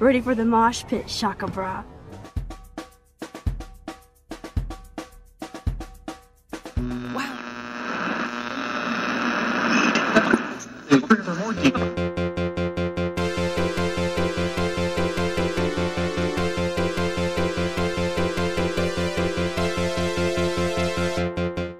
Ready 0.00 0.22
for 0.22 0.34
the 0.34 0.46
mosh 0.46 0.82
pit, 0.86 1.10
Shaka 1.10 1.46
Bra. 1.46 1.84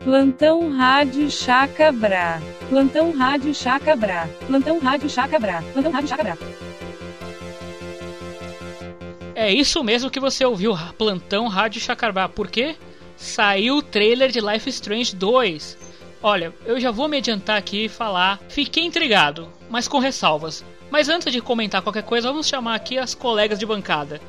Plantão 0.04 0.76
Rádio 0.76 1.30
Chacabra. 1.30 2.42
Plantão 2.68 3.12
Rádio 3.16 3.54
Chacabra. 3.54 4.28
Plantão 4.46 4.78
Rádio 4.78 5.08
Chacabra. 5.08 5.62
Plantão 5.72 5.90
Rádio 5.90 6.08
Chacabra. 6.08 6.69
É 9.40 9.50
isso 9.50 9.82
mesmo 9.82 10.10
que 10.10 10.20
você 10.20 10.44
ouviu, 10.44 10.74
Plantão 10.98 11.48
Rádio 11.48 11.80
Chacabra. 11.80 12.28
Por 12.28 12.48
quê? 12.48 12.76
Saiu 13.16 13.76
o 13.78 13.82
trailer 13.82 14.30
de 14.30 14.38
Life 14.38 14.68
Strange 14.68 15.16
2. 15.16 15.78
Olha, 16.22 16.52
eu 16.66 16.78
já 16.78 16.90
vou 16.90 17.08
me 17.08 17.16
adiantar 17.16 17.56
aqui 17.56 17.86
e 17.86 17.88
falar. 17.88 18.38
Fiquei 18.50 18.84
intrigado, 18.84 19.48
mas 19.70 19.88
com 19.88 19.98
ressalvas. 19.98 20.62
Mas 20.90 21.08
antes 21.08 21.32
de 21.32 21.40
comentar 21.40 21.80
qualquer 21.80 22.02
coisa, 22.02 22.28
vamos 22.28 22.48
chamar 22.48 22.74
aqui 22.74 22.98
as 22.98 23.14
colegas 23.14 23.58
de 23.58 23.64
bancada. 23.64 24.20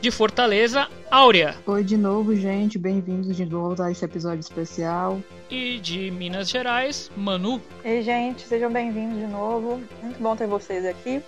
De 0.00 0.08
Fortaleza, 0.12 0.86
Áurea. 1.10 1.56
Oi 1.66 1.82
de 1.82 1.96
novo, 1.96 2.32
gente. 2.36 2.78
Bem-vindos 2.78 3.36
de 3.36 3.44
novo 3.44 3.82
a 3.82 3.90
esse 3.90 4.04
episódio 4.04 4.38
especial. 4.38 5.20
E 5.50 5.80
de 5.80 6.12
Minas 6.12 6.48
Gerais, 6.48 7.10
Manu. 7.16 7.60
Ei, 7.84 8.04
gente, 8.04 8.42
sejam 8.42 8.70
bem-vindos 8.70 9.18
de 9.18 9.26
novo. 9.26 9.82
Muito 10.00 10.22
bom 10.22 10.36
ter 10.36 10.46
vocês 10.46 10.86
aqui. 10.86 11.20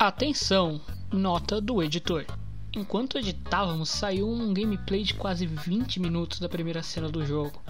Atenção, 0.00 0.80
nota 1.12 1.60
do 1.60 1.82
editor. 1.82 2.24
Enquanto 2.74 3.18
editávamos, 3.18 3.90
saiu 3.90 4.30
um 4.30 4.54
gameplay 4.54 5.02
de 5.02 5.12
quase 5.12 5.44
20 5.44 6.00
minutos 6.00 6.40
da 6.40 6.48
primeira 6.48 6.82
cena 6.82 7.10
do 7.10 7.22
jogo. 7.22 7.60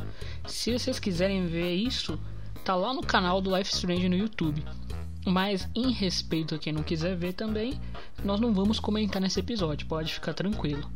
Se 0.46 0.72
vocês 0.72 1.00
quiserem 1.00 1.48
ver 1.48 1.74
isso, 1.74 2.16
tá 2.64 2.76
lá 2.76 2.94
no 2.94 3.02
canal 3.02 3.40
do 3.40 3.52
Life 3.56 3.74
Strange 3.74 4.08
no 4.08 4.14
YouTube. 4.14 4.64
Mas 5.26 5.68
em 5.74 5.90
respeito 5.90 6.54
a 6.54 6.58
quem 6.60 6.72
não 6.72 6.84
quiser 6.84 7.16
ver 7.16 7.32
também, 7.32 7.80
nós 8.24 8.38
não 8.38 8.54
vamos 8.54 8.78
comentar 8.78 9.20
nesse 9.20 9.40
episódio, 9.40 9.88
pode 9.88 10.14
ficar 10.14 10.32
tranquilo. 10.32 10.88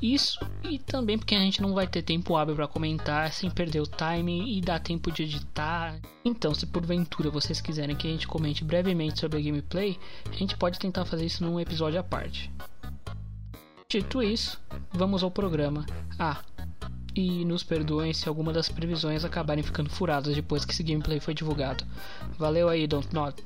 Isso 0.00 0.38
e 0.62 0.78
também 0.78 1.18
porque 1.18 1.34
a 1.34 1.40
gente 1.40 1.60
não 1.60 1.74
vai 1.74 1.86
ter 1.86 2.02
tempo 2.02 2.36
hábil 2.36 2.54
para 2.54 2.68
comentar 2.68 3.32
sem 3.32 3.50
perder 3.50 3.80
o 3.80 3.86
time 3.86 4.56
e 4.56 4.60
dar 4.60 4.78
tempo 4.78 5.10
de 5.10 5.24
editar. 5.24 5.98
Então, 6.24 6.54
se 6.54 6.66
porventura 6.66 7.30
vocês 7.30 7.60
quiserem 7.60 7.96
que 7.96 8.06
a 8.06 8.10
gente 8.10 8.28
comente 8.28 8.62
brevemente 8.62 9.18
sobre 9.18 9.38
a 9.38 9.42
gameplay, 9.42 9.98
a 10.30 10.36
gente 10.36 10.56
pode 10.56 10.78
tentar 10.78 11.04
fazer 11.04 11.26
isso 11.26 11.44
num 11.44 11.58
episódio 11.58 11.98
à 11.98 12.02
parte. 12.02 12.50
Dito 13.88 14.22
isso, 14.22 14.60
vamos 14.92 15.22
ao 15.22 15.30
programa. 15.30 15.84
Ah, 16.18 16.42
e 17.16 17.44
nos 17.44 17.64
perdoem 17.64 18.12
se 18.12 18.28
alguma 18.28 18.52
das 18.52 18.68
previsões 18.68 19.24
acabarem 19.24 19.64
ficando 19.64 19.90
furadas 19.90 20.34
depois 20.34 20.64
que 20.64 20.72
esse 20.72 20.82
gameplay 20.82 21.18
foi 21.18 21.34
divulgado. 21.34 21.84
Valeu 22.38 22.68
aí, 22.68 22.86
Don't 22.86 23.12
Not. 23.12 23.42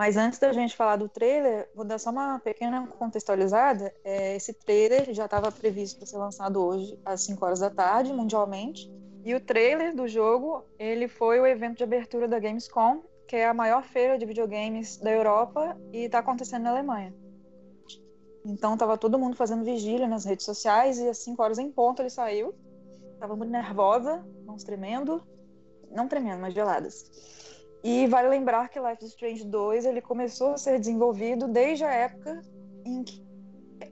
Mas 0.00 0.16
antes 0.16 0.38
da 0.38 0.50
gente 0.50 0.74
falar 0.74 0.96
do 0.96 1.10
trailer, 1.10 1.68
vou 1.74 1.84
dar 1.84 1.98
só 1.98 2.08
uma 2.08 2.38
pequena 2.38 2.86
contextualizada. 2.86 3.92
É, 4.02 4.34
esse 4.34 4.54
trailer 4.54 5.12
já 5.12 5.26
estava 5.26 5.52
previsto 5.52 5.98
para 5.98 6.06
ser 6.06 6.16
lançado 6.16 6.58
hoje 6.58 6.98
às 7.04 7.20
5 7.20 7.44
horas 7.44 7.60
da 7.60 7.68
tarde, 7.68 8.10
mundialmente. 8.10 8.90
E 9.22 9.34
o 9.34 9.40
trailer 9.40 9.94
do 9.94 10.08
jogo, 10.08 10.64
ele 10.78 11.06
foi 11.06 11.38
o 11.38 11.46
evento 11.46 11.76
de 11.76 11.84
abertura 11.84 12.26
da 12.26 12.38
Gamescom, 12.38 13.02
que 13.28 13.36
é 13.36 13.46
a 13.46 13.52
maior 13.52 13.82
feira 13.82 14.16
de 14.16 14.24
videogames 14.24 14.96
da 14.96 15.10
Europa 15.10 15.78
e 15.92 16.04
está 16.06 16.20
acontecendo 16.20 16.62
na 16.62 16.70
Alemanha. 16.70 17.14
Então 18.42 18.72
estava 18.72 18.96
todo 18.96 19.18
mundo 19.18 19.36
fazendo 19.36 19.66
vigília 19.66 20.08
nas 20.08 20.24
redes 20.24 20.46
sociais 20.46 20.98
e 20.98 21.10
às 21.10 21.18
5 21.18 21.42
horas 21.42 21.58
em 21.58 21.70
ponto 21.70 22.00
ele 22.00 22.08
saiu. 22.08 22.54
Estava 23.12 23.36
muito 23.36 23.50
nervosa, 23.50 24.26
mãos 24.46 24.64
tremendo, 24.64 25.22
não 25.90 26.08
tremendo, 26.08 26.40
mas 26.40 26.54
geladas. 26.54 27.49
E 27.82 28.06
vale 28.06 28.28
lembrar 28.28 28.68
que 28.68 28.78
Life 28.78 29.04
is 29.04 29.10
Strange 29.10 29.44
2 29.44 29.86
ele 29.86 30.00
começou 30.00 30.52
a 30.52 30.58
ser 30.58 30.78
desenvolvido 30.78 31.48
desde 31.48 31.84
a 31.84 31.92
época 31.92 32.42
em 32.84 33.02
que 33.02 33.22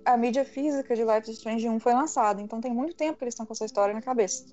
a 0.04 0.16
mídia 0.16 0.44
física 0.44 0.94
de 0.94 1.02
Life 1.02 1.30
is 1.30 1.38
Strange 1.38 1.68
1 1.68 1.80
foi 1.80 1.94
lançada. 1.94 2.42
Então 2.42 2.60
tem 2.60 2.72
muito 2.72 2.94
tempo 2.94 3.18
que 3.18 3.24
eles 3.24 3.34
estão 3.34 3.46
com 3.46 3.52
essa 3.52 3.64
história 3.64 3.94
na 3.94 4.02
cabeça. 4.02 4.44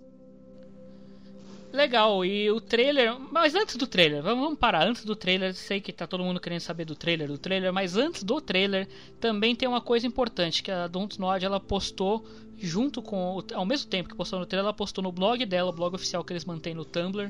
Legal, 1.76 2.24
e 2.24 2.50
o 2.50 2.62
trailer. 2.62 3.20
Mas 3.20 3.54
antes 3.54 3.76
do 3.76 3.86
trailer, 3.86 4.24
vamos 4.24 4.58
parar. 4.58 4.88
Antes 4.88 5.04
do 5.04 5.14
trailer, 5.14 5.54
sei 5.54 5.82
que 5.82 5.92
tá 5.92 6.08
todo 6.08 6.24
mundo 6.24 6.40
querendo 6.40 6.62
saber 6.62 6.86
do 6.86 6.96
trailer, 6.96 7.28
do 7.28 7.38
trailer, 7.38 7.74
mas 7.74 7.98
antes 7.98 8.24
do 8.24 8.40
trailer 8.40 8.88
também 9.20 9.54
tem 9.54 9.68
uma 9.68 9.82
coisa 9.82 10.08
importante 10.08 10.64
que 10.64 10.72
a 10.72 10.88
Don't 10.88 11.20
Nod 11.20 11.44
ela 11.44 11.60
postou 11.60 12.26
junto 12.58 13.02
com. 13.02 13.44
Ao 13.54 13.66
mesmo 13.66 13.90
tempo 13.90 14.08
que 14.08 14.16
postou 14.16 14.40
no 14.40 14.46
trailer, 14.46 14.64
ela 14.66 14.74
postou 14.74 15.04
no 15.04 15.12
blog 15.12 15.46
dela, 15.46 15.70
o 15.70 15.74
blog 15.74 15.96
oficial 15.96 16.24
que 16.24 16.32
eles 16.32 16.46
mantêm 16.46 16.74
no 16.74 16.86
Tumblr 16.86 17.30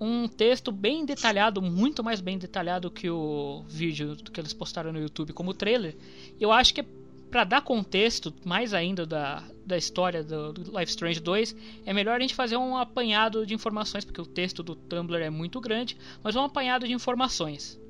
um 0.00 0.26
texto 0.28 0.72
bem 0.72 1.04
detalhado, 1.04 1.62
muito 1.62 2.02
mais 2.02 2.20
bem 2.20 2.38
detalhado 2.38 2.90
que 2.90 3.08
o 3.08 3.62
vídeo 3.68 4.16
que 4.16 4.40
eles 4.40 4.52
postaram 4.52 4.92
no 4.92 5.00
YouTube 5.00 5.32
como 5.32 5.54
trailer. 5.54 5.96
Eu 6.40 6.50
acho 6.50 6.74
que 6.74 6.80
é 6.80 6.86
para 7.32 7.44
dar 7.44 7.62
contexto 7.62 8.32
mais 8.44 8.74
ainda 8.74 9.06
da, 9.06 9.42
da 9.64 9.76
história 9.76 10.22
do, 10.22 10.52
do 10.52 10.78
Life 10.78 10.90
Strange 10.90 11.18
2, 11.18 11.56
é 11.86 11.92
melhor 11.94 12.16
a 12.16 12.20
gente 12.20 12.34
fazer 12.34 12.58
um 12.58 12.76
apanhado 12.76 13.46
de 13.46 13.54
informações, 13.54 14.04
porque 14.04 14.20
o 14.20 14.26
texto 14.26 14.62
do 14.62 14.76
Tumblr 14.76 15.22
é 15.22 15.30
muito 15.30 15.58
grande, 15.58 15.96
mas 16.22 16.36
um 16.36 16.42
apanhado 16.42 16.86
de 16.86 16.92
informações. 16.92 17.80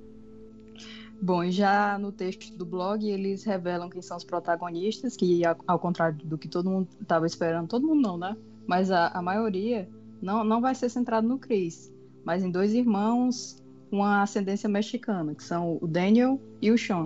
Bom, 1.20 1.48
já 1.50 1.98
no 1.98 2.12
texto 2.12 2.56
do 2.56 2.64
blog 2.64 3.04
eles 3.08 3.42
revelam 3.42 3.90
quem 3.90 4.00
são 4.00 4.16
os 4.16 4.24
protagonistas, 4.24 5.16
que 5.16 5.42
ao 5.66 5.78
contrário 5.78 6.18
do 6.24 6.38
que 6.38 6.46
todo 6.46 6.70
mundo 6.70 6.88
estava 7.00 7.26
esperando, 7.26 7.68
todo 7.68 7.86
mundo 7.86 8.00
não, 8.00 8.16
né? 8.16 8.36
Mas 8.64 8.92
a, 8.92 9.08
a 9.08 9.20
maioria 9.20 9.88
não, 10.22 10.44
não 10.44 10.60
vai 10.60 10.74
ser 10.74 10.88
centrado 10.88 11.26
no 11.26 11.38
Chris 11.38 11.92
mas 12.24 12.42
em 12.42 12.50
dois 12.50 12.72
irmãos 12.72 13.62
com 13.90 14.02
ascendência 14.04 14.68
mexicana, 14.68 15.34
que 15.34 15.44
são 15.44 15.78
o 15.80 15.86
Daniel 15.86 16.40
e 16.60 16.70
o 16.70 16.78
Sean. 16.78 17.02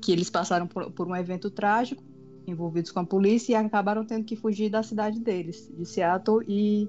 Que 0.00 0.12
eles 0.12 0.30
passaram 0.30 0.66
por, 0.66 0.90
por 0.92 1.08
um 1.08 1.16
evento 1.16 1.50
trágico, 1.50 2.02
envolvidos 2.46 2.92
com 2.92 3.00
a 3.00 3.04
polícia, 3.04 3.52
e 3.52 3.54
acabaram 3.56 4.04
tendo 4.04 4.24
que 4.24 4.36
fugir 4.36 4.70
da 4.70 4.82
cidade 4.82 5.18
deles, 5.18 5.70
de 5.76 5.84
Seattle, 5.84 6.44
e, 6.46 6.88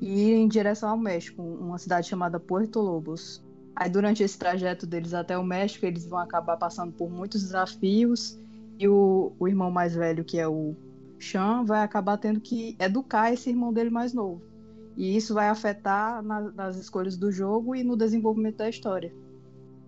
e 0.00 0.28
ir 0.28 0.34
em 0.34 0.48
direção 0.48 0.90
ao 0.90 0.98
México, 0.98 1.42
uma 1.42 1.78
cidade 1.78 2.08
chamada 2.08 2.38
Puerto 2.38 2.78
Lobos. 2.80 3.42
Aí, 3.74 3.88
durante 3.88 4.22
esse 4.22 4.38
trajeto 4.38 4.86
deles 4.86 5.14
até 5.14 5.36
o 5.38 5.44
México, 5.44 5.86
eles 5.86 6.06
vão 6.06 6.18
acabar 6.18 6.58
passando 6.58 6.92
por 6.92 7.08
muitos 7.10 7.42
desafios, 7.42 8.38
e 8.78 8.86
o, 8.86 9.32
o 9.38 9.48
irmão 9.48 9.70
mais 9.70 9.94
velho, 9.94 10.24
que 10.24 10.38
é 10.38 10.46
o 10.46 10.74
Sean, 11.22 11.64
vai 11.64 11.82
acabar 11.82 12.16
tendo 12.18 12.40
que 12.40 12.76
educar 12.78 13.32
esse 13.32 13.50
irmão 13.50 13.72
dele 13.72 13.90
mais 13.90 14.12
novo. 14.12 14.42
E 14.96 15.16
isso 15.16 15.32
vai 15.34 15.48
afetar 15.48 16.22
na, 16.22 16.40
nas 16.52 16.76
escolhas 16.76 17.16
do 17.16 17.32
jogo 17.32 17.74
e 17.74 17.82
no 17.82 17.96
desenvolvimento 17.96 18.58
da 18.58 18.68
história. 18.68 19.12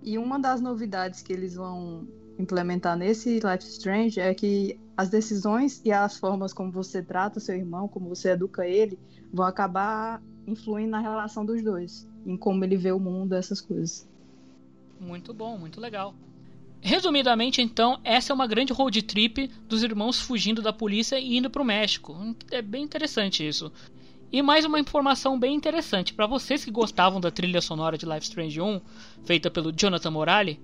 E 0.02 0.16
uma 0.18 0.38
das 0.38 0.60
novidades 0.60 1.22
que 1.22 1.32
eles 1.32 1.54
vão 1.54 2.06
implementar 2.38 2.96
nesse 2.96 3.34
Life 3.34 3.64
Strange 3.64 4.20
é 4.20 4.34
que 4.34 4.78
as 4.96 5.08
decisões 5.08 5.80
e 5.84 5.92
as 5.92 6.16
formas 6.16 6.52
como 6.52 6.70
você 6.70 7.02
trata 7.02 7.40
seu 7.40 7.56
irmão, 7.56 7.88
como 7.88 8.08
você 8.08 8.30
educa 8.30 8.66
ele, 8.66 8.98
vão 9.32 9.46
acabar 9.46 10.22
influindo 10.46 10.90
na 10.90 11.00
relação 11.00 11.44
dos 11.44 11.62
dois, 11.62 12.08
em 12.26 12.36
como 12.36 12.64
ele 12.64 12.76
vê 12.76 12.92
o 12.92 13.00
mundo, 13.00 13.34
essas 13.34 13.60
coisas. 13.60 14.08
Muito 15.00 15.34
bom, 15.34 15.58
muito 15.58 15.80
legal. 15.80 16.14
Resumidamente, 16.86 17.62
então, 17.62 17.98
essa 18.04 18.30
é 18.30 18.34
uma 18.34 18.46
grande 18.46 18.70
road 18.70 19.00
trip 19.00 19.50
dos 19.66 19.82
irmãos 19.82 20.20
fugindo 20.20 20.60
da 20.60 20.70
polícia 20.70 21.18
e 21.18 21.38
indo 21.38 21.48
para 21.48 21.62
o 21.62 21.64
México. 21.64 22.14
É 22.50 22.60
bem 22.60 22.84
interessante 22.84 23.46
isso. 23.48 23.72
E 24.30 24.42
mais 24.42 24.66
uma 24.66 24.78
informação 24.78 25.38
bem 25.38 25.54
interessante 25.54 26.12
para 26.12 26.26
vocês 26.26 26.62
que 26.62 26.70
gostavam 26.70 27.22
da 27.22 27.30
trilha 27.30 27.62
sonora 27.62 27.96
de 27.96 28.04
Life 28.04 28.24
Strange 28.24 28.60
1, 28.60 28.82
feita 29.24 29.50
pelo 29.50 29.72
Jonathan 29.72 30.10
Morali. 30.10 30.60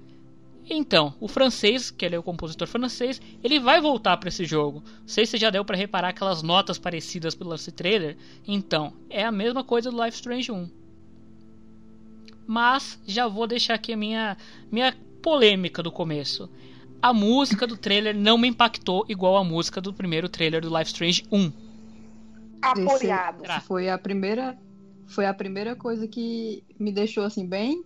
Então, 0.68 1.14
o 1.20 1.26
francês, 1.26 1.90
que 1.90 2.04
ele 2.04 2.16
é 2.16 2.18
o 2.18 2.22
compositor 2.22 2.68
francês, 2.68 3.18
ele 3.42 3.58
vai 3.58 3.80
voltar 3.80 4.18
para 4.18 4.28
esse 4.28 4.44
jogo. 4.44 4.82
Não 5.00 5.08
sei 5.08 5.24
se 5.24 5.38
já 5.38 5.48
deu 5.48 5.64
para 5.64 5.78
reparar 5.78 6.10
aquelas 6.10 6.42
notas 6.42 6.78
parecidas 6.78 7.34
pelo 7.34 7.54
esse 7.54 7.72
trailer. 7.72 8.18
Então, 8.46 8.92
é 9.08 9.24
a 9.24 9.32
mesma 9.32 9.64
coisa 9.64 9.90
do 9.90 10.04
Life 10.04 10.16
Strange 10.16 10.52
1. 10.52 10.68
Mas 12.46 13.00
já 13.06 13.26
vou 13.26 13.46
deixar 13.46 13.72
aqui 13.72 13.94
a 13.94 13.96
minha 13.96 14.36
minha 14.70 14.94
polêmica 15.22 15.82
do 15.82 15.92
começo. 15.92 16.50
A 17.02 17.12
música 17.12 17.66
do 17.66 17.76
trailer 17.76 18.14
não 18.14 18.36
me 18.36 18.48
impactou 18.48 19.04
igual 19.08 19.36
a 19.36 19.44
música 19.44 19.80
do 19.80 19.92
primeiro 19.92 20.28
trailer 20.28 20.60
do 20.60 20.68
Life 20.68 20.90
Strange 20.90 21.24
1 21.32 21.70
apoiado. 22.60 23.44
Esse 23.44 23.60
foi 23.60 23.88
a 23.88 23.98
primeira 23.98 24.58
foi 25.06 25.26
a 25.26 25.34
primeira 25.34 25.74
coisa 25.74 26.06
que 26.06 26.62
me 26.78 26.92
deixou 26.92 27.24
assim 27.24 27.46
bem 27.46 27.82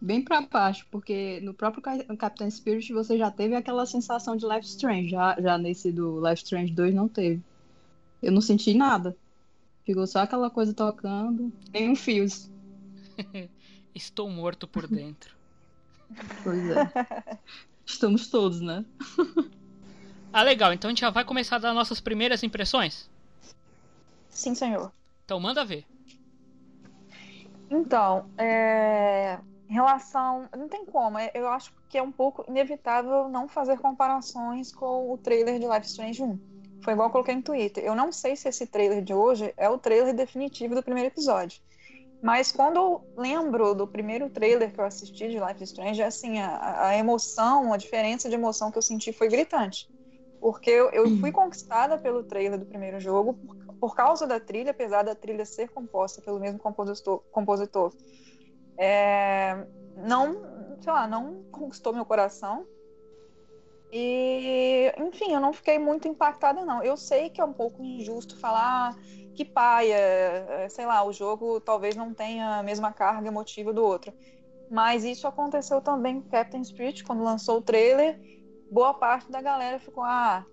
bem 0.00 0.22
para 0.22 0.42
baixo, 0.42 0.86
porque 0.90 1.40
no 1.40 1.54
próprio 1.54 1.82
Captain 2.16 2.50
Spirit 2.50 2.92
você 2.92 3.16
já 3.16 3.30
teve 3.30 3.54
aquela 3.54 3.86
sensação 3.86 4.36
de 4.36 4.46
Life 4.46 4.66
Strange, 4.66 5.08
já, 5.08 5.34
já 5.40 5.56
nesse 5.58 5.90
do 5.90 6.20
Life 6.20 6.44
Strange 6.44 6.72
2 6.72 6.94
não 6.94 7.08
teve. 7.08 7.42
Eu 8.22 8.30
não 8.30 8.40
senti 8.40 8.74
nada. 8.74 9.16
Ficou 9.84 10.06
só 10.06 10.20
aquela 10.20 10.50
coisa 10.50 10.74
tocando, 10.74 11.52
nem 11.72 11.90
um 11.90 11.96
fios. 11.96 12.50
Estou 13.94 14.28
morto 14.28 14.68
por 14.68 14.86
dentro. 14.86 15.35
Pois 16.42 16.70
é. 16.70 17.38
Estamos 17.84 18.28
todos, 18.28 18.60
né? 18.60 18.84
ah, 20.32 20.42
legal. 20.42 20.72
Então 20.72 20.88
a 20.88 20.90
gente 20.90 21.00
já 21.00 21.10
vai 21.10 21.24
começar 21.24 21.56
a 21.56 21.60
dar 21.60 21.74
nossas 21.74 22.00
primeiras 22.00 22.42
impressões? 22.42 23.08
Sim, 24.28 24.54
senhor. 24.54 24.92
Então 25.24 25.40
manda 25.40 25.64
ver. 25.64 25.84
Então, 27.70 28.28
é... 28.36 29.38
em 29.68 29.72
relação. 29.72 30.48
Não 30.56 30.68
tem 30.68 30.84
como. 30.84 31.18
É, 31.18 31.30
eu 31.34 31.48
acho 31.48 31.72
que 31.88 31.96
é 31.96 32.02
um 32.02 32.12
pouco 32.12 32.44
inevitável 32.48 33.28
não 33.28 33.48
fazer 33.48 33.78
comparações 33.78 34.72
com 34.72 35.12
o 35.12 35.18
trailer 35.18 35.58
de 35.58 35.66
Life 35.66 35.86
Strange 35.86 36.22
1. 36.22 36.38
Foi 36.82 36.92
igual 36.92 37.08
eu 37.08 37.12
coloquei 37.12 37.34
no 37.34 37.42
Twitter. 37.42 37.84
Eu 37.84 37.94
não 37.94 38.12
sei 38.12 38.36
se 38.36 38.48
esse 38.48 38.66
trailer 38.66 39.02
de 39.02 39.14
hoje 39.14 39.52
é 39.56 39.68
o 39.68 39.78
trailer 39.78 40.14
definitivo 40.14 40.74
do 40.74 40.82
primeiro 40.82 41.08
episódio. 41.08 41.60
Mas 42.20 42.50
quando 42.50 42.76
eu 42.76 43.02
lembro 43.16 43.74
do 43.74 43.86
primeiro 43.86 44.30
trailer 44.30 44.72
que 44.72 44.80
eu 44.80 44.84
assisti 44.84 45.28
de 45.28 45.38
Life 45.38 45.62
is 45.62 45.70
Strange, 45.70 46.02
assim, 46.02 46.38
a, 46.38 46.88
a 46.88 46.96
emoção, 46.96 47.72
a 47.72 47.76
diferença 47.76 48.28
de 48.28 48.34
emoção 48.34 48.70
que 48.70 48.78
eu 48.78 48.82
senti 48.82 49.12
foi 49.12 49.28
gritante. 49.28 49.86
Porque 50.40 50.70
eu, 50.70 50.90
eu 50.90 51.18
fui 51.18 51.30
conquistada 51.32 51.98
pelo 51.98 52.24
trailer 52.24 52.58
do 52.58 52.66
primeiro 52.66 53.00
jogo 53.00 53.34
por, 53.34 53.56
por, 53.80 53.94
causa 53.94 54.26
da 54.26 54.40
trilha, 54.40 54.70
apesar 54.70 55.02
da 55.02 55.14
trilha 55.14 55.44
ser 55.44 55.68
composta 55.70 56.22
pelo 56.22 56.40
mesmo 56.40 56.58
compositor. 56.58 57.22
compositor 57.30 57.92
é, 58.78 59.66
não, 59.96 60.36
sei 60.80 60.92
lá, 60.92 61.06
não 61.06 61.42
conquistou 61.50 61.92
meu 61.92 62.04
coração. 62.04 62.66
E, 63.92 64.92
enfim, 64.98 65.32
eu 65.32 65.40
não 65.40 65.52
fiquei 65.52 65.78
muito 65.78 66.08
impactada, 66.08 66.64
não. 66.64 66.82
Eu 66.82 66.96
sei 66.96 67.30
que 67.30 67.40
é 67.40 67.44
um 67.44 67.52
pouco 67.52 67.82
injusto 67.82 68.38
falar 68.38 68.94
que 69.36 69.44
paia, 69.44 69.94
é, 69.94 70.68
sei 70.68 70.86
lá, 70.86 71.04
o 71.04 71.12
jogo 71.12 71.60
talvez 71.60 71.94
não 71.94 72.12
tenha 72.12 72.58
a 72.58 72.62
mesma 72.62 72.92
carga 72.92 73.28
emotiva 73.28 73.72
do 73.72 73.84
outro. 73.84 74.12
Mas 74.70 75.04
isso 75.04 75.28
aconteceu 75.28 75.80
também 75.80 76.20
com 76.20 76.28
Captain 76.28 76.64
Spirit, 76.64 77.04
quando 77.04 77.22
lançou 77.22 77.58
o 77.58 77.62
trailer. 77.62 78.18
Boa 78.70 78.94
parte 78.94 79.30
da 79.30 79.40
galera 79.40 79.78
ficou, 79.78 80.02
ah, 80.02 80.44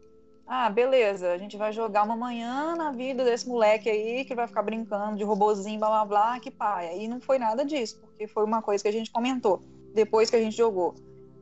ah, 0.45 0.69
beleza, 0.69 1.31
a 1.31 1.38
gente 1.38 1.57
vai 1.57 1.71
jogar 1.71 2.03
uma 2.03 2.15
manhã 2.15 2.75
na 2.75 2.91
vida 2.91 3.24
desse 3.24 3.47
moleque 3.47 3.89
aí 3.89 4.25
que 4.25 4.35
vai 4.35 4.45
ficar 4.45 4.62
brincando 4.62 5.18
de 5.18 5.24
robozinho, 5.24 5.80
blá 5.80 5.89
blá 5.89 6.06
blá, 6.06 6.39
que 6.39 6.51
paia. 6.51 6.94
E 6.94 7.07
não 7.07 7.19
foi 7.19 7.39
nada 7.39 7.65
disso, 7.65 8.00
porque 8.01 8.27
foi 8.27 8.44
uma 8.44 8.62
coisa 8.62 8.83
que 8.83 8.89
a 8.89 8.94
gente 8.94 9.09
comentou 9.09 9.62
depois 9.94 10.30
que 10.30 10.35
a 10.35 10.41
gente 10.41 10.57
jogou. 10.57 10.94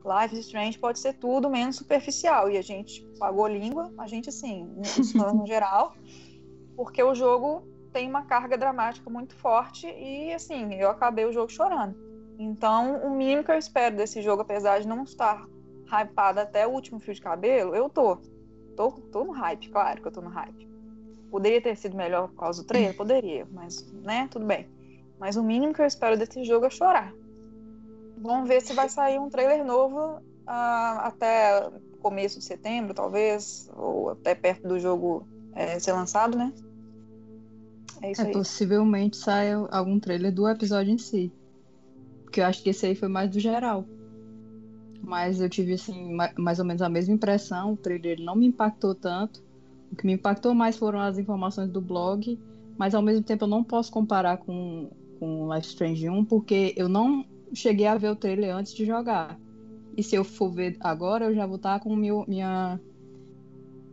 Life 0.04 0.34
is 0.34 0.46
Strange 0.46 0.78
pode 0.78 0.98
ser 0.98 1.14
tudo 1.14 1.48
menos 1.48 1.76
superficial. 1.76 2.50
E 2.50 2.56
a 2.56 2.62
gente 2.62 3.02
pagou 3.18 3.46
língua, 3.46 3.92
a 3.98 4.06
gente 4.06 4.28
assim, 4.28 4.68
no 5.14 5.46
geral, 5.46 5.94
porque 6.76 7.02
o 7.02 7.14
jogo 7.14 7.62
tem 7.92 8.08
uma 8.08 8.24
carga 8.24 8.56
dramática 8.56 9.08
muito 9.10 9.34
forte 9.36 9.86
e 9.86 10.32
assim, 10.32 10.74
eu 10.74 10.88
acabei 10.88 11.24
o 11.24 11.32
jogo 11.32 11.50
chorando. 11.50 11.94
Então, 12.38 12.96
o 13.04 13.10
mínimo 13.10 13.44
que 13.44 13.50
eu 13.50 13.58
espero 13.58 13.96
desse 13.96 14.22
jogo, 14.22 14.42
apesar 14.42 14.80
de 14.80 14.88
não 14.88 15.04
estar 15.04 15.46
hypada 15.86 16.42
até 16.42 16.66
o 16.66 16.70
último 16.70 16.98
fio 16.98 17.14
de 17.14 17.20
cabelo, 17.20 17.74
eu 17.74 17.88
tô. 17.88 18.18
Tô, 18.74 18.90
tô 18.90 19.24
no 19.24 19.32
hype, 19.32 19.68
claro 19.68 20.00
que 20.00 20.08
eu 20.08 20.12
tô 20.12 20.22
no 20.22 20.30
hype. 20.30 20.66
Poderia 21.30 21.60
ter 21.60 21.76
sido 21.76 21.96
melhor 21.96 22.28
por 22.28 22.36
causa 22.36 22.62
do 22.62 22.66
trailer? 22.66 22.96
Poderia, 22.96 23.46
mas, 23.50 23.90
né, 23.92 24.28
tudo 24.30 24.46
bem. 24.46 24.68
Mas 25.18 25.36
o 25.36 25.42
mínimo 25.42 25.74
que 25.74 25.82
eu 25.82 25.86
espero 25.86 26.16
desse 26.16 26.42
jogo 26.44 26.66
é 26.66 26.70
chorar. 26.70 27.12
Vamos 28.16 28.48
ver 28.48 28.62
se 28.62 28.72
vai 28.72 28.88
sair 28.88 29.18
um 29.18 29.28
trailer 29.28 29.64
novo 29.64 30.16
uh, 30.16 31.00
até 31.02 31.70
começo 32.00 32.38
de 32.38 32.44
setembro, 32.44 32.94
talvez, 32.94 33.70
ou 33.76 34.10
até 34.10 34.34
perto 34.34 34.66
do 34.66 34.78
jogo 34.78 35.26
é, 35.54 35.78
ser 35.78 35.92
lançado, 35.92 36.36
né? 36.36 36.52
É 38.00 38.10
isso 38.10 38.22
é, 38.22 38.26
aí. 38.26 38.32
Possivelmente 38.32 39.16
saia 39.16 39.56
algum 39.70 39.98
trailer 39.98 40.32
do 40.32 40.48
episódio 40.48 40.92
em 40.92 40.98
si. 40.98 41.32
Porque 42.24 42.40
eu 42.40 42.46
acho 42.46 42.62
que 42.62 42.70
esse 42.70 42.86
aí 42.86 42.94
foi 42.94 43.08
mais 43.08 43.30
do 43.30 43.38
geral. 43.38 43.86
Mas 45.02 45.40
eu 45.40 45.48
tive, 45.48 45.74
assim, 45.74 46.16
mais 46.38 46.58
ou 46.58 46.64
menos 46.64 46.82
a 46.82 46.88
mesma 46.88 47.14
impressão. 47.14 47.72
O 47.72 47.76
trailer 47.76 48.20
não 48.20 48.34
me 48.34 48.46
impactou 48.46 48.94
tanto. 48.94 49.42
O 49.90 49.96
que 49.96 50.06
me 50.06 50.14
impactou 50.14 50.54
mais 50.54 50.76
foram 50.76 51.00
as 51.00 51.18
informações 51.18 51.70
do 51.70 51.80
blog. 51.80 52.38
Mas 52.78 52.94
ao 52.94 53.02
mesmo 53.02 53.22
tempo 53.22 53.44
eu 53.44 53.48
não 53.48 53.62
posso 53.62 53.92
comparar 53.92 54.38
com, 54.38 54.90
com 55.18 55.52
Life 55.54 55.68
Strange 55.68 56.08
1, 56.08 56.24
porque 56.24 56.74
eu 56.76 56.88
não 56.88 57.24
cheguei 57.52 57.86
a 57.86 57.96
ver 57.96 58.10
o 58.10 58.16
trailer 58.16 58.54
antes 58.54 58.72
de 58.72 58.84
jogar. 58.84 59.38
E 59.96 60.02
se 60.02 60.16
eu 60.16 60.24
for 60.24 60.50
ver 60.50 60.76
agora, 60.80 61.26
eu 61.26 61.34
já 61.34 61.46
vou 61.46 61.56
estar 61.56 61.78
com 61.80 61.94
meu, 61.94 62.24
minha 62.26 62.80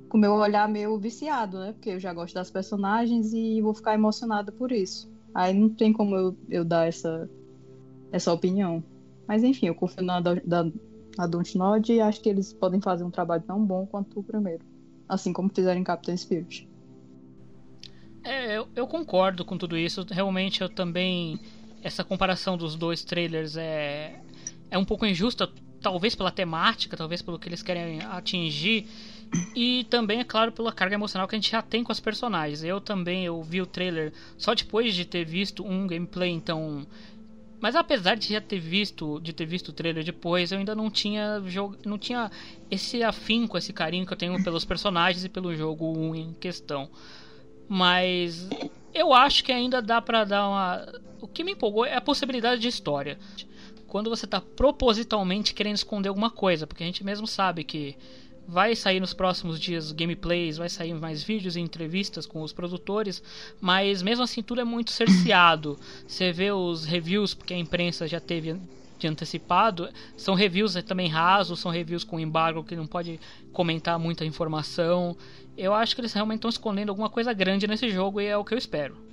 com 0.10 0.18
meu 0.18 0.34
olhar 0.34 0.68
meio 0.68 0.98
viciado, 0.98 1.60
né? 1.60 1.72
Porque 1.72 1.92
eu 1.92 2.00
já 2.00 2.12
gosto 2.12 2.34
das 2.34 2.50
personagens 2.50 3.32
e 3.32 3.62
vou 3.62 3.74
ficar 3.74 3.94
emocionada 3.94 4.52
por 4.52 4.72
isso. 4.72 5.10
Aí 5.34 5.54
não 5.54 5.70
tem 5.70 5.94
como 5.94 6.16
eu, 6.16 6.38
eu 6.50 6.66
dar 6.66 6.88
essa, 6.88 7.30
essa 8.12 8.34
opinião. 8.34 8.84
Mas 9.28 9.44
enfim, 9.44 9.68
eu 9.68 9.76
confio 9.76 10.04
na, 10.04 10.20
da, 10.20 10.66
na 11.16 11.28
Dontnod 11.28 11.94
e 11.94 12.02
acho 12.02 12.20
que 12.20 12.30
eles 12.30 12.52
podem 12.52 12.82
fazer 12.82 13.04
um 13.04 13.12
trabalho 13.12 13.44
tão 13.44 13.64
bom 13.64 13.86
quanto 13.86 14.20
o 14.20 14.24
primeiro. 14.24 14.64
Assim 15.08 15.32
como 15.32 15.50
fizeram 15.54 15.80
em 15.80 15.84
Captain 15.84 16.18
Spirit. 16.18 16.68
É, 18.24 18.58
eu, 18.58 18.68
eu 18.76 18.88
concordo 18.88 19.46
com 19.46 19.58
tudo 19.58 19.78
isso. 19.78 20.06
Realmente 20.10 20.62
eu 20.62 20.70
também. 20.70 21.40
Essa 21.82 22.04
comparação 22.04 22.58
dos 22.58 22.76
dois 22.76 23.06
trailers 23.06 23.56
é, 23.56 24.20
é 24.70 24.78
um 24.78 24.84
pouco 24.84 25.06
injusta, 25.06 25.50
talvez 25.82 26.14
pela 26.14 26.30
temática, 26.30 26.98
talvez 26.98 27.22
pelo 27.22 27.40
que 27.40 27.48
eles 27.48 27.64
querem 27.64 28.02
atingir. 28.02 28.86
E 29.56 29.86
também, 29.90 30.20
é 30.20 30.24
claro, 30.24 30.52
pela 30.52 30.72
carga 30.72 30.96
emocional 30.96 31.28
que 31.28 31.36
a 31.36 31.38
gente 31.38 31.52
já 31.52 31.62
tem 31.62 31.84
com 31.84 31.92
as 31.92 32.00
personagens. 32.00 32.64
Eu 32.64 32.82
também 32.82 33.26
eu 33.26 33.42
vi 33.44 33.62
o 33.62 33.66
trailer 33.66 34.12
só 34.38 34.54
depois 34.54 34.96
de 34.96 35.06
ter 35.06 35.24
visto 35.24 35.64
um 35.64 35.86
gameplay, 35.86 36.32
então. 36.32 36.86
Mas 37.62 37.76
apesar 37.76 38.16
de 38.16 38.34
já 38.34 38.42
ter 38.42 38.60
visto, 38.60 39.20
de 39.20 39.34
ter 39.34 39.46
visto 39.46 39.70
o 39.70 39.74
trailer 39.74 40.04
depois, 40.04 40.52
eu 40.52 40.58
ainda 40.58 40.74
não 40.74 40.90
tinha 40.90 41.42
jog... 41.46 41.78
não 41.86 41.98
tinha 41.98 42.32
esse 42.72 43.04
afinco, 43.04 43.58
esse 43.58 43.74
carinho 43.74 44.06
que 44.06 44.14
eu 44.14 44.18
tenho 44.18 44.44
pelos 44.44 44.66
personagens 44.66 45.24
e 45.24 45.30
pelo 45.30 45.56
jogo 45.56 46.16
em 46.16 46.34
questão. 46.34 46.90
Mas 47.68 48.50
eu 48.94 49.14
acho 49.14 49.44
que 49.44 49.52
ainda 49.52 49.82
dá 49.82 50.02
para 50.02 50.24
dar 50.24 50.48
uma 50.48 51.00
o 51.22 51.28
que 51.28 51.44
me 51.44 51.52
empolgou 51.52 51.86
é 51.86 51.96
a 51.96 52.02
possibilidade 52.02 52.62
de 52.62 52.68
história. 52.68 53.20
Quando 53.88 54.10
você 54.10 54.26
tá 54.26 54.40
propositalmente 54.40 55.54
querendo 55.54 55.76
esconder 55.76 56.10
alguma 56.10 56.32
coisa, 56.32 56.66
porque 56.66 56.84
a 56.84 56.86
gente 56.86 57.04
mesmo 57.04 57.28
sabe 57.28 57.64
que 57.64 57.98
Vai 58.52 58.76
sair 58.76 59.00
nos 59.00 59.14
próximos 59.14 59.60
dias 59.60 59.92
gameplays, 59.92 60.58
vai 60.58 60.68
sair 60.68 60.92
mais 60.96 61.22
vídeos 61.22 61.56
e 61.56 61.60
entrevistas 61.60 62.26
com 62.26 62.42
os 62.42 62.52
produtores, 62.52 63.22
mas 63.62 64.02
mesmo 64.02 64.24
assim 64.24 64.42
tudo 64.42 64.60
é 64.60 64.64
muito 64.64 64.92
cerceado. 64.92 65.78
Você 66.08 66.32
vê 66.32 66.52
os 66.52 66.84
reviews, 66.84 67.36
porque 67.36 67.54
a 67.54 67.60
imprensa 67.60 68.08
já 68.08 68.20
teve 68.20 68.60
de 68.98 69.08
antecipado, 69.08 69.88
são 70.18 70.34
reviews 70.34 70.74
também 70.84 71.08
rasos, 71.08 71.60
são 71.60 71.72
reviews 71.72 72.04
com 72.04 72.20
embargo 72.20 72.64
que 72.64 72.76
não 72.76 72.88
pode 72.88 73.20
comentar 73.54 74.00
muita 74.00 74.26
informação. 74.26 75.16
Eu 75.56 75.72
acho 75.72 75.94
que 75.94 76.02
eles 76.02 76.14
realmente 76.14 76.40
estão 76.40 76.50
escondendo 76.50 76.90
alguma 76.90 77.10
coisa 77.10 77.32
grande 77.34 77.68
nesse 77.68 77.88
jogo 77.92 78.20
e 78.20 78.26
é 78.26 78.36
o 78.36 78.44
que 78.44 78.56
eu 78.56 78.58
espero. 78.58 79.09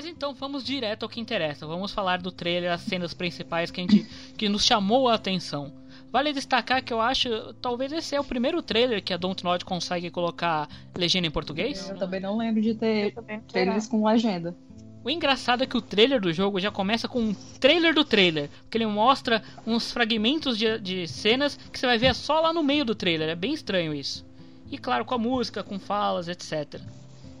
Mas 0.00 0.06
então 0.06 0.32
vamos 0.32 0.64
direto 0.64 1.02
ao 1.02 1.10
que 1.10 1.20
interessa. 1.20 1.66
Vamos 1.66 1.92
falar 1.92 2.22
do 2.22 2.32
trailer, 2.32 2.72
as 2.72 2.80
cenas 2.80 3.12
principais 3.12 3.70
que, 3.70 3.82
a 3.82 3.84
gente, 3.84 4.04
que 4.34 4.48
nos 4.48 4.64
chamou 4.64 5.10
a 5.10 5.14
atenção. 5.14 5.70
Vale 6.10 6.32
destacar 6.32 6.82
que 6.82 6.90
eu 6.90 7.02
acho, 7.02 7.28
talvez 7.60 7.92
esse 7.92 8.16
é 8.16 8.18
o 8.18 8.24
primeiro 8.24 8.62
trailer 8.62 9.04
que 9.04 9.12
a 9.12 9.18
Dontnod 9.18 9.62
consegue 9.62 10.10
colocar 10.10 10.66
legenda 10.96 11.26
em 11.26 11.30
português. 11.30 11.90
Eu 11.90 11.98
também 11.98 12.18
não 12.18 12.38
lembro 12.38 12.62
de 12.62 12.74
ter 12.74 13.14
trailers 13.46 13.86
com 13.86 14.02
legenda. 14.02 14.56
O 15.04 15.10
engraçado 15.10 15.64
é 15.64 15.66
que 15.66 15.76
o 15.76 15.82
trailer 15.82 16.18
do 16.18 16.32
jogo 16.32 16.58
já 16.58 16.70
começa 16.70 17.06
com 17.06 17.20
um 17.20 17.34
trailer 17.60 17.94
do 17.94 18.02
trailer, 18.02 18.48
porque 18.62 18.78
ele 18.78 18.86
mostra 18.86 19.42
uns 19.66 19.92
fragmentos 19.92 20.56
de, 20.56 20.78
de 20.78 21.06
cenas 21.06 21.56
que 21.70 21.78
você 21.78 21.84
vai 21.84 21.98
ver 21.98 22.14
só 22.14 22.40
lá 22.40 22.54
no 22.54 22.62
meio 22.62 22.86
do 22.86 22.94
trailer. 22.94 23.28
É 23.28 23.34
bem 23.34 23.52
estranho 23.52 23.92
isso. 23.92 24.26
E 24.70 24.78
claro, 24.78 25.04
com 25.04 25.14
a 25.14 25.18
música, 25.18 25.62
com 25.62 25.78
falas, 25.78 26.26
etc. 26.26 26.80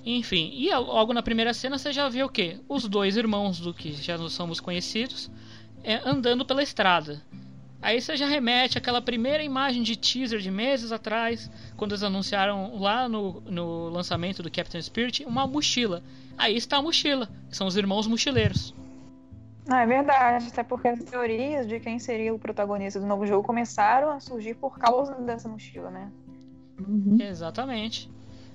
Enfim, 0.04 0.50
e 0.54 0.74
logo 0.74 1.12
na 1.12 1.22
primeira 1.22 1.52
cena 1.52 1.76
você 1.76 1.92
já 1.92 2.08
vê 2.08 2.22
o 2.22 2.28
que? 2.28 2.58
Os 2.68 2.88
dois 2.88 3.16
irmãos 3.16 3.60
do 3.60 3.74
que 3.74 3.92
já 3.92 4.16
nos 4.16 4.32
somos 4.32 4.58
conhecidos 4.58 5.30
é, 5.84 6.00
andando 6.04 6.44
pela 6.44 6.62
estrada. 6.62 7.22
Aí 7.82 8.00
você 8.00 8.16
já 8.16 8.26
remete 8.26 8.76
àquela 8.76 9.00
primeira 9.00 9.42
imagem 9.42 9.82
de 9.82 9.96
teaser 9.96 10.38
de 10.40 10.50
meses 10.50 10.92
atrás, 10.92 11.50
quando 11.76 11.92
eles 11.92 12.02
anunciaram 12.02 12.78
lá 12.78 13.08
no, 13.08 13.40
no 13.42 13.88
lançamento 13.88 14.42
do 14.42 14.50
Captain 14.50 14.82
Spirit 14.82 15.24
uma 15.24 15.46
mochila. 15.46 16.02
Aí 16.36 16.56
está 16.56 16.76
a 16.76 16.82
mochila, 16.82 17.28
são 17.50 17.66
os 17.66 17.76
irmãos 17.76 18.06
mochileiros. 18.06 18.74
Não, 19.66 19.76
é 19.76 19.86
verdade, 19.86 20.48
até 20.48 20.62
porque 20.62 20.88
as 20.88 21.02
teorias 21.04 21.66
de 21.66 21.80
quem 21.80 21.98
seria 21.98 22.34
o 22.34 22.38
protagonista 22.38 22.98
do 22.98 23.06
novo 23.06 23.26
jogo 23.26 23.46
começaram 23.46 24.10
a 24.10 24.20
surgir 24.20 24.54
por 24.54 24.78
causa 24.78 25.14
dessa 25.14 25.48
mochila, 25.48 25.90
né? 25.90 26.10
Uhum. 26.78 27.16
Exatamente. 27.20 28.10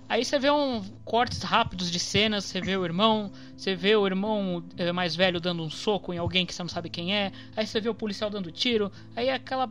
Aí 0.08 0.24
você 0.24 0.38
vê 0.38 0.52
um 0.52 0.84
cortes 1.04 1.42
rápidos 1.42 1.90
de 1.90 2.00
cenas, 2.00 2.46
você 2.46 2.62
vê 2.62 2.78
o 2.78 2.86
irmão, 2.86 3.32
você 3.58 3.76
vê 3.76 3.96
o 3.96 4.06
irmão 4.06 4.64
eh, 4.78 4.92
mais 4.92 5.16
velho 5.16 5.40
dando 5.40 5.64
um 5.64 5.70
soco 5.70 6.14
em 6.14 6.18
alguém 6.18 6.46
que 6.46 6.54
você 6.54 6.62
não 6.62 6.70
sabe 6.70 6.90
quem 6.90 7.16
é, 7.16 7.32
aí 7.56 7.66
você 7.66 7.82
vê 7.82 7.90
o 7.90 7.96
policial 7.96 8.30
dando 8.30 8.52
tiro, 8.52 8.92
aí 9.16 9.30
é 9.30 9.34
aquela 9.34 9.68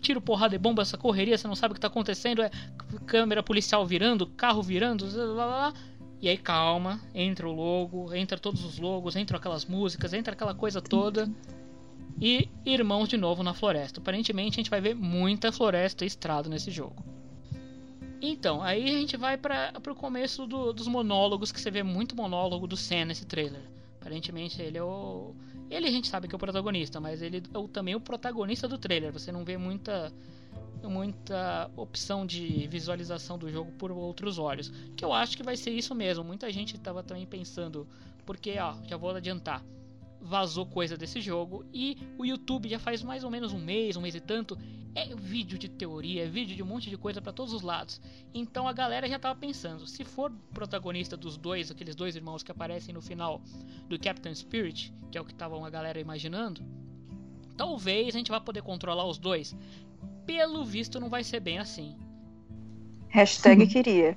tiro, 0.00 0.20
porrada 0.20 0.54
e 0.54 0.58
bomba, 0.58 0.82
essa 0.82 0.96
correria, 0.98 1.36
você 1.36 1.48
não 1.48 1.54
sabe 1.54 1.72
o 1.72 1.74
que 1.74 1.80
tá 1.80 1.88
acontecendo, 1.88 2.42
é 2.42 2.50
câmera 3.06 3.42
policial 3.42 3.86
virando, 3.86 4.26
carro 4.26 4.62
virando, 4.62 5.06
lá, 5.16 5.44
lá, 5.44 5.46
lá. 5.46 5.74
E 6.20 6.28
aí 6.28 6.38
calma, 6.38 7.00
entra 7.14 7.48
o 7.48 7.52
logo, 7.52 8.14
entra 8.14 8.38
todos 8.38 8.64
os 8.64 8.78
logos, 8.78 9.16
entra 9.16 9.36
aquelas 9.36 9.66
músicas, 9.66 10.12
entra 10.12 10.32
aquela 10.32 10.54
coisa 10.54 10.80
toda. 10.80 11.28
E 12.20 12.48
irmãos 12.64 13.08
de 13.08 13.16
novo 13.16 13.42
na 13.42 13.52
floresta. 13.52 14.00
Aparentemente 14.00 14.54
a 14.54 14.60
gente 14.60 14.70
vai 14.70 14.80
ver 14.80 14.94
muita 14.94 15.52
floresta 15.52 16.04
e 16.04 16.06
estrada 16.06 16.48
nesse 16.48 16.70
jogo. 16.70 17.04
Então, 18.26 18.62
aí 18.62 18.84
a 18.84 18.98
gente 18.98 19.16
vai 19.16 19.36
para 19.36 19.72
o 19.86 19.94
começo 19.94 20.46
do, 20.46 20.72
dos 20.72 20.88
monólogos, 20.88 21.52
que 21.52 21.60
você 21.60 21.70
vê 21.70 21.82
muito 21.82 22.16
monólogo 22.16 22.66
do 22.66 22.76
Sam 22.76 23.06
nesse 23.06 23.26
trailer. 23.26 23.60
Aparentemente 24.00 24.60
ele 24.62 24.78
é 24.78 24.82
o. 24.82 25.34
Ele 25.70 25.86
a 25.86 25.90
gente 25.90 26.08
sabe 26.08 26.26
que 26.26 26.34
é 26.34 26.36
o 26.36 26.38
protagonista, 26.38 27.00
mas 27.00 27.20
ele 27.20 27.42
é 27.52 27.58
o, 27.58 27.68
também 27.68 27.94
o 27.94 28.00
protagonista 28.00 28.66
do 28.66 28.78
trailer. 28.78 29.12
Você 29.12 29.30
não 29.30 29.44
vê 29.44 29.58
muita 29.58 30.12
muita 30.82 31.70
opção 31.76 32.26
de 32.26 32.66
visualização 32.68 33.38
do 33.38 33.50
jogo 33.50 33.72
por 33.72 33.90
outros 33.90 34.38
olhos. 34.38 34.70
Que 34.96 35.04
eu 35.04 35.12
acho 35.12 35.36
que 35.36 35.42
vai 35.42 35.56
ser 35.56 35.70
isso 35.70 35.94
mesmo. 35.94 36.24
Muita 36.24 36.50
gente 36.50 36.76
estava 36.76 37.02
também 37.02 37.26
pensando, 37.26 37.86
porque 38.24 38.58
ó, 38.58 38.74
já 38.86 38.96
vou 38.96 39.10
adiantar 39.10 39.62
vazou 40.24 40.64
coisa 40.64 40.96
desse 40.96 41.20
jogo 41.20 41.66
e 41.72 41.98
o 42.16 42.24
YouTube 42.24 42.66
já 42.66 42.78
faz 42.78 43.02
mais 43.02 43.22
ou 43.24 43.30
menos 43.30 43.52
um 43.52 43.58
mês, 43.58 43.94
um 43.94 44.00
mês 44.00 44.14
e 44.14 44.20
tanto, 44.20 44.58
é 44.94 45.14
vídeo 45.14 45.58
de 45.58 45.68
teoria, 45.68 46.24
é 46.24 46.26
vídeo 46.26 46.56
de 46.56 46.62
um 46.62 46.66
monte 46.66 46.88
de 46.88 46.96
coisa 46.96 47.20
para 47.20 47.32
todos 47.32 47.52
os 47.52 47.60
lados. 47.60 48.00
Então 48.32 48.66
a 48.66 48.72
galera 48.72 49.06
já 49.06 49.18
tava 49.18 49.38
pensando, 49.38 49.86
se 49.86 50.02
for 50.02 50.32
protagonista 50.54 51.14
dos 51.14 51.36
dois, 51.36 51.70
aqueles 51.70 51.94
dois 51.94 52.16
irmãos 52.16 52.42
que 52.42 52.50
aparecem 52.50 52.94
no 52.94 53.02
final 53.02 53.42
do 53.86 53.98
Captain 53.98 54.34
Spirit, 54.34 54.94
que 55.12 55.18
é 55.18 55.20
o 55.20 55.24
que 55.26 55.34
tava 55.34 55.56
uma 55.56 55.68
galera 55.68 56.00
imaginando, 56.00 56.62
talvez 57.54 58.14
a 58.14 58.18
gente 58.18 58.30
vá 58.30 58.40
poder 58.40 58.62
controlar 58.62 59.04
os 59.04 59.18
dois. 59.18 59.54
Pelo 60.24 60.64
visto 60.64 60.98
não 60.98 61.10
vai 61.10 61.22
ser 61.22 61.40
bem 61.40 61.58
assim. 61.58 61.98
Hashtag 63.08 63.66
queria. 63.66 64.16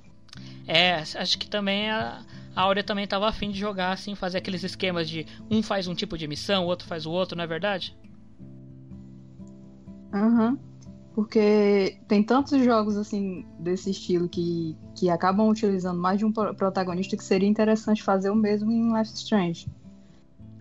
É, 0.65 0.95
acho 0.95 1.37
que 1.37 1.47
também 1.47 1.89
a, 1.89 2.25
a 2.57 2.61
Áurea 2.63 2.83
também 2.83 3.03
estava 3.03 3.27
afim 3.27 3.51
de 3.51 3.59
jogar 3.59 3.91
assim, 3.91 4.15
fazer 4.15 4.39
aqueles 4.39 4.63
esquemas 4.63 5.07
de 5.07 5.27
um 5.49 5.61
faz 5.61 5.87
um 5.87 5.93
tipo 5.93 6.17
de 6.17 6.27
missão, 6.27 6.65
o 6.65 6.67
outro 6.67 6.87
faz 6.87 7.05
o 7.05 7.11
outro, 7.11 7.37
não 7.37 7.43
é 7.43 7.47
verdade? 7.47 7.95
Aham. 10.11 10.49
Uhum. 10.49 10.57
Porque 11.13 11.97
tem 12.07 12.23
tantos 12.23 12.63
jogos 12.63 12.97
assim 12.97 13.45
desse 13.59 13.91
estilo 13.91 14.27
que, 14.27 14.75
que 14.95 15.07
acabam 15.09 15.49
utilizando 15.49 15.99
mais 15.99 16.17
de 16.17 16.25
um 16.25 16.31
protagonista 16.31 17.15
que 17.15 17.23
seria 17.23 17.47
interessante 17.47 18.01
fazer 18.01 18.31
o 18.31 18.35
mesmo 18.35 18.71
em 18.71 18.91
Life 18.95 19.13
Strange. 19.13 19.67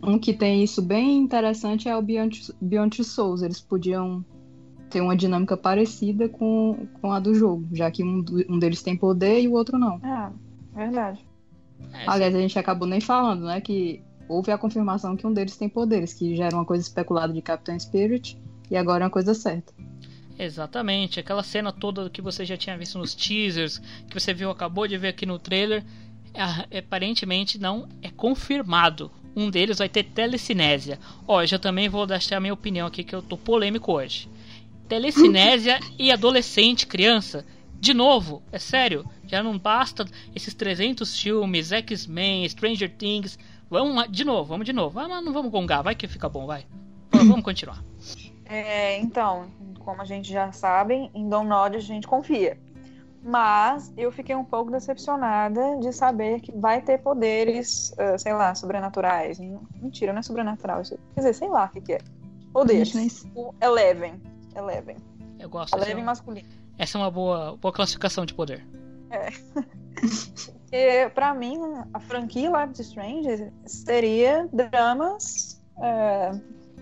Um 0.02 0.18
que 0.18 0.34
tem 0.34 0.62
isso 0.62 0.82
bem 0.82 1.16
interessante 1.16 1.88
é 1.88 1.96
o 1.96 2.02
Beyond, 2.02 2.54
Beyond 2.60 3.04
Souls. 3.04 3.42
Eles 3.42 3.60
podiam 3.60 4.24
ter 4.90 5.00
uma 5.00 5.16
dinâmica 5.16 5.56
parecida 5.56 6.28
com, 6.28 6.86
com 7.00 7.12
a 7.12 7.20
do 7.20 7.34
jogo, 7.34 7.66
já 7.72 7.90
que 7.90 8.02
um, 8.04 8.22
um 8.48 8.58
deles 8.58 8.82
tem 8.82 8.96
poder 8.96 9.40
e 9.40 9.48
o 9.48 9.52
outro 9.52 9.78
não. 9.78 9.96
É, 10.04 10.30
verdade. 10.74 11.25
É, 11.92 12.04
Aliás, 12.06 12.35
a 12.35 12.40
gente 12.40 12.59
acabou 12.59 12.87
nem 12.87 13.00
falando, 13.00 13.47
né? 13.47 13.61
Que 13.61 14.02
houve 14.28 14.50
a 14.50 14.59
confirmação 14.59 15.16
que 15.16 15.26
um 15.26 15.33
deles 15.33 15.56
tem 15.56 15.68
poderes, 15.68 16.12
que 16.12 16.35
já 16.37 16.47
era 16.47 16.56
uma 16.56 16.64
coisa 16.64 16.83
especulada 16.83 17.33
de 17.33 17.42
Captain 17.42 17.78
Spirit 17.78 18.38
e 18.71 18.76
agora 18.76 19.04
é 19.04 19.06
uma 19.06 19.11
coisa 19.11 19.35
certa. 19.35 19.73
Exatamente, 20.38 21.18
aquela 21.18 21.42
cena 21.42 21.73
toda 21.73 22.11
que 22.11 22.21
você 22.21 22.45
já 22.45 22.56
tinha 22.56 22.76
visto 22.76 22.99
nos 22.99 23.14
teasers, 23.14 23.80
que 24.09 24.18
você 24.18 24.35
viu, 24.35 24.50
acabou 24.50 24.87
de 24.87 24.99
ver 24.99 25.09
aqui 25.09 25.25
no 25.25 25.38
trailer, 25.38 25.83
aparentemente 26.76 27.59
não 27.59 27.88
é 28.02 28.11
confirmado. 28.11 29.11
Um 29.35 29.50
deles 29.50 29.78
vai 29.78 29.88
ter 29.88 30.04
telecinésia. 30.04 30.99
Ó, 31.26 31.42
eu 31.42 31.47
já 31.47 31.59
também 31.59 31.88
vou 31.88 32.06
deixar 32.06 32.37
a 32.37 32.40
minha 32.40 32.54
opinião 32.54 32.87
aqui 32.87 33.02
que 33.04 33.14
eu 33.14 33.23
tô 33.23 33.37
polêmico 33.37 33.92
hoje. 33.92 34.28
Telecinésia 34.88 35.80
e 35.99 36.12
adolescente, 36.12 36.87
criança, 36.87 37.45
de 37.78 37.95
novo, 37.95 38.42
é 38.50 38.59
sério, 38.59 39.04
já 39.26 39.42
não 39.42 39.59
basta 39.59 40.04
esses 40.35 40.54
300 40.54 41.18
filmes, 41.18 41.73
X-Men, 41.73 42.49
Stranger 42.49 42.95
Things. 42.97 43.38
Vamos 43.68 44.11
de 44.11 44.25
novo, 44.25 44.45
vamos 44.45 44.64
de 44.64 44.73
novo. 44.73 44.99
Ah, 44.99 45.09
mas 45.09 45.25
não 45.25 45.33
vamos 45.33 45.50
gongar, 45.50 45.83
vai 45.83 45.95
que 45.95 46.06
fica 46.06 46.28
bom, 46.28 46.47
vai. 46.47 46.66
Vamos 47.12 47.42
continuar. 47.42 47.83
É, 48.49 48.97
então, 49.00 49.50
como 49.80 50.00
a 50.00 50.04
gente 50.04 50.33
já 50.33 50.52
sabe, 50.52 51.11
em 51.12 51.28
Don 51.28 51.42
Nod 51.42 51.76
a 51.76 51.80
gente 51.80 52.06
confia. 52.06 52.56
Mas 53.21 53.92
eu 53.97 54.12
fiquei 54.12 54.37
um 54.37 54.45
pouco 54.45 54.71
decepcionada 54.71 55.80
de 55.80 55.92
saber 55.92 56.40
que 56.40 56.52
vai 56.52 56.80
ter 56.80 56.99
poderes, 56.99 57.92
uh, 57.95 58.16
sei 58.16 58.33
lá, 58.33 58.54
sobrenaturais. 58.54 59.40
Mentira, 59.83 60.12
não 60.12 60.21
é 60.21 60.23
sobrenatural. 60.23 60.80
Quer 60.85 60.99
dizer, 61.16 61.35
sei 61.35 61.49
lá 61.49 61.64
o 61.64 61.68
que, 61.71 61.80
que 61.80 61.92
é. 61.95 61.99
Poderes. 62.52 63.26
O 63.35 63.52
Eleven. 63.61 64.23
Eleven. 64.54 64.97
Eu 65.40 65.49
gosto. 65.49 65.76
Eleven 65.76 66.04
masculino. 66.04 66.49
Essa 66.78 66.99
é 66.99 67.00
uma 67.00 67.11
boa, 67.11 67.56
boa 67.56 67.73
classificação 67.73 68.26
de 68.26 68.35
poder. 68.35 68.66
É. 69.11 69.30
Porque, 69.95 71.11
pra 71.14 71.35
mim, 71.35 71.59
a 71.92 72.00
franquia 72.00 72.50
Life 72.50 72.80
is 72.80 72.88
Strange 72.88 73.52
seria 73.64 74.49
dramas, 74.52 75.62
é, 75.80 76.33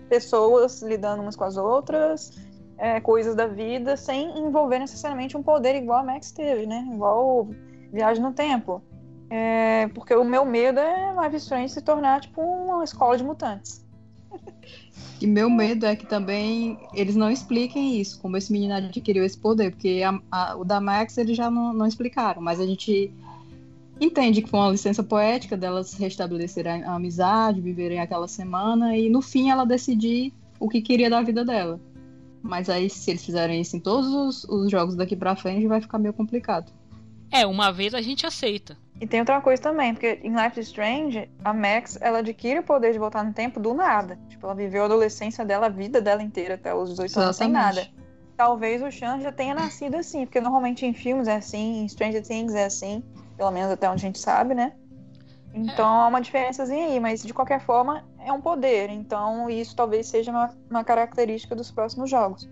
pessoas 0.09 0.81
lidando 0.81 1.21
umas 1.21 1.35
com 1.35 1.43
as 1.43 1.57
outras, 1.57 2.31
é, 2.77 2.99
coisas 2.99 3.35
da 3.35 3.47
vida, 3.47 3.95
sem 3.95 4.37
envolver 4.37 4.79
necessariamente 4.79 5.37
um 5.37 5.43
poder 5.43 5.75
igual 5.75 5.99
a 5.99 6.03
Max 6.03 6.31
teve, 6.31 6.65
né? 6.65 6.87
Igual 6.91 7.49
Viagem 7.91 8.21
no 8.21 8.33
Tempo. 8.33 8.83
É, 9.29 9.87
porque 9.93 10.13
o 10.13 10.23
meu 10.23 10.45
medo 10.45 10.79
é 10.79 11.15
Life 11.23 11.35
is 11.37 11.43
Strange 11.43 11.69
se 11.69 11.81
tornar, 11.81 12.21
tipo, 12.21 12.41
uma 12.41 12.83
escola 12.83 13.17
de 13.17 13.23
mutantes. 13.23 13.85
E 15.21 15.27
meu 15.27 15.49
medo 15.49 15.85
é 15.85 15.95
que 15.95 16.05
também 16.05 16.77
eles 16.93 17.15
não 17.15 17.31
expliquem 17.31 17.99
isso, 17.99 18.19
como 18.19 18.35
esse 18.35 18.51
menino 18.51 18.73
adquiriu 18.73 19.23
esse 19.23 19.37
poder, 19.37 19.71
porque 19.71 20.03
a, 20.05 20.19
a, 20.29 20.55
o 20.57 20.65
da 20.65 20.81
Max 20.81 21.17
eles 21.17 21.37
já 21.37 21.49
não, 21.49 21.73
não 21.73 21.85
explicaram, 21.85 22.41
mas 22.41 22.59
a 22.59 22.65
gente 22.65 23.11
entende 23.99 24.41
que 24.41 24.49
foi 24.49 24.59
uma 24.59 24.71
licença 24.71 25.01
poética 25.01 25.55
delas 25.55 25.93
restabelecerem 25.93 26.83
a 26.83 26.95
amizade, 26.95 27.61
viverem 27.61 27.99
aquela 27.99 28.27
semana 28.27 28.97
e 28.97 29.09
no 29.09 29.21
fim 29.21 29.49
ela 29.49 29.65
decidir 29.65 30.33
o 30.59 30.67
que 30.69 30.81
queria 30.81 31.09
da 31.09 31.21
vida 31.21 31.45
dela. 31.45 31.79
Mas 32.41 32.69
aí, 32.69 32.89
se 32.89 33.09
eles 33.09 33.25
fizerem 33.25 33.61
isso 33.61 33.75
em 33.75 33.79
todos 33.79 34.07
os, 34.07 34.43
os 34.43 34.69
jogos 34.69 34.95
daqui 34.95 35.15
pra 35.15 35.35
frente, 35.35 35.65
vai 35.65 35.81
ficar 35.81 35.97
meio 35.97 36.13
complicado. 36.13 36.71
É, 37.31 37.45
uma 37.45 37.71
vez 37.71 37.93
a 37.93 38.01
gente 38.01 38.25
aceita. 38.25 38.77
E 38.99 39.05
tem 39.05 39.19
outra 39.19 39.41
coisa 39.41 39.61
também, 39.61 39.93
porque 39.93 40.19
em 40.23 40.33
Life 40.33 40.59
is 40.59 40.67
Strange, 40.67 41.29
a 41.43 41.53
Max, 41.53 41.97
ela 41.99 42.19
adquire 42.19 42.59
o 42.59 42.63
poder 42.63 42.93
de 42.93 42.99
voltar 42.99 43.23
no 43.23 43.33
tempo 43.33 43.59
do 43.59 43.73
nada. 43.73 44.17
Tipo, 44.29 44.47
ela 44.47 44.55
viveu 44.55 44.83
a 44.83 44.85
adolescência 44.85 45.43
dela, 45.43 45.65
a 45.65 45.69
vida 45.69 45.99
dela 45.99 46.23
inteira 46.23 46.55
até 46.55 46.73
os 46.73 46.89
18 46.91 47.19
anos 47.19 47.35
sem 47.35 47.49
nada. 47.49 47.87
Talvez 48.37 48.81
o 48.81 48.91
Sean 48.91 49.19
já 49.19 49.31
tenha 49.31 49.53
nascido 49.53 49.95
assim, 49.95 50.25
porque 50.25 50.39
normalmente 50.39 50.85
em 50.85 50.93
filmes 50.93 51.27
é 51.27 51.35
assim, 51.35 51.83
em 51.83 51.87
Stranger 51.87 52.21
Things 52.21 52.53
é 52.53 52.65
assim, 52.65 53.03
pelo 53.37 53.51
menos 53.51 53.71
até 53.71 53.89
onde 53.89 54.03
a 54.03 54.07
gente 54.07 54.19
sabe, 54.19 54.53
né? 54.53 54.73
Então 55.53 55.85
é. 55.85 56.03
há 56.03 56.07
uma 56.07 56.21
diferençazinha 56.21 56.87
aí, 56.87 56.99
mas 56.99 57.23
de 57.23 57.33
qualquer 57.33 57.61
forma 57.61 58.03
é 58.19 58.31
um 58.31 58.41
poder. 58.41 58.89
Então 58.89 59.49
isso 59.49 59.75
talvez 59.75 60.07
seja 60.07 60.31
uma, 60.31 60.53
uma 60.69 60.83
característica 60.83 61.55
dos 61.55 61.71
próximos 61.71 62.09
jogos. 62.09 62.47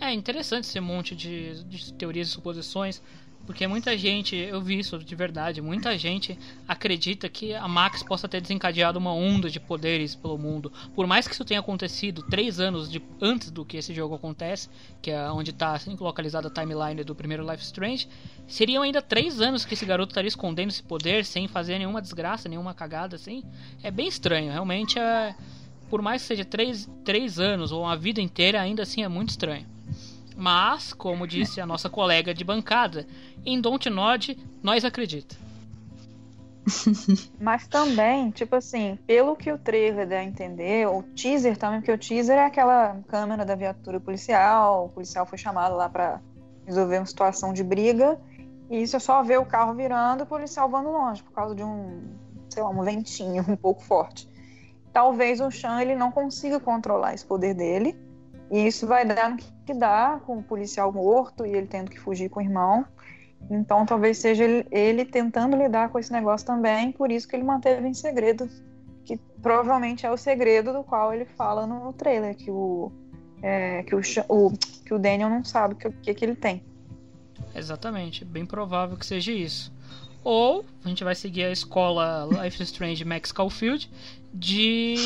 É 0.00 0.12
interessante 0.12 0.64
esse 0.64 0.80
monte 0.80 1.14
de, 1.14 1.62
de 1.64 1.92
teorias 1.92 2.28
e 2.28 2.30
suposições. 2.30 3.02
Porque 3.46 3.66
muita 3.66 3.96
gente, 3.96 4.36
eu 4.36 4.60
vi 4.60 4.78
isso 4.78 4.98
de 4.98 5.14
verdade, 5.16 5.60
muita 5.60 5.98
gente 5.98 6.38
acredita 6.68 7.28
que 7.28 7.52
a 7.54 7.66
Max 7.66 8.02
possa 8.02 8.28
ter 8.28 8.40
desencadeado 8.40 8.98
uma 8.98 9.12
onda 9.12 9.50
de 9.50 9.58
poderes 9.58 10.14
pelo 10.14 10.38
mundo. 10.38 10.72
Por 10.94 11.06
mais 11.06 11.26
que 11.26 11.34
isso 11.34 11.44
tenha 11.44 11.58
acontecido 11.58 12.22
três 12.22 12.60
anos 12.60 12.88
de, 12.88 13.02
antes 13.20 13.50
do 13.50 13.64
que 13.64 13.76
esse 13.76 13.92
jogo 13.92 14.14
acontece, 14.14 14.68
que 15.02 15.10
é 15.10 15.30
onde 15.32 15.50
está 15.50 15.72
assim, 15.72 15.96
localizada 15.98 16.48
a 16.48 16.50
timeline 16.50 17.02
do 17.02 17.14
primeiro 17.14 17.48
Life 17.50 17.64
Strange, 17.64 18.08
seriam 18.46 18.82
ainda 18.84 19.02
três 19.02 19.40
anos 19.40 19.64
que 19.64 19.74
esse 19.74 19.86
garoto 19.86 20.12
estaria 20.12 20.28
escondendo 20.28 20.68
esse 20.68 20.82
poder 20.82 21.24
sem 21.24 21.48
fazer 21.48 21.78
nenhuma 21.78 22.00
desgraça, 22.00 22.48
nenhuma 22.48 22.74
cagada 22.74 23.16
assim. 23.16 23.42
É 23.82 23.90
bem 23.90 24.06
estranho, 24.06 24.52
realmente 24.52 24.98
é. 24.98 25.34
Por 25.88 26.00
mais 26.00 26.22
que 26.22 26.28
seja 26.28 26.44
três, 26.44 26.88
três 27.04 27.40
anos 27.40 27.72
ou 27.72 27.82
uma 27.82 27.96
vida 27.96 28.20
inteira, 28.20 28.60
ainda 28.60 28.84
assim 28.84 29.02
é 29.02 29.08
muito 29.08 29.30
estranho. 29.30 29.66
Mas, 30.40 30.94
como 30.94 31.26
disse 31.26 31.60
a 31.60 31.66
nossa 31.66 31.90
colega 31.90 32.32
de 32.32 32.42
bancada, 32.42 33.06
em 33.44 33.60
Don't 33.60 33.90
Nod, 33.90 34.38
nós 34.62 34.86
acredita. 34.86 35.36
Mas 37.38 37.68
também, 37.68 38.30
tipo 38.30 38.56
assim, 38.56 38.98
pelo 39.06 39.36
que 39.36 39.52
o 39.52 39.58
trailer 39.58 40.08
dá 40.08 40.16
a 40.16 40.24
entender, 40.24 40.88
o 40.88 41.02
teaser 41.02 41.58
também, 41.58 41.80
porque 41.80 41.92
o 41.92 41.98
teaser 41.98 42.38
é 42.38 42.46
aquela 42.46 42.98
câmera 43.06 43.44
da 43.44 43.54
viatura 43.54 44.00
policial, 44.00 44.86
o 44.86 44.88
policial 44.88 45.26
foi 45.26 45.36
chamado 45.36 45.76
lá 45.76 45.90
para 45.90 46.22
resolver 46.64 46.96
uma 46.96 47.06
situação 47.06 47.52
de 47.52 47.62
briga, 47.62 48.18
e 48.70 48.80
isso 48.80 48.96
é 48.96 48.98
só 48.98 49.22
ver 49.22 49.38
o 49.38 49.44
carro 49.44 49.74
virando 49.74 50.24
o 50.24 50.26
policial 50.26 50.70
voando 50.70 50.90
longe, 50.90 51.22
por 51.22 51.32
causa 51.32 51.54
de 51.54 51.62
um, 51.62 52.00
sei 52.48 52.62
lá, 52.62 52.70
um 52.70 52.82
ventinho 52.82 53.44
um 53.46 53.56
pouco 53.56 53.82
forte. 53.82 54.26
Talvez 54.90 55.38
o 55.38 55.50
Sean 55.50 55.82
ele 55.82 55.94
não 55.94 56.10
consiga 56.10 56.58
controlar 56.58 57.12
esse 57.12 57.26
poder 57.26 57.52
dele, 57.52 57.94
e 58.50 58.66
isso 58.66 58.86
vai 58.86 59.04
dar 59.04 59.30
no 59.30 59.36
que 59.36 59.72
dá, 59.72 60.20
com 60.26 60.38
o 60.38 60.42
policial 60.42 60.92
morto 60.92 61.46
e 61.46 61.50
ele 61.50 61.66
tendo 61.66 61.90
que 61.90 62.00
fugir 62.00 62.28
com 62.28 62.40
o 62.40 62.42
irmão. 62.42 62.84
Então 63.48 63.86
talvez 63.86 64.18
seja 64.18 64.44
ele, 64.44 64.66
ele 64.70 65.04
tentando 65.04 65.56
lidar 65.56 65.88
com 65.90 65.98
esse 65.98 66.12
negócio 66.12 66.46
também, 66.46 66.90
por 66.92 67.12
isso 67.12 67.28
que 67.28 67.36
ele 67.36 67.44
manteve 67.44 67.86
em 67.86 67.94
segredo. 67.94 68.48
Que 69.04 69.16
provavelmente 69.40 70.04
é 70.04 70.10
o 70.10 70.16
segredo 70.16 70.72
do 70.72 70.82
qual 70.82 71.14
ele 71.14 71.24
fala 71.24 71.66
no 71.66 71.92
trailer, 71.92 72.36
que 72.36 72.50
o, 72.50 72.90
é, 73.42 73.84
que 73.84 73.94
o, 73.94 74.00
o, 74.28 74.52
que 74.84 74.92
o 74.92 74.98
Daniel 74.98 75.30
não 75.30 75.44
sabe 75.44 75.74
o 75.74 75.76
que, 75.76 75.90
que, 75.90 76.14
que 76.14 76.24
ele 76.24 76.34
tem. 76.34 76.62
Exatamente, 77.54 78.24
bem 78.24 78.44
provável 78.44 78.96
que 78.96 79.06
seja 79.06 79.32
isso. 79.32 79.72
Ou 80.22 80.64
a 80.84 80.88
gente 80.88 81.02
vai 81.02 81.14
seguir 81.14 81.44
a 81.44 81.50
escola 81.50 82.28
Life 82.42 82.62
is 82.62 82.68
Strange 82.68 83.04
Max 83.04 83.32
Caulfield 83.32 83.90
de 84.34 84.96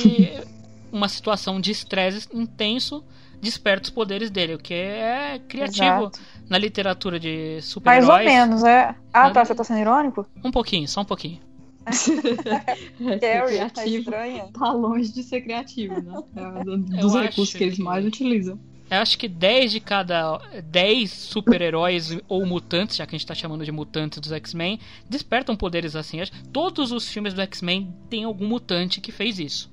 uma 0.90 1.08
situação 1.08 1.60
de 1.60 1.70
estresse 1.70 2.28
intenso 2.32 3.04
desperta 3.44 3.84
os 3.84 3.90
poderes 3.90 4.30
dele, 4.30 4.54
o 4.54 4.58
que 4.58 4.74
é 4.74 5.40
criativo 5.48 5.84
Exato. 5.84 6.20
na 6.48 6.58
literatura 6.58 7.20
de 7.20 7.52
Mais 7.52 7.64
super-heróis. 7.64 8.10
ou 8.10 8.24
menos, 8.24 8.64
é. 8.64 8.94
Ah, 9.12 9.30
tá, 9.30 9.44
você 9.44 9.54
tá 9.54 9.62
sendo 9.62 9.78
irônico? 9.80 10.26
Um 10.44 10.50
pouquinho, 10.50 10.88
só 10.88 11.02
um 11.02 11.04
pouquinho. 11.04 11.40
É, 11.86 11.90
Carrie, 13.18 13.58
tá 13.58 13.70
criativo 13.70 13.96
estranha. 13.98 14.48
tá 14.52 14.72
longe 14.72 15.12
de 15.12 15.22
ser 15.22 15.42
criativo, 15.42 16.00
né? 16.02 16.22
É 16.34 16.42
um 16.70 16.80
dos 16.80 16.90
Eu 17.14 17.20
recursos 17.20 17.48
acho 17.50 17.58
que 17.58 17.64
eles 17.64 17.76
que- 17.76 17.82
mais 17.82 18.04
utilizam. 18.04 18.58
Eu 18.90 18.98
acho 18.98 19.16
que 19.18 19.26
10 19.26 19.72
de 19.72 19.80
cada 19.80 20.38
10 20.70 21.10
super-heróis 21.10 22.18
ou 22.28 22.44
mutantes, 22.44 22.96
já 22.96 23.06
que 23.06 23.16
a 23.16 23.18
gente 23.18 23.26
tá 23.26 23.34
chamando 23.34 23.64
de 23.64 23.72
mutantes 23.72 24.18
dos 24.20 24.30
X-Men, 24.30 24.78
despertam 25.08 25.56
poderes 25.56 25.96
assim. 25.96 26.20
Acho- 26.20 26.32
Todos 26.52 26.92
os 26.92 27.08
filmes 27.08 27.32
do 27.32 27.40
X-Men 27.40 27.94
tem 28.10 28.24
algum 28.24 28.46
mutante 28.46 29.00
que 29.00 29.10
fez 29.10 29.38
isso. 29.38 29.72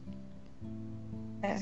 É. 1.43 1.55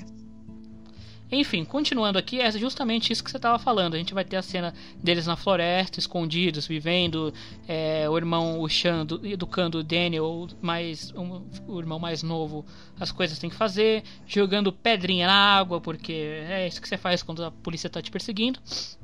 Enfim, 1.32 1.64
continuando 1.64 2.18
aqui, 2.18 2.40
é 2.42 2.52
justamente 2.52 3.14
isso 3.14 3.24
que 3.24 3.30
você 3.30 3.38
estava 3.38 3.60
falando. 3.60 3.94
A 3.94 3.98
gente 3.98 4.14
vai 4.16 4.26
ter 4.26 4.36
a 4.38 4.42
cena 4.42 4.74
deles 4.96 5.28
na 5.28 5.36
floresta, 5.36 6.00
escondidos, 6.00 6.66
vivendo, 6.66 7.32
é, 7.68 8.10
o 8.10 8.18
irmão, 8.18 8.60
o 8.60 8.68
Sean, 8.68 9.06
do- 9.06 9.24
educando 9.26 9.78
o 9.78 9.84
Daniel, 9.84 10.48
mais, 10.60 11.14
um- 11.16 11.44
o 11.68 11.80
irmão 11.80 12.00
mais 12.00 12.24
novo, 12.24 12.66
as 13.00 13.12
coisas 13.12 13.38
que 13.38 13.42
tem 13.42 13.50
que 13.50 13.56
fazer, 13.56 14.04
jogando 14.26 14.74
pedrinha 14.74 15.28
na 15.28 15.34
água, 15.58 15.80
porque 15.80 16.14
é 16.14 16.68
isso 16.68 16.82
que 16.82 16.88
você 16.90 16.98
faz 16.98 17.22
quando 17.22 17.44
a 17.46 17.52
polícia 17.52 17.90
tá 17.90 18.02
te 18.02 18.10
perseguindo. 18.10 18.60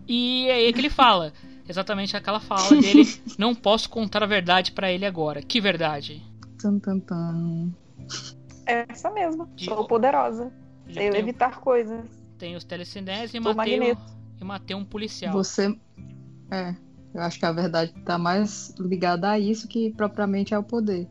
E 0.08 0.48
é 0.50 0.54
aí 0.54 0.74
que 0.74 0.80
ele 0.80 0.90
fala, 0.90 1.32
exatamente 1.70 2.18
aquela 2.18 2.40
fala 2.40 2.70
dele: 2.82 3.04
Não 3.38 3.54
posso 3.54 3.88
contar 3.90 4.24
a 4.24 4.28
verdade 4.28 4.72
pra 4.72 4.92
ele 4.92 5.06
agora. 5.06 5.42
Que 5.44 5.62
verdade? 5.62 6.24
É 8.66 8.84
essa 8.90 9.12
mesma. 9.12 9.48
De- 9.56 9.66
Sou 9.66 9.86
poderosa. 9.86 10.52
Já 10.88 11.02
Sei 11.02 11.10
tem, 11.10 11.12
levitar 11.12 11.60
coisas. 11.60 12.06
tem 12.38 12.56
os 12.56 12.64
telecinese 12.64 13.38
e 13.38 13.40
matei, 13.40 13.80
um, 13.80 13.96
e 14.40 14.44
matei 14.44 14.76
um 14.76 14.86
policial. 14.86 15.34
Você. 15.34 15.76
É. 16.52 16.76
Eu 17.14 17.22
acho 17.22 17.40
que 17.40 17.46
a 17.46 17.52
verdade 17.52 17.94
tá 18.04 18.18
mais 18.18 18.76
ligada 18.78 19.32
a 19.32 19.40
isso 19.40 19.70
que 19.70 19.90
propriamente 19.92 20.54
ao 20.54 20.62
poder. 20.62 21.08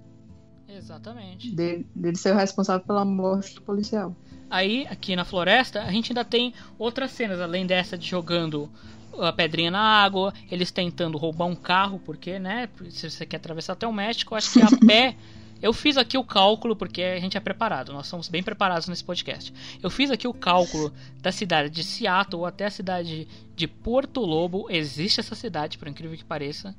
Exatamente. 0.69 1.51
Dele, 1.51 1.87
dele 1.95 2.17
ser 2.17 2.35
o 2.35 2.37
responsável 2.37 2.85
pela 2.87 3.05
morte 3.05 3.55
do 3.55 3.63
policial. 3.63 4.15
Aí, 4.51 4.87
aqui 4.91 5.17
na 5.17 5.25
floresta, 5.25 5.83
a 5.83 5.91
gente 5.91 6.13
ainda 6.13 6.25
tem 6.25 6.53
outras 6.79 7.11
cenas, 7.11 7.41
além 7.41 7.67
dessa 7.67 7.97
de 7.97 8.07
jogando 8.07 8.71
a 9.19 9.33
pedrinha 9.33 9.71
na 9.71 9.81
água, 9.81 10.35
eles 10.51 10.71
tentando 10.71 11.17
roubar 11.17 11.47
um 11.47 11.55
carro, 11.55 12.01
porque, 12.05 12.39
né, 12.39 12.69
se 12.91 13.11
você 13.11 13.25
quer 13.25 13.37
atravessar 13.37 13.73
até 13.75 13.87
o 13.87 13.93
México, 13.93 14.35
eu 14.35 14.39
acho 14.39 14.53
que 14.53 14.61
a 14.63 14.69
pé. 14.87 15.17
Eu 15.63 15.73
fiz 15.73 15.97
aqui 15.97 16.19
o 16.19 16.25
cálculo, 16.25 16.77
porque 16.77 17.03
a 17.03 17.19
gente 17.19 17.37
é 17.37 17.41
preparado, 17.41 17.93
nós 17.93 18.07
somos 18.07 18.29
bem 18.29 18.43
preparados 18.43 18.87
nesse 18.89 19.03
podcast. 19.03 19.53
Eu 19.83 19.91
fiz 19.91 20.11
aqui 20.11 20.29
o 20.29 20.35
cálculo 20.35 20.93
da 21.21 21.33
cidade 21.33 21.71
de 21.71 21.83
Seattle 21.83 22.45
até 22.45 22.67
a 22.67 22.71
cidade 22.71 23.27
de 23.55 23.67
Porto 23.67 24.21
Lobo. 24.21 24.67
Existe 24.69 25.21
essa 25.21 25.35
cidade, 25.35 25.79
por 25.79 25.89
incrível 25.89 26.17
que 26.17 26.25
pareça. 26.25 26.75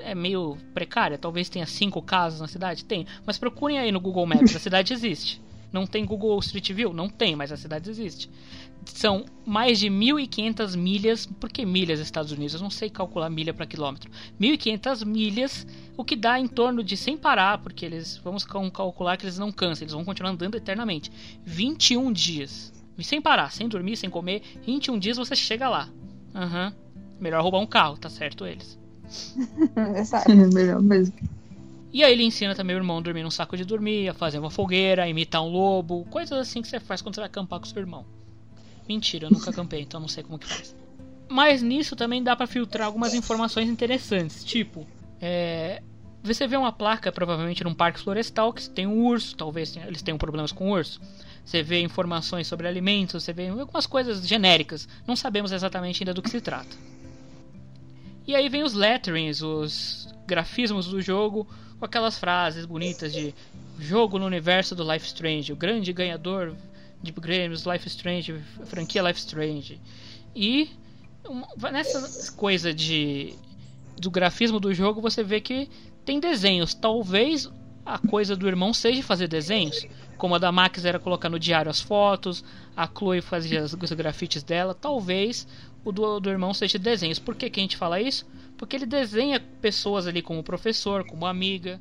É 0.00 0.14
meio 0.14 0.56
precária, 0.74 1.16
talvez 1.16 1.48
tenha 1.48 1.66
cinco 1.66 2.02
casas 2.02 2.40
na 2.40 2.48
cidade? 2.48 2.84
Tem. 2.84 3.06
Mas 3.24 3.38
procurem 3.38 3.78
aí 3.78 3.92
no 3.92 4.00
Google 4.00 4.26
Maps, 4.26 4.56
a 4.56 4.58
cidade 4.60 4.92
existe. 4.92 5.40
Não 5.74 5.86
tem 5.88 6.04
Google 6.06 6.38
Street 6.38 6.70
View? 6.72 6.92
Não 6.94 7.08
tem, 7.08 7.34
mas 7.34 7.50
a 7.50 7.56
cidade 7.56 7.90
existe. 7.90 8.30
São 8.86 9.24
mais 9.44 9.80
de 9.80 9.88
1.500 9.90 10.76
milhas. 10.76 11.26
Por 11.26 11.50
que 11.50 11.66
milhas 11.66 11.98
Estados 11.98 12.30
Unidos? 12.30 12.54
Eu 12.54 12.60
não 12.60 12.70
sei 12.70 12.88
calcular 12.88 13.28
milha 13.28 13.52
para 13.52 13.66
quilômetro. 13.66 14.08
1.500 14.40 15.04
milhas, 15.04 15.66
o 15.96 16.04
que 16.04 16.14
dá 16.14 16.38
em 16.38 16.46
torno 16.46 16.84
de, 16.84 16.96
sem 16.96 17.16
parar, 17.16 17.58
porque 17.58 17.84
eles 17.84 18.16
vamos 18.22 18.44
cal- 18.44 18.70
calcular 18.70 19.16
que 19.16 19.24
eles 19.24 19.36
não 19.38 19.50
cansam, 19.50 19.82
eles 19.84 19.94
vão 19.94 20.04
continuar 20.04 20.30
andando 20.30 20.54
eternamente. 20.54 21.10
21 21.44 22.12
dias. 22.12 22.72
E 22.96 23.02
sem 23.02 23.20
parar, 23.20 23.50
sem 23.50 23.68
dormir, 23.68 23.96
sem 23.96 24.08
comer. 24.08 24.42
21 24.64 24.96
dias 24.96 25.16
você 25.16 25.34
chega 25.34 25.68
lá. 25.68 25.88
Aham. 26.32 26.72
Melhor 27.18 27.42
roubar 27.42 27.58
um 27.58 27.66
carro, 27.66 27.96
tá 27.98 28.08
certo 28.08 28.46
eles. 28.46 28.78
Exato. 29.98 30.30
Melhor 30.32 30.80
mesmo. 30.80 31.14
E 31.94 32.02
aí 32.02 32.12
ele 32.12 32.24
ensina 32.24 32.56
também 32.56 32.74
o 32.74 32.80
irmão 32.80 32.98
a 32.98 33.00
dormir 33.00 33.22
num 33.22 33.30
saco 33.30 33.56
de 33.56 33.64
dormir, 33.64 34.08
a 34.08 34.12
fazer 34.12 34.40
uma 34.40 34.50
fogueira, 34.50 35.04
a 35.04 35.08
imitar 35.08 35.40
um 35.44 35.48
lobo, 35.48 36.04
coisas 36.06 36.36
assim 36.36 36.60
que 36.60 36.66
você 36.66 36.80
faz 36.80 37.00
quando 37.00 37.14
você 37.14 37.20
vai 37.20 37.28
acampar 37.28 37.60
com 37.60 37.66
seu 37.66 37.78
irmão. 37.78 38.04
Mentira, 38.88 39.28
eu 39.28 39.30
nunca 39.30 39.50
acampei, 39.50 39.82
então 39.82 40.00
não 40.00 40.08
sei 40.08 40.24
como 40.24 40.36
que 40.36 40.48
faz. 40.48 40.74
Mas 41.28 41.62
nisso 41.62 41.94
também 41.94 42.20
dá 42.20 42.34
pra 42.34 42.48
filtrar 42.48 42.88
algumas 42.88 43.14
informações 43.14 43.68
interessantes, 43.68 44.42
tipo, 44.42 44.84
é, 45.20 45.80
você 46.20 46.48
vê 46.48 46.56
uma 46.56 46.72
placa 46.72 47.12
provavelmente 47.12 47.62
num 47.62 47.72
parque 47.72 48.00
florestal 48.00 48.52
que 48.52 48.68
tem 48.68 48.88
um 48.88 49.04
urso, 49.04 49.36
talvez 49.36 49.76
eles 49.76 50.02
tenham 50.02 50.18
problemas 50.18 50.50
com 50.50 50.72
urso. 50.72 51.00
Você 51.44 51.62
vê 51.62 51.80
informações 51.80 52.48
sobre 52.48 52.66
alimentos, 52.66 53.22
você 53.22 53.32
vê 53.32 53.46
algumas 53.48 53.86
coisas 53.86 54.26
genéricas, 54.26 54.88
não 55.06 55.14
sabemos 55.14 55.52
exatamente 55.52 56.02
ainda 56.02 56.12
do 56.12 56.22
que 56.22 56.30
se 56.30 56.40
trata. 56.40 56.76
E 58.26 58.34
aí 58.34 58.48
vem 58.48 58.64
os 58.64 58.74
letterings, 58.74 59.42
os 59.42 60.12
grafismos 60.26 60.88
do 60.88 61.00
jogo, 61.00 61.46
com 61.78 61.84
aquelas 61.84 62.18
frases 62.18 62.64
bonitas 62.64 63.12
de 63.12 63.34
jogo 63.78 64.18
no 64.18 64.26
universo 64.26 64.74
do 64.74 64.90
Life 64.90 65.06
Strange, 65.06 65.52
o 65.52 65.56
grande 65.56 65.92
ganhador 65.92 66.54
de 67.02 67.12
prêmios 67.12 67.64
Life 67.64 67.86
Strange, 67.88 68.40
franquia 68.64 69.02
Life 69.02 69.18
Strange. 69.20 69.80
E 70.34 70.70
nessa 71.72 72.32
coisa 72.32 72.72
de 72.72 73.34
do 73.98 74.10
grafismo 74.10 74.58
do 74.58 74.74
jogo, 74.74 75.00
você 75.00 75.22
vê 75.22 75.40
que 75.40 75.68
tem 76.04 76.18
desenhos. 76.18 76.74
Talvez 76.74 77.50
a 77.84 77.98
coisa 77.98 78.34
do 78.34 78.48
irmão 78.48 78.72
seja 78.72 79.02
fazer 79.02 79.28
desenhos, 79.28 79.86
como 80.16 80.34
a 80.34 80.38
da 80.38 80.50
Max 80.50 80.84
era 80.84 80.98
colocar 80.98 81.28
no 81.28 81.38
diário 81.38 81.70
as 81.70 81.80
fotos, 81.80 82.44
a 82.76 82.86
Chloe 82.86 83.20
fazia 83.20 83.62
os 83.62 83.74
grafites 83.74 84.42
dela. 84.42 84.74
Talvez 84.74 85.46
o 85.84 85.92
do, 85.92 86.18
do 86.18 86.30
irmão 86.30 86.54
seja 86.54 86.78
desenhos. 86.78 87.18
Por 87.18 87.34
que, 87.34 87.50
que 87.50 87.60
a 87.60 87.62
gente 87.62 87.76
fala 87.76 88.00
isso? 88.00 88.26
Porque 88.64 88.76
ele 88.76 88.86
desenha 88.86 89.38
pessoas 89.60 90.06
ali 90.06 90.22
como 90.22 90.42
professor, 90.42 91.04
como 91.04 91.26
amiga. 91.26 91.78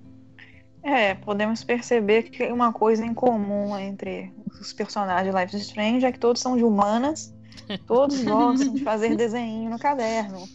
É, 0.84 1.16
podemos 1.16 1.64
perceber 1.64 2.24
que 2.24 2.44
uma 2.52 2.74
coisa 2.74 3.06
em 3.06 3.14
comum 3.14 3.78
entre 3.80 4.34
os 4.60 4.74
personagens 4.74 5.34
de 5.34 5.42
Life 5.42 5.56
is 5.56 5.62
Strange 5.64 6.06
é 6.06 6.12
que 6.12 6.20
todos 6.20 6.42
são 6.42 6.58
de 6.58 6.64
humanas, 6.66 7.34
todos 7.88 8.22
gostam 8.22 8.74
de 8.74 8.84
fazer 8.84 9.16
desenho 9.16 9.70
no 9.70 9.80
caderno, 9.80 10.46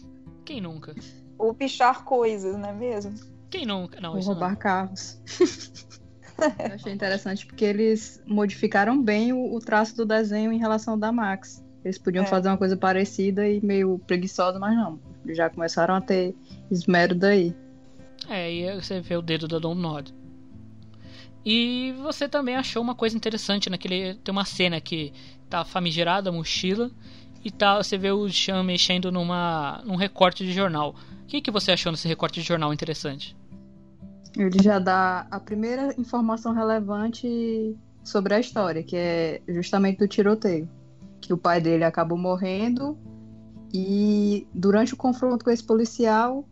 Quem 0.45 0.61
nunca? 0.61 0.93
ou 1.35 1.51
pichar 1.51 2.03
coisas, 2.03 2.55
não 2.55 2.69
é 2.69 2.73
mesmo? 2.73 3.15
Quem 3.49 3.65
nunca? 3.65 3.99
Não, 3.99 4.11
Ou 4.11 4.19
isso 4.19 4.29
roubar 4.29 4.51
não. 4.51 4.55
carros. 4.55 5.19
Eu 6.59 6.75
achei 6.75 6.93
interessante 6.93 7.43
porque 7.47 7.65
eles 7.65 8.21
modificaram 8.27 9.01
bem 9.01 9.33
o, 9.33 9.55
o 9.55 9.59
traço 9.59 9.95
do 9.97 10.05
desenho 10.05 10.53
em 10.53 10.59
relação 10.59 10.93
ao 10.93 10.99
da 10.99 11.11
Max. 11.11 11.65
Eles 11.83 11.97
podiam 11.97 12.23
É. 12.23 12.27
fazer 12.27 12.49
uma 12.49 12.57
coisa 12.57 12.77
parecida 12.77 13.49
e 13.49 13.59
meio 13.65 13.97
preguiçosa, 14.05 14.59
mas 14.59 14.75
não. 14.75 15.08
Já 15.33 15.49
começaram 15.49 15.95
a 15.95 16.01
ter 16.01 16.35
esmero 16.71 17.15
daí. 17.15 17.55
É, 18.27 18.51
e 18.51 18.69
aí 18.69 18.81
você 18.81 18.99
vê 18.99 19.15
o 19.15 19.21
dedo 19.21 19.47
da 19.47 19.59
Don 19.59 19.75
Nod. 19.75 20.13
E 21.45 21.93
você 22.01 22.27
também 22.27 22.55
achou 22.55 22.81
uma 22.81 22.95
coisa 22.95 23.15
interessante 23.15 23.69
naquele. 23.69 24.15
Tem 24.15 24.31
uma 24.31 24.45
cena 24.45 24.79
que 24.81 25.13
tá 25.49 25.63
famigerada 25.63 26.29
a 26.29 26.33
mochila 26.33 26.91
e 27.43 27.49
tá, 27.49 27.77
você 27.77 27.97
vê 27.97 28.11
o 28.11 28.29
Sean 28.29 28.63
mexendo 28.63 29.11
numa, 29.11 29.81
num 29.85 29.95
recorte 29.95 30.45
de 30.45 30.51
jornal. 30.51 30.95
O 31.23 31.25
que, 31.25 31.41
que 31.41 31.51
você 31.51 31.71
achou 31.71 31.91
nesse 31.91 32.07
recorte 32.07 32.41
de 32.41 32.45
jornal 32.45 32.73
interessante? 32.73 33.35
Ele 34.37 34.61
já 34.61 34.77
dá 34.77 35.25
a 35.31 35.39
primeira 35.39 35.93
informação 35.97 36.53
relevante 36.53 37.75
sobre 38.03 38.33
a 38.33 38.39
história, 38.39 38.83
que 38.83 38.95
é 38.95 39.41
justamente 39.47 39.99
do 39.99 40.07
tiroteio. 40.07 40.69
Que 41.21 41.33
o 41.33 41.37
pai 41.37 41.61
dele 41.61 41.83
acabou 41.83 42.17
morrendo 42.17 42.97
e 43.73 44.47
durante 44.53 44.93
o 44.93 44.97
confronto 44.97 45.43
com 45.45 45.51
esse 45.51 45.63
policial, 45.63 46.47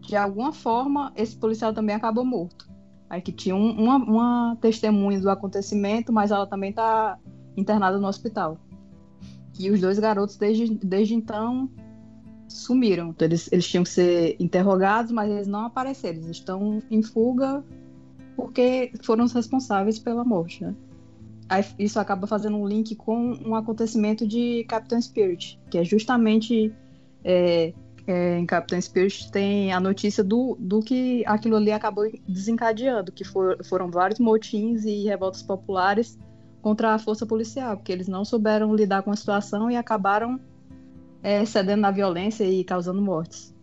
de 0.00 0.16
alguma 0.16 0.52
forma, 0.52 1.12
esse 1.16 1.36
policial 1.36 1.72
também 1.72 1.94
acabou 1.94 2.24
morto. 2.24 2.68
Aí 3.10 3.20
que 3.20 3.32
tinha 3.32 3.54
um- 3.56 3.72
uma, 3.72 3.96
uma 3.96 4.56
testemunha 4.60 5.20
do 5.20 5.30
acontecimento, 5.30 6.12
mas 6.12 6.30
ela 6.30 6.46
também 6.46 6.70
está 6.70 7.18
internada 7.56 7.98
no 7.98 8.06
hospital. 8.06 8.58
E 9.58 9.70
os 9.70 9.80
dois 9.80 9.98
garotos, 9.98 10.36
desde, 10.36 10.74
desde 10.76 11.14
então, 11.14 11.68
sumiram. 12.46 13.08
Então, 13.10 13.26
eles, 13.26 13.48
eles 13.50 13.66
tinham 13.66 13.82
que 13.82 13.90
ser 13.90 14.36
interrogados, 14.38 15.10
mas 15.10 15.30
eles 15.30 15.46
não 15.48 15.66
apareceram. 15.66 16.18
Eles 16.18 16.36
estão 16.36 16.82
em 16.90 17.02
fuga 17.02 17.64
porque 18.36 18.92
foram 19.02 19.24
os 19.24 19.32
responsáveis 19.32 19.98
pela 19.98 20.24
morte, 20.24 20.62
né? 20.62 20.74
Isso 21.78 21.98
acaba 21.98 22.26
fazendo 22.26 22.56
um 22.56 22.66
link 22.66 22.94
com 22.94 23.32
um 23.44 23.54
acontecimento 23.54 24.26
de 24.26 24.64
Captain 24.68 25.00
Spirit, 25.00 25.58
que 25.70 25.78
é 25.78 25.84
justamente 25.84 26.72
é, 27.24 27.72
é, 28.06 28.38
em 28.38 28.46
Captain 28.46 28.80
Spirit 28.80 29.30
tem 29.30 29.72
a 29.72 29.78
notícia 29.78 30.24
do, 30.24 30.56
do 30.58 30.80
que 30.80 31.22
aquilo 31.26 31.56
ali 31.56 31.70
acabou 31.70 32.10
desencadeando, 32.26 33.12
que 33.12 33.24
for, 33.24 33.58
foram 33.64 33.90
vários 33.90 34.18
motins 34.18 34.84
e 34.84 35.04
revoltas 35.04 35.42
populares 35.42 36.18
contra 36.62 36.94
a 36.94 36.98
força 36.98 37.26
policial, 37.26 37.76
porque 37.76 37.92
eles 37.92 38.08
não 38.08 38.24
souberam 38.24 38.74
lidar 38.74 39.02
com 39.02 39.10
a 39.10 39.16
situação 39.16 39.70
e 39.70 39.76
acabaram 39.76 40.40
é, 41.22 41.44
cedendo 41.44 41.80
na 41.80 41.90
violência 41.90 42.44
e 42.44 42.64
causando 42.64 43.02
mortes. 43.02 43.54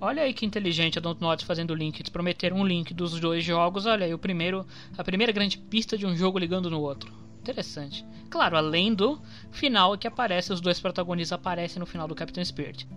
Olha 0.00 0.22
aí 0.22 0.32
que 0.32 0.46
inteligente 0.46 0.98
a 0.98 1.00
Dontnod 1.00 1.44
fazendo 1.44 1.72
o 1.72 1.74
link. 1.74 2.00
Eles 2.00 2.08
prometeram 2.08 2.56
um 2.56 2.64
link 2.64 2.94
dos 2.94 3.20
dois 3.20 3.44
jogos. 3.44 3.84
Olha 3.84 4.06
aí, 4.06 4.14
o 4.14 4.18
primeiro, 4.18 4.66
a 4.96 5.04
primeira 5.04 5.32
grande 5.32 5.58
pista 5.58 5.98
de 5.98 6.06
um 6.06 6.16
jogo 6.16 6.38
ligando 6.38 6.70
no 6.70 6.80
outro. 6.80 7.12
Interessante. 7.40 8.04
Claro, 8.30 8.56
além 8.56 8.94
do 8.94 9.20
final 9.50 9.96
que 9.98 10.06
aparece, 10.06 10.52
os 10.52 10.60
dois 10.60 10.80
protagonistas 10.80 11.38
aparecem 11.38 11.80
no 11.80 11.86
final 11.86 12.08
do 12.08 12.14
Captain 12.14 12.44
Spirit. 12.44 12.88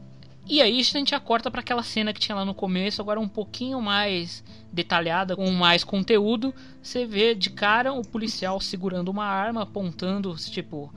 E 0.45 0.61
aí 0.61 0.79
a 0.79 0.83
gente 0.83 1.11
já 1.11 1.19
corta 1.19 1.49
para 1.49 1.61
aquela 1.61 1.83
cena 1.83 2.13
que 2.13 2.19
tinha 2.19 2.35
lá 2.35 2.43
no 2.43 2.53
começo, 2.53 3.01
agora 3.01 3.19
um 3.19 3.29
pouquinho 3.29 3.81
mais 3.81 4.43
detalhada, 4.71 5.35
com 5.35 5.49
mais 5.51 5.83
conteúdo. 5.83 6.53
Você 6.81 7.05
vê 7.05 7.33
de 7.33 7.49
cara 7.49 7.93
o 7.93 8.01
policial 8.01 8.59
segurando 8.59 9.09
uma 9.09 9.25
arma, 9.25 9.63
apontando, 9.63 10.35
tipo, 10.35 10.93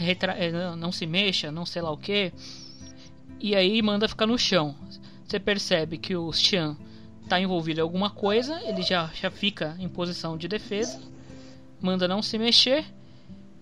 eh, 0.00 0.76
não 0.76 0.92
se 0.92 1.06
mexa, 1.06 1.50
não 1.50 1.66
sei 1.66 1.82
lá 1.82 1.90
o 1.90 1.96
que. 1.96 2.32
E 3.40 3.54
aí 3.54 3.82
manda 3.82 4.08
ficar 4.08 4.26
no 4.26 4.38
chão. 4.38 4.76
Você 5.28 5.38
percebe 5.38 5.98
que 5.98 6.16
o 6.16 6.32
Xian 6.32 6.74
está 7.22 7.38
envolvido 7.38 7.80
em 7.80 7.82
alguma 7.82 8.08
coisa, 8.08 8.58
ele 8.64 8.80
já, 8.80 9.10
já 9.12 9.30
fica 9.30 9.76
em 9.78 9.86
posição 9.86 10.38
de 10.38 10.48
defesa, 10.48 10.98
manda 11.82 12.08
não 12.08 12.22
se 12.22 12.38
mexer 12.38 12.86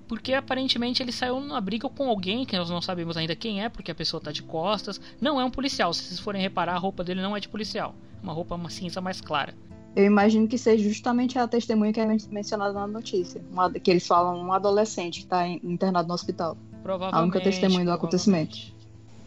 porque 0.07 0.33
aparentemente 0.33 1.03
ele 1.03 1.11
saiu 1.11 1.41
numa 1.41 1.61
briga 1.61 1.89
com 1.89 2.09
alguém 2.09 2.45
que 2.45 2.57
nós 2.57 2.71
não 2.71 2.81
sabemos 2.81 3.17
ainda 3.17 3.35
quem 3.35 3.65
é, 3.65 3.69
porque 3.69 3.91
a 3.91 3.95
pessoa 3.95 4.19
está 4.19 4.31
de 4.31 4.45
costas. 4.45 5.01
Não 5.21 5.41
é 5.41 5.45
um 5.45 5.51
policial, 5.51 5.93
se 5.93 6.05
vocês 6.05 6.21
forem 6.21 6.41
reparar, 6.41 6.75
a 6.75 6.79
roupa 6.79 7.03
dele 7.03 7.21
não 7.21 7.37
é 7.37 7.41
de 7.41 7.49
policial. 7.49 7.97
É 8.21 8.23
uma 8.23 8.33
roupa 8.33 8.55
uma 8.55 8.71
cinza 8.71 9.01
mais 9.01 9.21
clara. 9.21 9.53
Eu 9.97 10.05
imagino 10.05 10.47
que 10.47 10.57
seja 10.57 10.85
justamente 10.85 11.37
a 11.39 11.49
testemunha 11.49 11.93
que 11.93 11.99
é 11.99 12.07
mencionada 12.31 12.73
na 12.73 12.87
notícia. 12.87 13.43
Uma, 13.51 13.73
que 13.73 13.91
eles 13.91 14.07
falam 14.07 14.41
um 14.41 14.53
adolescente 14.53 15.19
que 15.19 15.25
está 15.25 15.49
internado 15.49 16.07
no 16.07 16.15
hospital. 16.15 16.57
Provavelmente. 16.85 17.19
A 17.19 17.23
única 17.23 17.41
testemunha 17.41 17.85
do 17.87 17.91
acontecimento. 17.91 18.76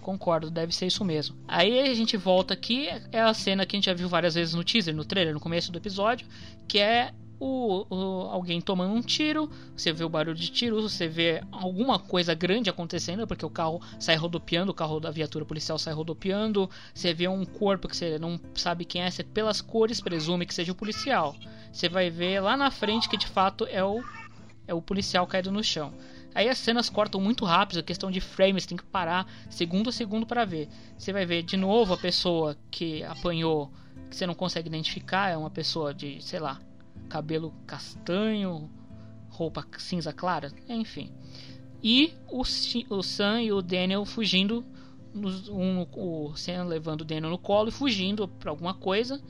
Concordo, 0.10 0.50
deve 0.50 0.74
ser 0.74 0.88
isso 0.88 1.06
mesmo. 1.06 1.36
Aí 1.48 1.82
a 1.82 1.94
gente 1.94 2.18
volta 2.18 2.52
aqui, 2.52 2.88
é 3.12 3.22
a 3.22 3.32
cena 3.32 3.64
que 3.64 3.76
a 3.76 3.78
gente 3.78 3.86
já 3.86 3.94
viu 3.94 4.10
várias 4.10 4.34
vezes 4.34 4.56
no 4.56 4.64
teaser, 4.64 4.96
no 4.96 5.06
trailer, 5.06 5.36
no 5.36 5.40
começo 5.40 5.72
do 5.72 5.78
episódio, 5.78 6.28
que 6.68 6.80
é 6.80 7.14
o, 7.40 7.86
o, 7.92 8.22
alguém 8.32 8.60
tomando 8.60 8.92
um 8.92 9.04
tiro, 9.04 9.48
você 9.78 9.94
vê 9.94 10.04
o 10.04 10.10
barulho 10.10 10.36
de 10.36 10.50
tiro, 10.50 10.82
você 10.82 11.08
vê 11.08 11.44
alguma 11.52 12.00
coisa 12.00 12.34
grande 12.34 12.72
acontecendo, 12.72 13.28
porque 13.28 13.46
o 13.46 13.52
carro 13.52 13.80
sai 14.00 14.16
rodopiando, 14.16 14.72
o 14.72 14.74
carro 14.74 15.00
da 15.00 15.12
viatura 15.12 15.46
policial 15.46 15.78
sai 15.78 15.94
rodopiando, 15.94 16.68
você 16.92 17.14
vê 17.14 17.28
um 17.28 17.46
corpo 17.46 17.88
que 17.88 17.96
você 17.96 18.18
não 18.18 18.40
sabe 18.56 18.86
quem 18.86 19.04
é, 19.04 19.12
você 19.12 19.24
pelas 19.24 19.62
cores 19.62 20.02
presume 20.02 20.48
que 20.48 20.56
seja 20.56 20.72
o 20.72 20.76
policial. 20.76 21.36
Você 21.72 21.88
vai 21.88 22.10
ver 22.10 22.40
lá 22.40 22.58
na 22.58 22.72
frente 22.72 23.08
que 23.08 23.16
de 23.16 23.28
fato 23.28 23.68
é 23.68 23.84
o, 23.84 24.04
é 24.68 24.74
o 24.74 24.82
policial 24.82 25.28
caído 25.28 25.52
no 25.52 25.64
chão. 25.64 25.94
Aí 26.40 26.48
as 26.48 26.58
cenas 26.58 26.90
cortam 26.90 27.20
muito 27.20 27.44
rápido, 27.44 27.80
a 27.80 27.84
questão 27.84 28.10
de 28.10 28.22
frames, 28.22 28.66
tem 28.66 28.78
que 28.78 28.86
parar 28.86 29.30
segundo 29.50 29.90
a 29.90 29.92
segundo 29.92 30.26
para 30.26 30.46
ver. 30.46 30.70
Você 30.98 31.12
vai 31.12 31.26
ver 31.26 31.44
de 31.44 31.58
novo 31.58 31.94
a 31.94 31.98
pessoa 31.98 32.56
que 32.72 33.04
apanhou, 33.04 33.70
que 34.10 34.16
você 34.16 34.26
não 34.26 34.34
consegue 34.34 34.70
identificar, 34.70 35.30
é 35.30 35.36
uma 35.36 35.50
pessoa 35.50 35.94
de, 35.94 36.24
sei 36.24 36.40
lá, 36.40 36.58
cabelo 37.10 37.54
castanho, 37.68 38.72
roupa 39.28 39.68
cinza 39.80 40.14
clara, 40.14 40.50
enfim. 40.70 41.12
E 41.84 42.14
o, 42.30 42.44
o 42.44 43.04
Sam 43.04 43.42
e 43.42 43.52
o 43.52 43.62
Daniel 43.62 44.06
fugindo, 44.06 44.66
um, 45.14 45.86
o 45.92 46.34
Sam 46.38 46.64
levando 46.64 47.02
o 47.02 47.06
Daniel 47.06 47.32
no 47.32 47.38
colo 47.38 47.68
e 47.68 47.74
fugindo 47.74 48.30
para 48.30 48.50
alguma 48.50 48.74
coisa. 48.74 49.22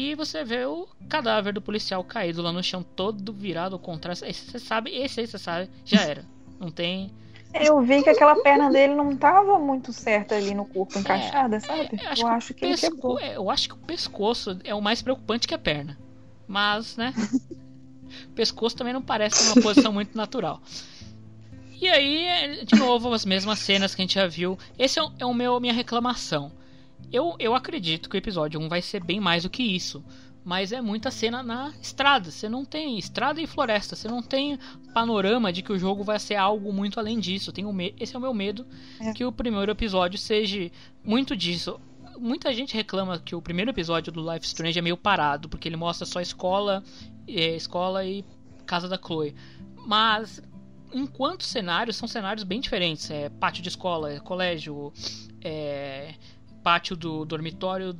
E 0.00 0.14
você 0.14 0.44
vê 0.44 0.64
o 0.64 0.86
cadáver 1.08 1.52
do 1.52 1.60
policial 1.60 2.04
caído 2.04 2.40
lá 2.40 2.52
no 2.52 2.62
chão, 2.62 2.84
todo 2.84 3.32
virado 3.32 3.74
ao 3.74 3.80
contrário. 3.80 4.24
Esse 4.24 4.48
você 4.48 4.60
sabe, 4.60 4.92
esse 4.92 5.18
aí 5.18 5.26
você 5.26 5.38
sabe, 5.38 5.68
já 5.84 6.00
era. 6.02 6.24
Não 6.60 6.70
tem. 6.70 7.12
Eu 7.52 7.80
vi 7.80 8.00
que 8.04 8.08
aquela 8.08 8.40
perna 8.40 8.70
dele 8.70 8.94
não 8.94 9.16
tava 9.16 9.58
muito 9.58 9.92
certa 9.92 10.36
ali 10.36 10.54
no 10.54 10.64
corpo, 10.66 10.96
é, 10.96 11.00
encaixada, 11.00 11.56
é, 11.56 11.60
sabe? 11.60 11.88
eu 12.00 12.10
acho, 12.10 12.22
eu 12.22 12.28
acho 12.28 12.54
que, 12.54 12.60
pesco... 12.60 13.18
É, 13.18 13.36
eu 13.36 13.50
acho 13.50 13.68
que 13.70 13.74
o 13.74 13.78
pescoço 13.78 14.56
é 14.62 14.72
o 14.72 14.80
mais 14.80 15.02
preocupante 15.02 15.48
que 15.48 15.54
a 15.54 15.58
perna. 15.58 15.98
Mas, 16.46 16.96
né? 16.96 17.12
o 18.24 18.30
pescoço 18.36 18.76
também 18.76 18.92
não 18.92 19.02
parece 19.02 19.50
uma 19.50 19.60
posição 19.60 19.92
muito 19.92 20.16
natural. 20.16 20.62
E 21.80 21.88
aí, 21.88 22.64
de 22.64 22.78
novo, 22.78 23.12
as 23.12 23.24
mesmas 23.24 23.58
cenas 23.58 23.96
que 23.96 24.00
a 24.00 24.04
gente 24.04 24.14
já 24.14 24.28
viu. 24.28 24.56
Esse 24.78 25.00
é 25.00 25.02
o, 25.02 25.12
é 25.18 25.26
o 25.26 25.34
meu 25.34 25.58
minha 25.58 25.72
reclamação. 25.72 26.52
Eu, 27.12 27.36
eu 27.38 27.54
acredito 27.54 28.08
que 28.08 28.16
o 28.16 28.18
episódio 28.18 28.60
1 28.60 28.68
vai 28.68 28.82
ser 28.82 29.02
bem 29.02 29.20
mais 29.20 29.42
do 29.42 29.50
que 29.50 29.62
isso. 29.62 30.04
Mas 30.44 30.72
é 30.72 30.80
muita 30.80 31.10
cena 31.10 31.42
na 31.42 31.74
estrada. 31.80 32.30
Você 32.30 32.48
não 32.48 32.64
tem 32.64 32.98
estrada 32.98 33.40
e 33.40 33.46
floresta. 33.46 33.94
Você 33.94 34.08
não 34.08 34.22
tem 34.22 34.58
panorama 34.94 35.52
de 35.52 35.62
que 35.62 35.72
o 35.72 35.78
jogo 35.78 36.02
vai 36.02 36.18
ser 36.18 36.36
algo 36.36 36.72
muito 36.72 36.98
além 36.98 37.18
disso. 37.18 37.52
Tenho 37.52 37.74
Esse 37.98 38.14
é 38.14 38.18
o 38.18 38.22
meu 38.22 38.32
medo. 38.32 38.66
É. 39.00 39.12
Que 39.12 39.24
o 39.24 39.32
primeiro 39.32 39.70
episódio 39.70 40.18
seja 40.18 40.70
muito 41.04 41.36
disso 41.36 41.78
muita 42.18 42.52
gente 42.52 42.74
reclama 42.74 43.18
que 43.18 43.34
o 43.34 43.40
primeiro 43.40 43.70
episódio 43.70 44.12
do 44.12 44.32
Life 44.32 44.44
Strange 44.44 44.78
é 44.78 44.82
meio 44.82 44.96
parado, 44.96 45.48
porque 45.48 45.68
ele 45.68 45.76
mostra 45.76 46.04
só 46.04 46.20
escola, 46.20 46.82
é, 47.26 47.54
escola 47.54 48.04
e 48.04 48.24
casa 48.66 48.88
da 48.88 48.98
Chloe. 48.98 49.34
Mas 49.86 50.42
enquanto 50.92 51.44
cenários 51.44 51.96
são 51.96 52.08
cenários 52.08 52.44
bem 52.44 52.60
diferentes, 52.60 53.10
é 53.10 53.28
pátio 53.28 53.62
de 53.62 53.68
escola, 53.68 54.12
é 54.12 54.20
colégio, 54.20 54.92
é 55.40 56.14
pátio 56.68 56.94
do 56.94 57.24
dormitório, 57.24 57.96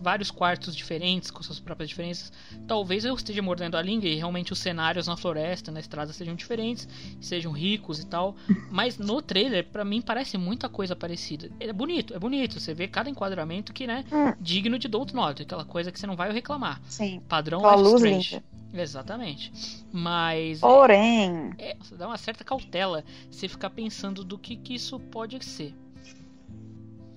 vários 0.00 0.30
quartos 0.30 0.74
diferentes, 0.74 1.30
com 1.30 1.42
suas 1.42 1.60
próprias 1.60 1.90
diferenças. 1.90 2.32
Talvez 2.66 3.04
eu 3.04 3.14
esteja 3.14 3.42
mordendo 3.42 3.76
a 3.76 3.82
língua 3.82 4.08
e 4.08 4.14
realmente 4.14 4.54
os 4.54 4.58
cenários 4.58 5.06
na 5.06 5.18
floresta, 5.18 5.70
na 5.70 5.80
estrada 5.80 6.14
sejam 6.14 6.34
diferentes, 6.34 6.88
sejam 7.20 7.52
ricos 7.52 8.00
e 8.00 8.06
tal. 8.06 8.34
Mas 8.72 8.96
no 8.96 9.20
trailer, 9.20 9.66
para 9.66 9.84
mim, 9.84 10.00
parece 10.00 10.38
muita 10.38 10.66
coisa 10.66 10.96
parecida. 10.96 11.50
É 11.60 11.70
bonito, 11.74 12.14
é 12.14 12.18
bonito. 12.18 12.58
Você 12.58 12.72
vê 12.72 12.88
cada 12.88 13.10
enquadramento 13.10 13.74
que, 13.74 13.86
né, 13.86 14.02
hum. 14.10 14.32
digno 14.40 14.78
de 14.78 14.88
Don't 14.88 15.14
Not, 15.14 15.42
aquela 15.42 15.66
coisa 15.66 15.92
que 15.92 16.00
você 16.00 16.06
não 16.06 16.16
vai 16.16 16.32
reclamar. 16.32 16.80
Sim. 16.88 17.20
Padrão 17.28 17.60
Life 17.60 17.96
Strange. 17.96 18.42
Exatamente. 18.72 19.52
Mas. 19.92 20.60
Porém. 20.60 21.50
É, 21.58 21.72
é, 21.72 21.76
dá 21.98 22.06
uma 22.06 22.16
certa 22.16 22.42
cautela 22.42 23.04
você 23.30 23.46
ficar 23.46 23.68
pensando 23.68 24.24
do 24.24 24.38
que, 24.38 24.56
que 24.56 24.74
isso 24.74 24.98
pode 24.98 25.44
ser. 25.44 25.74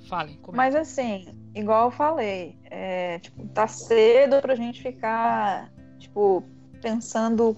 Falem. 0.09 0.39
Mas 0.53 0.75
assim, 0.75 1.27
igual 1.53 1.85
eu 1.85 1.91
falei, 1.91 2.57
é, 2.65 3.19
tipo, 3.19 3.47
tá 3.49 3.67
cedo 3.67 4.41
pra 4.41 4.55
gente 4.55 4.81
ficar, 4.81 5.71
tipo, 5.99 6.43
pensando 6.81 7.55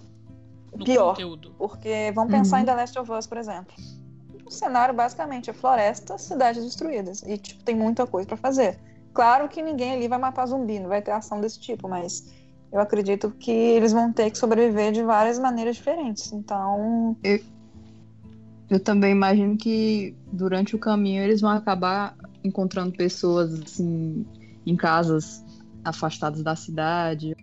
no 0.76 0.84
pior. 0.84 1.12
Conteúdo. 1.12 1.56
Porque 1.58 2.12
vamos 2.14 2.32
pensar 2.32 2.58
uhum. 2.58 2.64
em 2.64 2.66
The 2.66 2.76
Last 2.76 3.00
of 3.00 3.10
Us, 3.10 3.26
por 3.26 3.38
exemplo. 3.38 3.74
O 4.46 4.52
cenário 4.52 4.94
basicamente 4.94 5.50
é 5.50 5.54
floresta, 5.54 6.18
cidades 6.18 6.62
destruídas. 6.62 7.24
E, 7.24 7.38
tipo, 7.38 7.64
tem 7.64 7.74
muita 7.74 8.06
coisa 8.06 8.28
para 8.28 8.38
fazer. 8.38 8.78
Claro 9.14 9.48
que 9.48 9.62
ninguém 9.62 9.94
ali 9.94 10.10
vai 10.10 10.20
matar 10.20 10.46
zumbi, 10.46 10.78
não 10.78 10.90
vai 10.90 11.02
ter 11.02 11.12
ação 11.12 11.40
desse 11.40 11.60
tipo, 11.60 11.88
mas 11.88 12.34
eu 12.72 12.82
acredito 12.82 13.32
que 13.32 13.52
eles 13.52 13.94
vão 13.94 14.12
ter 14.12 14.30
que 14.30 14.38
sobreviver 14.38 14.92
de 14.92 15.04
várias 15.04 15.40
maneiras 15.40 15.78
diferentes. 15.78 16.34
Então. 16.34 17.16
Eu, 17.24 17.40
eu 18.70 18.80
também 18.80 19.12
imagino 19.12 19.56
que 19.56 20.18
durante 20.32 20.76
o 20.76 20.80
caminho 20.80 21.24
eles 21.24 21.40
vão 21.40 21.52
acabar 21.52 22.16
encontrando 22.44 22.92
pessoas 22.92 23.54
assim 23.62 24.26
em 24.66 24.76
casas 24.76 25.44
afastadas 25.84 26.44
da 26.44 26.56
cidade. 26.56 27.36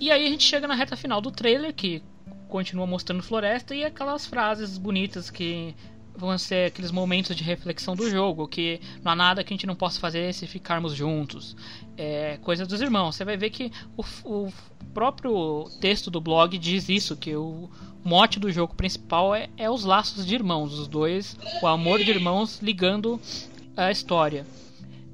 E 0.00 0.10
aí 0.10 0.26
a 0.26 0.30
gente 0.30 0.44
chega 0.44 0.66
na 0.66 0.74
reta 0.74 0.96
final 0.96 1.20
do 1.20 1.30
trailer 1.30 1.74
que 1.74 2.02
continua 2.48 2.86
mostrando 2.86 3.22
floresta 3.22 3.74
e 3.74 3.84
aquelas 3.84 4.26
frases 4.26 4.78
bonitas 4.78 5.28
que 5.30 5.74
vão 6.18 6.36
ser 6.36 6.66
aqueles 6.66 6.90
momentos 6.90 7.36
de 7.36 7.44
reflexão 7.44 7.94
do 7.94 8.10
jogo, 8.10 8.48
que 8.48 8.80
não 9.04 9.12
há 9.12 9.16
nada 9.16 9.44
que 9.44 9.52
a 9.52 9.56
gente 9.56 9.66
não 9.66 9.76
possa 9.76 10.00
fazer 10.00 10.34
se 10.34 10.46
ficarmos 10.46 10.94
juntos. 10.94 11.56
É 11.96 12.38
coisa 12.38 12.66
dos 12.66 12.80
irmãos. 12.80 13.14
Você 13.14 13.24
vai 13.24 13.36
ver 13.36 13.50
que 13.50 13.70
o, 13.96 14.04
o 14.24 14.52
próprio 14.92 15.70
texto 15.80 16.10
do 16.10 16.20
blog 16.20 16.58
diz 16.58 16.88
isso, 16.88 17.16
que 17.16 17.36
o 17.36 17.70
mote 18.04 18.38
do 18.38 18.50
jogo 18.50 18.74
principal 18.74 19.34
é, 19.34 19.48
é 19.56 19.70
os 19.70 19.84
laços 19.84 20.26
de 20.26 20.34
irmãos, 20.34 20.78
os 20.78 20.88
dois, 20.88 21.36
o 21.62 21.66
amor 21.66 21.98
de 21.98 22.10
irmãos 22.10 22.60
ligando 22.60 23.20
a 23.76 23.90
história. 23.90 24.46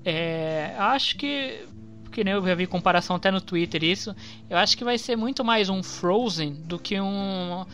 É, 0.04 0.74
acho 0.78 1.16
que 1.16 1.66
que 2.12 2.22
nem 2.22 2.34
eu 2.34 2.46
já 2.46 2.54
vi 2.54 2.64
comparação 2.64 3.16
até 3.16 3.28
no 3.28 3.40
Twitter 3.40 3.82
isso, 3.82 4.14
eu 4.48 4.56
acho 4.56 4.78
que 4.78 4.84
vai 4.84 4.96
ser 4.96 5.16
muito 5.16 5.44
mais 5.44 5.68
um 5.68 5.82
Frozen 5.82 6.52
do 6.64 6.78
que 6.78 7.00
um 7.00 7.64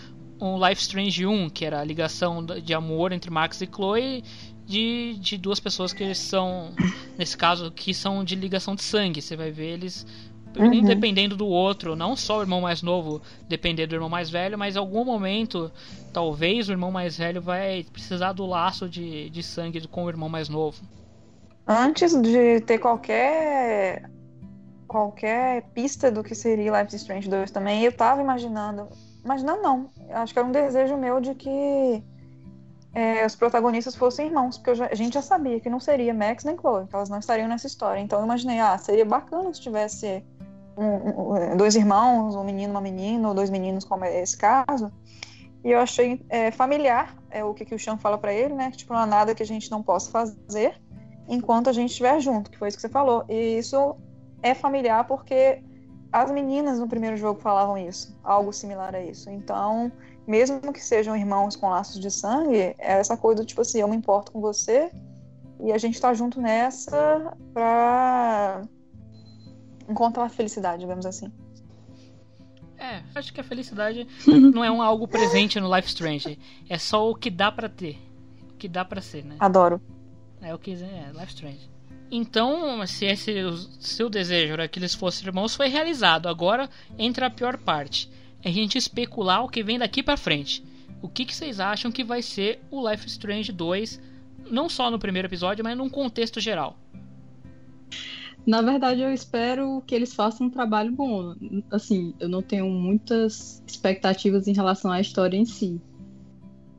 um 0.41 0.57
Life 0.67 0.81
Strange 0.81 1.27
1, 1.27 1.51
que 1.51 1.65
era 1.65 1.81
a 1.81 1.85
ligação 1.85 2.45
de 2.45 2.73
amor 2.73 3.13
entre 3.13 3.31
Max 3.31 3.61
e 3.61 3.67
Chloe 3.67 4.25
de, 4.67 5.17
de 5.21 5.37
duas 5.37 5.61
pessoas 5.61 5.93
que 5.93 6.15
são, 6.15 6.73
nesse 7.19 7.37
caso, 7.37 7.71
que 7.71 7.93
são 7.93 8.25
de 8.25 8.37
ligação 8.37 8.75
de 8.75 8.83
sangue. 8.83 9.21
Você 9.21 9.37
vai 9.37 9.51
ver 9.51 9.75
eles 9.75 10.07
uhum. 10.59 10.83
dependendo 10.83 11.37
do 11.37 11.47
outro, 11.47 11.95
não 11.95 12.17
só 12.17 12.39
o 12.39 12.43
irmão 12.43 12.61
mais 12.61 12.83
novo 12.83 13.23
depender 13.49 13.87
do 13.87 13.95
irmão 13.95 14.09
mais 14.09 14.31
velho, 14.31 14.59
mas 14.59 14.77
em 14.77 14.79
algum 14.79 15.05
momento, 15.05 15.71
talvez 16.13 16.69
o 16.69 16.73
irmão 16.73 16.91
mais 16.91 17.17
velho 17.19 17.41
vai 17.41 17.85
precisar 17.93 18.33
do 18.33 18.47
laço 18.47 18.89
de, 18.89 19.31
de 19.31 19.43
sangue 19.43 19.87
com 19.87 20.05
o 20.05 20.09
irmão 20.09 20.29
mais 20.29 20.49
novo. 20.49 20.83
Antes 21.67 22.21
de 22.21 22.61
ter 22.63 22.79
qualquer 22.79 24.11
qualquer 24.89 25.63
pista 25.73 26.11
do 26.11 26.25
que 26.25 26.35
seria 26.35 26.81
Life 26.81 26.97
is 26.97 27.03
Strange 27.03 27.29
2 27.29 27.53
também, 27.53 27.85
eu 27.85 27.93
tava 27.93 28.21
imaginando, 28.21 28.89
mas 29.25 29.41
não, 29.41 29.63
não, 29.63 29.91
acho 30.11 30.33
que 30.33 30.39
era 30.41 30.49
um 30.49 30.51
desejo 30.51 30.97
meu 30.97 31.21
de 31.21 31.33
que 31.33 32.03
é, 32.93 33.25
os 33.25 33.37
protagonistas 33.37 33.95
fossem 33.95 34.27
irmãos, 34.27 34.59
porque 34.59 34.75
já, 34.75 34.87
a 34.87 34.95
gente 34.95 35.15
já 35.15 35.23
sabia 35.23 35.61
que 35.61 35.71
não 35.71 35.79
seria 35.79 36.13
Max 36.13 36.43
nem 36.43 36.57
Chloe, 36.57 36.89
que 36.89 36.95
elas 36.95 37.09
não 37.09 37.21
estariam 37.21 37.47
nessa 37.47 37.69
história. 37.69 38.01
Então 38.01 38.19
eu 38.19 38.25
imaginei, 38.25 38.59
ah, 38.59 38.77
seria 38.79 39.05
bacana 39.05 39.53
se 39.55 39.61
tivesse 39.61 40.25
um, 40.81 41.57
dois 41.57 41.75
irmãos, 41.77 42.35
um 42.35 42.45
menino, 42.45 42.73
uma 42.73 42.81
menina, 42.81 43.29
ou 43.29 43.35
dois 43.35 43.51
meninos, 43.51 43.85
como 43.85 44.05
é 44.05 44.21
esse 44.21 44.37
caso. 44.37 44.91
E 45.63 45.71
eu 45.71 45.79
achei 45.79 46.25
é, 46.29 46.51
familiar 46.51 47.17
é, 47.31 47.45
o 47.45 47.53
que, 47.53 47.65
que 47.65 47.75
o 47.75 47.79
Sean 47.79 47.99
fala 47.99 48.17
para 48.17 48.33
ele, 48.33 48.55
né? 48.55 48.71
Que 48.71 48.79
tipo, 48.79 48.93
não 48.93 49.01
há 49.01 49.07
nada 49.07 49.35
que 49.35 49.43
a 49.43 49.47
gente 49.47 49.71
não 49.71 49.83
possa 49.83 50.11
fazer 50.11 50.81
enquanto 51.29 51.69
a 51.69 51.73
gente 51.73 51.91
estiver 51.91 52.19
junto, 52.21 52.51
que 52.51 52.59
foi 52.59 52.69
isso 52.69 52.79
que 52.79 52.83
você 52.83 52.89
falou. 52.89 53.25
E 53.29 53.59
isso 53.59 53.97
é 54.43 54.55
familiar 54.55 55.07
porque 55.07 55.63
as 56.11 56.31
meninas 56.31 56.81
no 56.81 56.89
primeiro 56.89 57.17
jogo 57.17 57.41
falavam 57.41 57.79
isso, 57.79 58.19
algo 58.25 58.53
similar 58.53 58.95
a 58.95 59.01
isso. 59.01 59.31
Então, 59.31 59.93
mesmo 60.27 60.73
que 60.73 60.83
sejam 60.83 61.17
irmãos 61.17 61.57
com 61.57 61.69
laços 61.69 62.01
de 62.01 62.11
sangue, 62.11 62.57
é 62.57 62.77
essa 62.79 63.17
coisa 63.17 63.45
tipo 63.45 63.61
assim, 63.61 63.81
eu 63.81 63.89
me 63.89 63.97
importo 63.97 64.33
com 64.33 64.41
você 64.41 64.91
e 65.63 65.73
a 65.73 65.79
gente 65.79 66.01
tá 66.01 66.13
junto 66.15 66.41
nessa 66.41 67.37
pra 67.53 68.63
encontrar 69.91 70.25
a 70.25 70.29
felicidade, 70.29 70.81
digamos 70.81 71.05
assim. 71.05 71.33
É, 72.79 73.03
acho 73.15 73.33
que 73.33 73.41
a 73.41 73.45
felicidade 73.45 74.07
não 74.27 74.65
é 74.65 74.71
um 74.71 74.81
algo 74.81 75.07
presente 75.07 75.61
no 75.61 75.75
Life 75.75 75.89
Strange. 75.89 76.39
É 76.69 76.79
só 76.79 77.11
o 77.11 77.15
que 77.15 77.31
dá 77.31 77.53
para 77.53 77.69
ter. 77.69 77.99
O 78.51 78.55
que 78.55 78.69
dá 78.69 78.85
para 78.85 79.03
ser, 79.03 79.25
né? 79.25 79.37
Adoro. 79.39 79.81
É 80.41 80.55
o 80.55 80.59
que 80.59 80.73
é 80.73 81.11
Life 81.13 81.35
Strange. 81.35 81.69
Então, 82.11 82.85
se 82.87 83.05
esse 83.05 83.35
seu 83.79 84.09
desejo 84.09 84.55
era 84.55 84.67
que 84.67 84.79
eles 84.79 84.95
fossem 84.95 85.27
irmãos, 85.27 85.55
foi 85.55 85.69
realizado. 85.69 86.29
Agora 86.29 86.69
entra 86.99 87.27
a 87.27 87.31
pior 87.31 87.59
parte. 87.59 88.11
É 88.43 88.49
a 88.49 88.53
gente 88.53 88.79
especular 88.79 89.45
o 89.45 89.49
que 89.49 89.63
vem 89.63 89.79
daqui 89.79 90.03
para 90.03 90.17
frente. 90.17 90.65
O 91.03 91.09
que, 91.09 91.25
que 91.25 91.35
vocês 91.35 91.61
acham 91.61 91.93
que 91.93 92.03
vai 92.03 92.23
ser 92.23 92.61
o 92.71 92.89
Life 92.89 93.07
Strange 93.07 93.53
2, 93.53 94.01
não 94.51 94.69
só 94.69 94.91
no 94.91 94.99
primeiro 94.99 95.29
episódio, 95.29 95.63
mas 95.63 95.77
num 95.77 95.89
contexto 95.89 96.41
geral? 96.41 96.77
Na 98.51 98.63
verdade, 98.63 99.01
eu 99.01 99.15
espero 99.15 99.81
que 99.87 99.95
eles 99.95 100.13
façam 100.13 100.49
um 100.49 100.51
trabalho 100.51 100.91
bom. 100.91 101.37
Assim, 101.71 102.13
eu 102.19 102.29
não 102.29 102.43
tenho 102.43 102.69
muitas 102.69 103.63
expectativas 103.65 104.49
em 104.49 104.53
relação 104.53 104.91
à 104.91 105.01
história 105.01 105.37
em 105.37 105.45
si. 105.45 105.81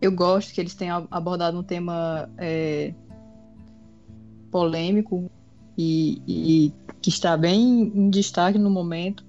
Eu 0.01 0.11
gosto 0.11 0.53
que 0.53 0.59
eles 0.59 0.75
tenham 0.75 1.07
abordado 1.09 1.57
um 1.57 1.63
tema 1.63 2.29
é, 2.37 2.93
polêmico 4.51 5.31
e, 5.77 6.21
e, 6.27 6.73
que 7.01 7.07
está 7.07 7.37
bem 7.37 7.89
em 7.95 8.09
destaque 8.09 8.59
no 8.59 8.69
momento. 8.69 9.25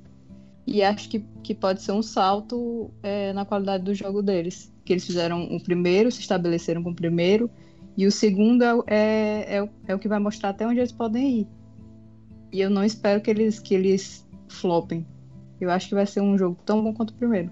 E 0.67 0.83
acho 0.83 1.09
que, 1.09 1.25
que 1.45 1.55
pode 1.55 1.81
ser 1.81 1.93
um 1.93 2.03
salto 2.03 2.91
é, 3.05 3.33
na 3.33 3.45
qualidade 3.45 3.85
do 3.85 3.95
jogo 3.95 4.21
deles. 4.21 4.69
Que 4.85 4.95
eles 4.95 5.07
fizeram 5.07 5.45
o 5.45 5.63
primeiro, 5.63 6.11
se 6.11 6.19
estabeleceram 6.19 6.83
com 6.83 6.91
o 6.91 6.97
primeiro, 6.97 7.49
e 7.97 8.05
o 8.05 8.11
segundo 8.11 8.65
é, 8.65 8.83
é, 8.89 9.59
é, 9.59 9.71
é 9.87 9.95
o 9.95 9.99
que 10.01 10.09
vai 10.09 10.19
mostrar 10.19 10.49
até 10.49 10.67
onde 10.67 10.81
eles 10.81 10.91
podem 10.91 11.43
ir. 11.43 11.62
E 12.53 12.61
eu 12.61 12.69
não 12.69 12.85
espero 12.85 13.21
que 13.21 13.31
eles, 13.31 13.59
que 13.59 13.75
eles 13.75 14.27
flopem. 14.49 15.07
Eu 15.61 15.71
acho 15.71 15.89
que 15.89 15.95
vai 15.95 16.07
ser 16.07 16.21
um 16.21 16.37
jogo 16.37 16.57
tão 16.67 16.83
bom 16.83 16.93
quanto 16.93 17.11
o 17.11 17.15
primeiro. 17.15 17.51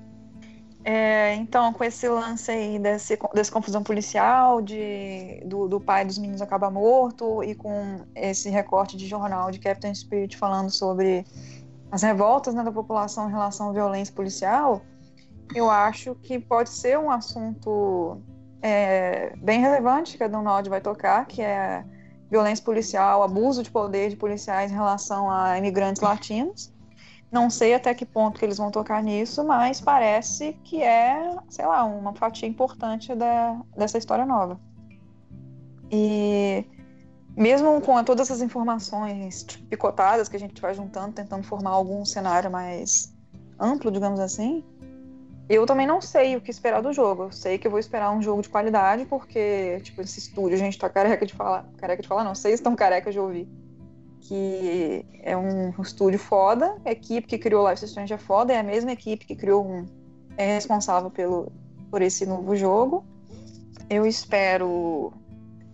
É, 0.83 1.35
então, 1.35 1.73
com 1.73 1.85
esse 1.85 2.09
lance 2.09 2.51
aí 2.51 2.79
desse, 2.79 3.19
dessa 3.35 3.53
confusão 3.53 3.83
policial, 3.83 4.63
de, 4.63 5.43
do, 5.45 5.69
do, 5.69 5.79
pai 5.79 6.05
dos 6.05 6.17
meninos 6.17 6.41
acabar 6.41 6.71
morto, 6.71 7.43
e 7.45 7.55
com 7.55 8.01
esse 8.15 8.49
recorte 8.49 8.97
de 8.97 9.07
jornal 9.07 9.51
de 9.51 9.59
Captain 9.59 9.95
Spirit 9.95 10.37
falando 10.37 10.71
sobre 10.71 11.25
as 11.93 12.03
revoltas 12.03 12.55
né, 12.55 12.65
da 12.65 12.73
população 12.73 13.29
em 13.29 13.33
relação 13.33 13.71
à 13.71 13.73
violência 13.73 14.15
policial, 14.15 14.81
eu 15.55 15.71
acho 15.71 16.15
que 16.15 16.39
pode 16.39 16.71
ser 16.71 16.99
um 16.99 17.11
assunto 17.11 18.19
é, 18.63 19.35
bem 19.37 19.61
relevante 19.61 20.17
que 20.17 20.25
a 20.25 20.29
Donald 20.29 20.69
vai 20.69 20.81
tocar, 20.81 21.27
que 21.27 21.43
é 21.43 21.85
violência 22.31 22.64
policial, 22.64 23.23
abuso 23.23 23.62
de 23.62 23.71
poder 23.71 24.11
de 24.11 24.16
policiais 24.16 24.71
em 24.71 24.75
relação 24.75 25.31
a 25.31 25.59
imigrantes 25.59 26.01
latinos. 26.01 26.73
Não 27.31 27.49
sei 27.49 27.75
até 27.75 27.95
que 27.95 28.05
ponto 28.05 28.38
que 28.38 28.45
eles 28.45 28.59
vão 28.59 28.71
tocar 28.71 29.03
nisso, 29.03 29.45
mas 29.45 29.81
parece 29.81 30.53
que 30.64 30.83
é, 30.83 31.37
sei 31.49 31.66
lá, 31.66 31.85
uma 31.85 32.14
fatia 32.14 32.49
importante 32.49 33.14
da, 33.14 33.61
dessa 33.77 33.99
história 33.99 34.25
nova. 34.27 34.61
E 35.90 36.64
mesmo 37.37 37.81
com 37.81 38.03
todas 38.05 38.29
essas 38.29 38.43
informações 38.43 39.45
picotadas 39.69 40.29
que 40.29 40.37
a 40.37 40.40
gente 40.40 40.61
vai 40.61 40.75
juntando, 40.75 41.12
tentando 41.12 41.45
formar 41.45 41.71
algum 41.71 42.05
cenário 42.05 42.51
mais 42.51 43.14
amplo, 43.59 43.90
digamos 43.90 44.19
assim, 44.19 44.64
eu 45.55 45.67
também 45.67 45.87
não 45.87 46.01
sei 46.01 46.37
o 46.37 46.41
que 46.41 46.51
esperar 46.51 46.81
do 46.81 46.93
jogo. 46.93 47.25
Eu 47.25 47.33
sei 47.33 47.59
que 47.59 47.67
eu 47.67 47.71
vou 47.71 47.81
esperar 47.81 48.11
um 48.11 48.23
jogo 48.23 48.43
de 48.43 48.49
qualidade, 48.49 49.05
porque, 49.05 49.81
tipo, 49.83 50.01
esse 50.01 50.19
estúdio, 50.19 50.57
a 50.57 50.59
gente 50.59 50.79
tá 50.79 50.89
careca 50.89 51.27
de 51.27 51.35
falar. 51.35 51.67
Careca 51.77 52.03
de 52.03 52.09
falar, 52.09 52.25
não, 52.25 52.35
vocês 52.35 52.55
estão 52.55 52.77
carecas 52.77 53.13
de 53.13 53.21
ouvir 53.21 53.49
que 54.21 55.05
é 55.23 55.37
um 55.37 55.71
estúdio 55.83 56.19
foda, 56.19 56.77
a 56.85 56.93
equipe 56.93 57.27
que 57.27 57.37
criou 57.37 57.69
Life 57.69 57.85
is 57.85 57.91
Strange 57.91 58.13
é 58.13 58.19
foda, 58.19 58.53
é 58.53 58.61
a 58.61 58.63
mesma 58.63 58.93
equipe 58.93 59.27
que 59.27 59.35
criou 59.35 59.67
um, 59.67 59.87
é 60.37 60.55
responsável 60.55 61.11
pelo, 61.11 61.51
por 61.91 62.01
esse 62.01 62.25
novo 62.25 62.55
jogo. 62.55 63.05
Eu 63.89 64.07
espero 64.07 65.13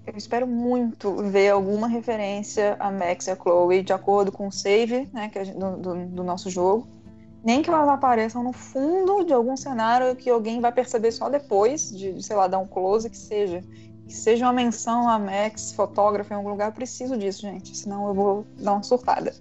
eu 0.07 0.17
espero 0.17 0.47
muito 0.47 1.17
ver 1.17 1.51
alguma 1.51 1.89
referência 1.89 2.77
a 2.79 2.91
Max 2.91 3.27
e 3.27 3.33
a 3.33 3.37
Chloe 3.37 3.83
de 3.83 3.93
acordo 3.93 4.33
com 4.33 4.47
o 4.47 4.53
save 4.53 5.07
né, 5.13 5.31
é 5.35 5.45
do, 5.47 5.77
do, 5.77 6.07
do 6.07 6.25
nosso 6.25 6.49
jogo. 6.49 6.87
Nem 7.47 7.63
que 7.63 7.71
elas 7.71 7.89
apareçam 7.89 8.43
no 8.43 8.53
fundo 8.53 9.25
de 9.25 9.33
algum 9.33 9.57
cenário 9.57 10.17
que 10.17 10.29
alguém 10.29 10.61
vai 10.61 10.73
perceber 10.73 11.13
só 11.13 11.29
depois, 11.31 11.97
de, 11.97 12.21
sei 12.21 12.35
lá, 12.35 12.49
dar 12.49 12.59
um 12.59 12.67
close 12.67 13.09
que 13.09 13.17
seja 13.17 13.63
que 14.05 14.13
seja 14.13 14.47
uma 14.47 14.53
menção 14.53 15.09
a 15.09 15.17
Max, 15.17 15.73
fotógrafo 15.73 16.33
em 16.33 16.37
algum 16.37 16.49
lugar, 16.49 16.69
eu 16.69 16.73
preciso 16.73 17.17
disso, 17.17 17.43
gente. 17.43 17.77
Senão 17.77 18.09
eu 18.09 18.15
vou 18.15 18.47
dar 18.59 18.73
uma 18.73 18.83
surtada. 18.83 19.33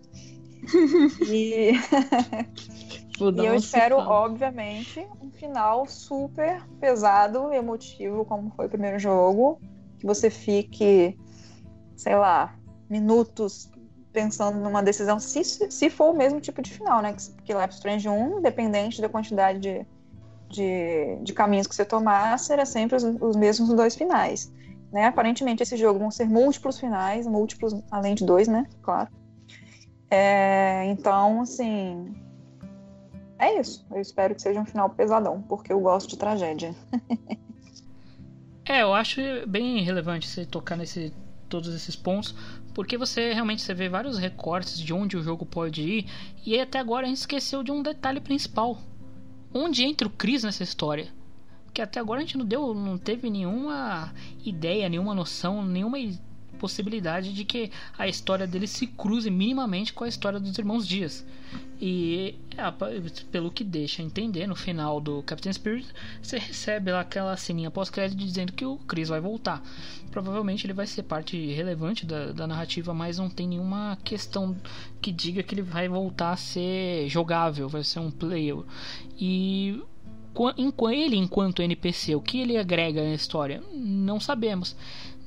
e... 1.27 1.71
e 3.41 3.45
eu 3.45 3.55
espero, 3.55 3.97
obviamente, 3.97 5.07
um 5.19 5.31
final 5.31 5.87
super 5.87 6.63
pesado, 6.79 7.51
emotivo, 7.53 8.23
como 8.23 8.51
foi 8.55 8.67
o 8.67 8.69
primeiro 8.69 8.99
jogo. 8.99 9.59
Que 9.97 10.05
você 10.05 10.29
fique, 10.29 11.17
sei 11.95 12.15
lá, 12.15 12.55
minutos 12.87 13.69
pensando 14.15 14.57
numa 14.57 14.81
decisão, 14.81 15.19
se, 15.19 15.43
se 15.43 15.89
for 15.89 16.13
o 16.13 16.17
mesmo 16.17 16.39
tipo 16.39 16.61
de 16.61 16.71
final, 16.71 17.01
né? 17.01 17.13
Que 17.43 17.53
Life 17.53 17.73
Strange 17.73 18.07
1, 18.07 18.39
independente 18.39 19.01
da 19.01 19.09
quantidade 19.09 19.59
de, 19.59 19.85
de, 20.49 21.17
de 21.21 21.33
caminhos 21.33 21.67
que 21.67 21.75
você 21.75 21.83
tomar, 21.83 22.39
será 22.39 22.65
sempre 22.65 22.95
os, 22.95 23.03
os 23.03 23.35
mesmos 23.35 23.69
dois 23.73 23.93
finais. 23.93 24.51
Né? 24.91 25.05
Aparentemente, 25.05 25.61
esse 25.61 25.75
jogo 25.75 25.99
vão 25.99 26.09
ser 26.09 26.25
múltiplos 26.29 26.79
finais, 26.79 27.27
múltiplos 27.27 27.75
além 27.91 28.15
de 28.15 28.25
dois, 28.25 28.47
né? 28.47 28.65
Claro. 28.81 29.09
É, 30.09 30.85
então, 30.85 31.41
assim. 31.41 32.15
É 33.37 33.59
isso. 33.59 33.85
Eu 33.91 33.99
espero 33.99 34.33
que 34.33 34.41
seja 34.41 34.61
um 34.61 34.65
final 34.65 34.89
pesadão, 34.89 35.41
porque 35.41 35.73
eu 35.73 35.79
gosto 35.81 36.11
de 36.11 36.17
tragédia. 36.17 36.73
é, 38.63 38.81
eu 38.83 38.93
acho 38.93 39.19
bem 39.45 39.83
relevante 39.83 40.29
você 40.29 40.45
tocar 40.45 40.77
nesse 40.77 41.13
todos 41.49 41.73
esses 41.75 41.95
pontos, 41.95 42.35
porque 42.75 42.95
você 42.95 43.33
realmente 43.33 43.63
você 43.63 43.73
vê 43.73 43.89
vários 43.89 44.19
recortes 44.19 44.77
de 44.77 44.93
onde 44.93 45.17
o 45.17 45.23
jogo 45.23 45.47
pode 45.47 45.81
ir, 45.81 46.05
e 46.45 46.59
até 46.59 46.77
agora 46.77 47.07
a 47.07 47.09
gente 47.09 47.17
esqueceu 47.17 47.63
de 47.63 47.71
um 47.71 47.81
detalhe 47.81 48.21
principal. 48.21 48.79
Onde 49.51 49.83
entra 49.83 50.07
o 50.07 50.11
Chris 50.11 50.43
nessa 50.43 50.61
história? 50.61 51.11
que 51.75 51.81
até 51.81 51.99
agora 51.99 52.21
a 52.21 52.23
gente 52.23 52.37
não 52.37 52.45
deu, 52.45 52.73
não 52.73 52.97
teve 52.97 53.29
nenhuma 53.29 54.13
ideia, 54.45 54.87
nenhuma 54.87 55.13
noção, 55.13 55.63
nenhuma 55.63 55.97
possibilidade 56.57 57.33
de 57.33 57.43
que 57.43 57.69
a 57.97 58.07
história 58.07 58.47
dele 58.47 58.65
se 58.65 58.87
cruze 58.87 59.29
minimamente 59.29 59.91
com 59.91 60.05
a 60.05 60.07
história 60.07 60.39
dos 60.39 60.57
irmãos 60.57 60.87
Dias. 60.87 61.25
E 61.81 62.35
pelo 63.29 63.51
que 63.51 63.61
deixa 63.61 64.01
entender 64.01 64.47
no 64.47 64.55
final 64.55 65.01
do 65.01 65.21
Captain 65.23 65.51
Spirit, 65.51 65.85
você 66.21 66.37
recebe 66.37 66.93
lá 66.93 67.01
aquela 67.01 67.35
ceninha 67.35 67.69
pós-crédito 67.69 68.17
dizendo 68.17 68.53
que 68.53 68.65
o 68.65 68.77
Chris 68.77 69.09
vai 69.09 69.19
voltar. 69.19 69.61
Provavelmente 70.15 70.65
ele 70.65 70.71
vai 70.71 70.87
ser 70.87 71.03
parte 71.03 71.35
relevante 71.51 72.05
da, 72.05 72.31
da 72.31 72.47
narrativa, 72.47 72.93
mas 72.93 73.17
não 73.17 73.29
tem 73.29 73.45
nenhuma 73.49 73.97
questão 74.01 74.55
que 75.01 75.11
diga 75.11 75.43
que 75.43 75.53
ele 75.53 75.61
vai 75.61 75.89
voltar 75.89 76.31
a 76.31 76.37
ser 76.37 77.09
jogável, 77.09 77.67
vai 77.67 77.83
ser 77.83 77.99
um 77.99 78.09
player. 78.09 78.55
E 79.19 79.77
ele 80.89 81.17
enquanto 81.17 81.61
NPC, 81.61 82.15
o 82.15 82.21
que 82.21 82.39
ele 82.39 82.55
agrega 82.57 83.03
na 83.03 83.13
história? 83.13 83.61
Não 83.73 84.17
sabemos. 84.17 84.73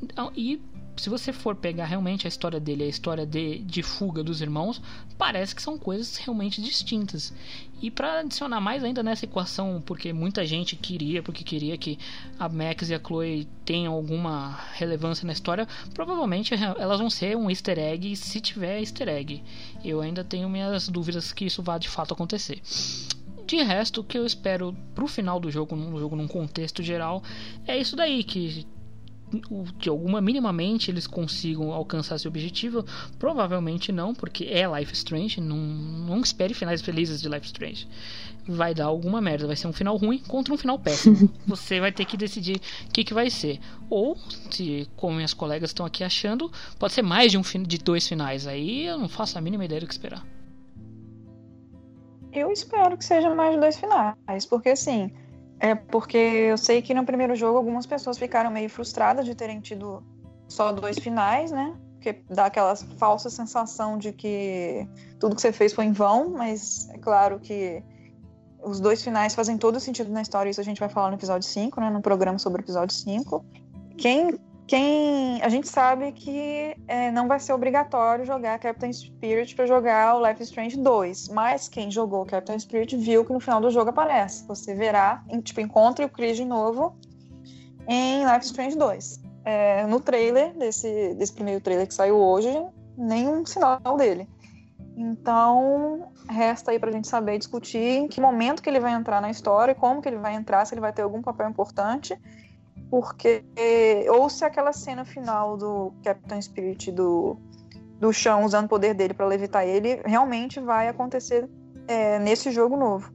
Então, 0.02 0.32
e 0.34 0.58
se 0.98 1.08
você 1.08 1.32
for 1.32 1.54
pegar 1.54 1.86
realmente 1.86 2.26
a 2.26 2.28
história 2.28 2.58
dele, 2.58 2.84
a 2.84 2.88
história 2.88 3.24
de, 3.24 3.58
de 3.58 3.82
fuga 3.82 4.22
dos 4.22 4.40
irmãos, 4.40 4.80
parece 5.16 5.54
que 5.54 5.62
são 5.62 5.78
coisas 5.78 6.16
realmente 6.16 6.60
distintas. 6.60 7.32
E 7.80 7.90
para 7.90 8.20
adicionar 8.20 8.60
mais 8.60 8.82
ainda 8.82 9.02
nessa 9.02 9.24
equação, 9.24 9.82
porque 9.84 10.12
muita 10.12 10.44
gente 10.44 10.74
queria, 10.74 11.22
porque 11.22 11.44
queria 11.44 11.78
que 11.78 11.98
a 12.38 12.48
Max 12.48 12.90
e 12.90 12.94
a 12.94 13.00
Chloe 13.00 13.46
tenham 13.64 13.94
alguma 13.94 14.58
relevância 14.74 15.26
na 15.26 15.32
história, 15.32 15.66
provavelmente 15.94 16.54
elas 16.54 16.98
vão 16.98 17.08
ser 17.08 17.36
um 17.36 17.48
easter 17.48 17.78
egg 17.78 18.16
se 18.16 18.40
tiver 18.40 18.80
easter 18.80 19.08
egg. 19.08 19.42
Eu 19.84 20.00
ainda 20.00 20.24
tenho 20.24 20.48
minhas 20.48 20.88
dúvidas 20.88 21.32
que 21.32 21.44
isso 21.44 21.62
vá 21.62 21.78
de 21.78 21.88
fato 21.88 22.14
acontecer. 22.14 22.60
De 23.46 23.62
resto, 23.62 24.02
o 24.02 24.04
que 24.04 24.18
eu 24.18 24.26
espero 24.26 24.76
pro 24.94 25.06
final 25.06 25.40
do 25.40 25.50
jogo, 25.50 25.74
no 25.74 25.98
jogo 25.98 26.14
num 26.14 26.28
contexto 26.28 26.82
geral, 26.82 27.22
é 27.66 27.78
isso 27.78 27.96
daí 27.96 28.22
que 28.22 28.66
de 29.78 29.88
alguma 29.88 30.20
minimamente 30.20 30.90
eles 30.90 31.06
consigam 31.06 31.72
alcançar 31.72 32.16
esse 32.16 32.26
objetivo, 32.26 32.84
provavelmente 33.18 33.92
não, 33.92 34.14
porque 34.14 34.44
é 34.44 34.66
Life 34.66 34.92
Strange, 34.94 35.40
não, 35.40 35.56
não 35.56 36.20
espere 36.20 36.54
finais 36.54 36.80
felizes 36.80 37.20
de 37.20 37.28
Life 37.28 37.46
Strange. 37.46 37.88
Vai 38.46 38.74
dar 38.74 38.86
alguma 38.86 39.20
merda, 39.20 39.46
vai 39.46 39.56
ser 39.56 39.66
um 39.66 39.72
final 39.72 39.96
ruim 39.96 40.18
contra 40.18 40.54
um 40.54 40.56
final 40.56 40.78
péssimo. 40.78 41.30
Você 41.46 41.80
vai 41.80 41.92
ter 41.92 42.06
que 42.06 42.16
decidir 42.16 42.56
o 42.88 42.92
que, 42.92 43.04
que 43.04 43.12
vai 43.12 43.28
ser. 43.28 43.60
Ou, 43.90 44.16
se 44.50 44.88
como 44.96 45.16
minhas 45.16 45.34
colegas 45.34 45.70
estão 45.70 45.84
aqui 45.84 46.02
achando, 46.02 46.50
pode 46.78 46.94
ser 46.94 47.02
mais 47.02 47.30
de 47.30 47.36
um 47.36 47.42
de 47.42 47.78
dois 47.78 48.08
finais. 48.08 48.46
Aí 48.46 48.86
eu 48.86 48.96
não 48.96 49.08
faço 49.08 49.36
a 49.36 49.40
mínima 49.40 49.66
ideia 49.66 49.82
do 49.82 49.86
que 49.86 49.92
esperar. 49.92 50.24
Eu 52.32 52.50
espero 52.50 52.96
que 52.96 53.04
seja 53.04 53.34
mais 53.34 53.54
de 53.54 53.60
dois 53.60 53.78
finais, 53.78 54.46
porque 54.48 54.70
assim, 54.70 55.10
é 55.60 55.74
porque 55.74 56.16
eu 56.16 56.58
sei 56.58 56.80
que 56.82 56.94
no 56.94 57.04
primeiro 57.04 57.34
jogo 57.34 57.58
algumas 57.58 57.86
pessoas 57.86 58.18
ficaram 58.18 58.50
meio 58.50 58.70
frustradas 58.70 59.24
de 59.24 59.34
terem 59.34 59.60
tido 59.60 60.02
só 60.46 60.72
dois 60.72 60.98
finais, 60.98 61.50
né? 61.50 61.74
Porque 61.94 62.22
dá 62.30 62.46
aquela 62.46 62.76
falsa 62.76 63.28
sensação 63.28 63.98
de 63.98 64.12
que 64.12 64.88
tudo 65.18 65.34
que 65.34 65.42
você 65.42 65.52
fez 65.52 65.72
foi 65.72 65.86
em 65.86 65.92
vão, 65.92 66.30
mas 66.30 66.88
é 66.90 66.98
claro 66.98 67.40
que 67.40 67.82
os 68.62 68.80
dois 68.80 69.02
finais 69.02 69.34
fazem 69.34 69.56
todo 69.56 69.80
sentido 69.80 70.10
na 70.10 70.22
história, 70.22 70.50
isso 70.50 70.60
a 70.60 70.64
gente 70.64 70.80
vai 70.80 70.88
falar 70.88 71.08
no 71.08 71.16
episódio 71.16 71.48
5, 71.48 71.80
né? 71.80 71.90
No 71.90 72.00
programa 72.00 72.38
sobre 72.38 72.60
o 72.60 72.64
episódio 72.64 72.94
5. 72.94 73.44
Quem 73.96 74.38
quem 74.68 75.40
a 75.42 75.48
gente 75.48 75.66
sabe 75.66 76.12
que 76.12 76.76
é, 76.86 77.10
não 77.10 77.26
vai 77.26 77.40
ser 77.40 77.54
obrigatório 77.54 78.26
jogar 78.26 78.58
Captain 78.58 78.92
Spirit 78.92 79.56
para 79.56 79.66
jogar 79.66 80.14
o 80.14 80.24
Life 80.24 80.42
is 80.42 80.50
Strange 80.50 80.76
2, 80.76 81.30
mas 81.30 81.68
quem 81.68 81.90
jogou 81.90 82.26
Captain 82.26 82.58
Spirit 82.58 82.94
viu 82.94 83.24
que 83.24 83.32
no 83.32 83.40
final 83.40 83.62
do 83.62 83.70
jogo 83.70 83.88
aparece. 83.88 84.46
Você 84.46 84.74
verá, 84.74 85.24
tipo, 85.42 85.62
encontre 85.62 86.04
o 86.04 86.08
Chris 86.08 86.36
de 86.36 86.44
novo 86.44 86.94
em 87.88 88.26
Life 88.26 88.40
is 88.40 88.46
Strange 88.46 88.76
2. 88.76 89.20
É, 89.42 89.86
no 89.86 90.00
trailer, 90.00 90.52
desse, 90.52 91.14
desse 91.14 91.32
primeiro 91.32 91.62
trailer 91.62 91.86
que 91.88 91.94
saiu 91.94 92.16
hoje, 92.16 92.52
nenhum 92.94 93.46
sinal 93.46 93.96
dele. 93.96 94.28
Então, 94.94 96.12
resta 96.28 96.72
aí 96.72 96.78
pra 96.78 96.92
gente 96.92 97.08
saber 97.08 97.38
discutir 97.38 97.78
em 97.78 98.06
que 98.06 98.20
momento 98.20 98.62
que 98.62 98.68
ele 98.68 98.80
vai 98.80 98.92
entrar 98.92 99.22
na 99.22 99.30
história, 99.30 99.74
como 99.74 100.02
que 100.02 100.08
ele 100.10 100.18
vai 100.18 100.34
entrar, 100.34 100.66
se 100.66 100.74
ele 100.74 100.82
vai 100.82 100.92
ter 100.92 101.00
algum 101.00 101.22
papel 101.22 101.48
importante 101.48 102.20
porque 102.90 103.44
ou 104.10 104.28
se 104.30 104.44
aquela 104.44 104.72
cena 104.72 105.04
final 105.04 105.56
do 105.56 105.92
Captain 106.02 106.40
Spirit 106.40 106.90
do, 106.90 107.36
do 108.00 108.12
chão 108.12 108.44
usando 108.44 108.66
o 108.66 108.68
poder 108.68 108.94
dele 108.94 109.14
para 109.14 109.26
levitar 109.26 109.66
ele 109.66 110.00
realmente 110.04 110.60
vai 110.60 110.88
acontecer 110.88 111.48
é, 111.86 112.18
nesse 112.18 112.50
jogo 112.50 112.76
novo. 112.76 113.12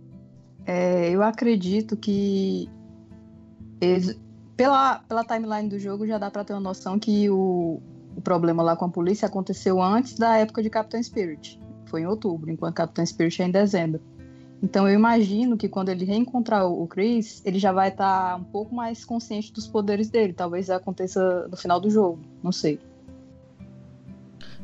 É, 0.66 1.10
eu 1.10 1.22
acredito 1.22 1.98
que 1.98 2.70
eles, 3.82 4.18
pela, 4.56 5.00
pela 5.00 5.24
timeline 5.24 5.70
do 5.70 5.78
jogo 5.78 6.08
já 6.08 6.18
dá 6.18 6.32
para 6.32 6.44
ter 6.44 6.54
uma 6.54 6.62
noção 6.62 6.98
que 6.98 7.30
o, 7.30 7.82
o 8.16 8.22
problema 8.22 8.64
lá 8.64 8.76
com 8.76 8.86
a 8.86 8.90
polícia 8.90 9.28
aconteceu 9.28 9.82
antes 9.82 10.16
da 10.16 10.38
época 10.38 10.64
de 10.64 10.70
Captain 10.70 11.04
Spirit. 11.04 11.60
Foi 11.88 12.02
em 12.02 12.08
outubro, 12.08 12.50
enquanto 12.50 12.76
Captain 12.76 13.06
Spirit 13.06 13.42
é 13.42 13.46
em 13.46 13.52
dezembro. 13.52 14.02
Então 14.64 14.88
eu 14.88 14.96
imagino 14.96 15.58
que 15.58 15.68
quando 15.68 15.90
ele 15.90 16.06
reencontrar 16.06 16.66
o 16.66 16.88
Chris, 16.88 17.42
ele 17.46 17.60
já 17.60 17.74
vai 17.74 17.90
estar 17.90 18.30
tá 18.30 18.36
um 18.38 18.46
pouco 18.46 18.74
mais 18.74 19.04
consciente 19.04 19.52
dos 19.52 19.68
poderes 19.68 20.10
dele. 20.10 20.32
Talvez 20.32 20.70
aconteça 20.70 21.50
no 21.50 21.58
final 21.58 21.82
do 21.82 21.90
jogo, 21.90 22.20
não 22.42 22.54
sei. 22.54 22.80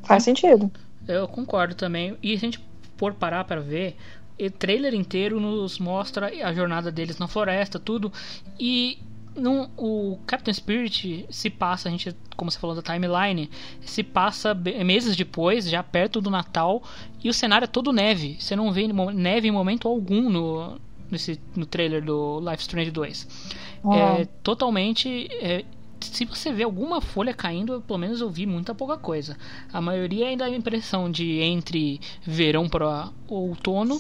Faz 0.04 0.24
sentido. 0.24 0.72
Eu 1.06 1.28
concordo 1.28 1.76
também. 1.76 2.18
E 2.24 2.34
a 2.34 2.38
gente 2.38 2.66
for 2.96 3.14
parar 3.14 3.44
para 3.44 3.60
ver, 3.60 3.98
o 4.40 4.50
trailer 4.50 4.94
inteiro 4.94 5.38
nos 5.38 5.80
mostra 5.80 6.28
a 6.28 6.54
jornada 6.54 6.90
deles 6.90 7.18
na 7.18 7.28
floresta, 7.28 7.78
tudo. 7.78 8.10
E 8.58 9.00
no, 9.39 9.69
o 9.78 10.19
Captain 10.25 10.54
Spirit 10.54 11.25
se 11.30 11.49
passa, 11.49 11.88
a 11.88 11.91
gente, 11.91 12.15
como 12.36 12.52
você 12.52 12.60
falou 12.60 12.75
da 12.75 12.82
timeline, 12.82 13.49
se 13.82 14.04
passa 14.04 14.54
meses 14.54 15.15
depois, 15.15 15.69
já 15.69 15.82
perto 15.82 16.21
do 16.21 16.30
Natal, 16.30 16.84
e 17.23 17.30
o 17.30 17.34
cenário 17.34 17.65
é 17.65 17.67
todo 17.67 17.91
neve. 17.91 18.38
Você 18.39 18.56
não 18.56 18.71
vê 18.71 18.88
neve 19.13 19.47
em 19.47 19.52
momento 19.52 19.88
algum 19.88 20.30
no, 20.30 20.80
nesse, 21.10 21.39
no 21.56 21.65
trailer 21.65 22.04
do 22.04 22.39
Life 22.39 22.62
Strange 22.62 22.91
2. 22.91 23.28
É 24.19 24.25
totalmente. 24.43 25.28
É, 25.41 25.63
se 26.02 26.23
você 26.25 26.52
vê 26.52 26.63
alguma 26.63 27.02
folha 27.02 27.34
caindo, 27.34 27.82
pelo 27.82 27.99
menos 27.99 28.21
eu 28.21 28.30
vi 28.30 28.45
muita 28.45 28.73
pouca 28.73 28.97
coisa. 28.97 29.38
A 29.71 29.82
maioria 29.82 30.28
ainda 30.28 30.45
dá 30.45 30.52
a 30.52 30.56
impressão 30.56 31.12
de 31.12 31.39
entre 31.39 31.99
verão 32.21 32.69
para 32.69 33.10
outono 33.28 33.99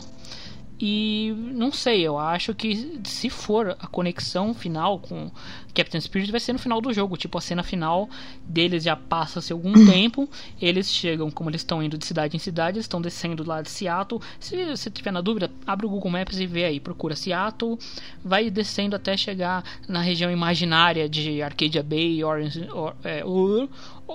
e 0.81 1.33
não 1.53 1.73
sei, 1.73 2.01
eu 2.01 2.17
acho 2.17 2.55
que 2.55 3.01
se 3.03 3.29
for 3.29 3.75
a 3.79 3.87
conexão 3.87 4.53
final 4.53 4.97
com 4.97 5.29
Captain 5.73 5.99
Spirit 5.99 6.31
vai 6.31 6.39
ser 6.39 6.53
no 6.53 6.59
final 6.59 6.79
do 6.79 6.93
jogo. 6.93 7.17
Tipo, 7.17 7.37
a 7.37 7.41
cena 7.41 7.63
final 7.63 8.09
deles 8.45 8.83
já 8.83 8.95
passa-se 8.95 9.51
algum 9.51 9.73
tempo. 9.85 10.29
Eles 10.61 10.89
chegam, 10.89 11.29
como 11.29 11.49
eles 11.49 11.61
estão 11.61 11.83
indo 11.83 11.97
de 11.97 12.05
cidade 12.05 12.37
em 12.37 12.39
cidade, 12.39 12.79
estão 12.79 13.01
descendo 13.01 13.45
lá 13.45 13.61
de 13.61 13.69
Seattle. 13.69 14.21
Se 14.39 14.55
você 14.65 14.89
tiver 14.89 15.11
na 15.11 15.19
dúvida, 15.19 15.51
abre 15.67 15.85
o 15.85 15.89
Google 15.89 16.11
Maps 16.11 16.39
e 16.39 16.47
vê 16.47 16.63
aí, 16.63 16.79
procura 16.79 17.13
Seattle. 17.13 17.77
Vai 18.23 18.49
descendo 18.49 18.95
até 18.95 19.17
chegar 19.17 19.65
na 19.85 20.01
região 20.01 20.31
imaginária 20.31 21.09
de 21.09 21.41
Arcadia 21.41 21.83
Bay, 21.83 22.23
Orange. 22.23 22.69
Or, 22.71 22.95
é, 23.03 23.21
or, 23.25 23.67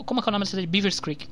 como 0.07 0.21
é 0.21 0.23
que 0.23 0.29
é 0.29 0.31
o 0.31 0.33
nome 0.33 0.45
da 0.45 0.51
cidade? 0.51 0.67
Beavers 0.67 0.99
Creek. 0.99 1.29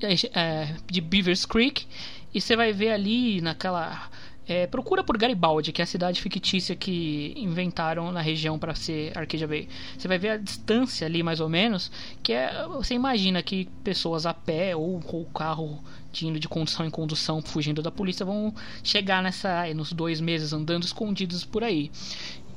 É, 0.00 0.40
é, 0.40 0.74
de 0.90 1.02
Beavers 1.02 1.44
Creek. 1.44 1.86
E 2.32 2.40
você 2.40 2.56
vai 2.56 2.72
ver 2.72 2.92
ali 2.92 3.40
naquela 3.40 4.08
é, 4.50 4.66
procura 4.66 5.04
por 5.04 5.16
Garibaldi, 5.16 5.70
que 5.70 5.80
é 5.80 5.84
a 5.84 5.86
cidade 5.86 6.20
fictícia 6.20 6.74
que 6.74 7.32
inventaram 7.36 8.10
na 8.10 8.20
região 8.20 8.58
para 8.58 8.74
ser 8.74 9.16
Arcadia 9.16 9.46
Bay. 9.46 9.68
Você 9.96 10.08
vai 10.08 10.18
ver 10.18 10.30
a 10.30 10.36
distância 10.36 11.06
ali, 11.06 11.22
mais 11.22 11.38
ou 11.38 11.48
menos, 11.48 11.88
que 12.20 12.32
é. 12.32 12.66
Você 12.66 12.94
imagina 12.94 13.44
que 13.44 13.68
pessoas 13.84 14.26
a 14.26 14.34
pé 14.34 14.74
ou 14.74 14.98
com 14.98 15.20
o 15.20 15.24
carro 15.26 15.80
indo 16.20 16.40
de 16.40 16.48
condução 16.48 16.84
em 16.84 16.90
condução, 16.90 17.40
fugindo 17.40 17.80
da 17.80 17.92
polícia, 17.92 18.26
vão 18.26 18.52
chegar 18.82 19.22
nessa. 19.22 19.72
nos 19.72 19.92
dois 19.92 20.20
meses 20.20 20.52
andando 20.52 20.82
escondidos 20.82 21.44
por 21.44 21.62
aí. 21.62 21.88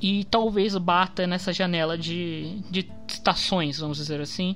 E 0.02 0.24
talvez 0.26 0.76
bata 0.76 1.28
nessa 1.28 1.54
janela 1.54 1.96
de, 1.96 2.60
de 2.72 2.90
estações, 3.08 3.78
vamos 3.78 3.98
dizer 3.98 4.20
assim, 4.20 4.56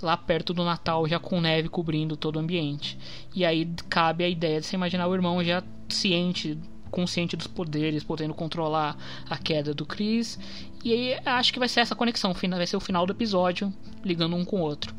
lá 0.00 0.16
perto 0.16 0.54
do 0.54 0.64
Natal, 0.64 1.06
já 1.06 1.18
com 1.20 1.38
neve 1.38 1.68
cobrindo 1.68 2.16
todo 2.16 2.36
o 2.36 2.38
ambiente. 2.38 2.98
E 3.34 3.44
aí 3.44 3.68
cabe 3.90 4.24
a 4.24 4.28
ideia 4.28 4.58
de 4.58 4.66
você 4.66 4.74
imaginar 4.74 5.06
o 5.06 5.14
irmão 5.14 5.44
já 5.44 5.62
ciente 5.88 6.58
consciente 6.88 7.36
dos 7.36 7.46
poderes, 7.46 8.02
podendo 8.02 8.34
controlar 8.34 8.96
a 9.28 9.36
queda 9.36 9.74
do 9.74 9.86
Chris. 9.86 10.38
E 10.84 10.92
aí 10.92 11.20
acho 11.24 11.52
que 11.52 11.58
vai 11.58 11.68
ser 11.68 11.80
essa 11.80 11.94
conexão, 11.94 12.32
vai 12.32 12.66
ser 12.66 12.76
o 12.76 12.80
final 12.80 13.06
do 13.06 13.12
episódio, 13.12 13.72
ligando 14.04 14.36
um 14.36 14.44
com 14.44 14.60
o 14.60 14.62
outro. 14.62 14.94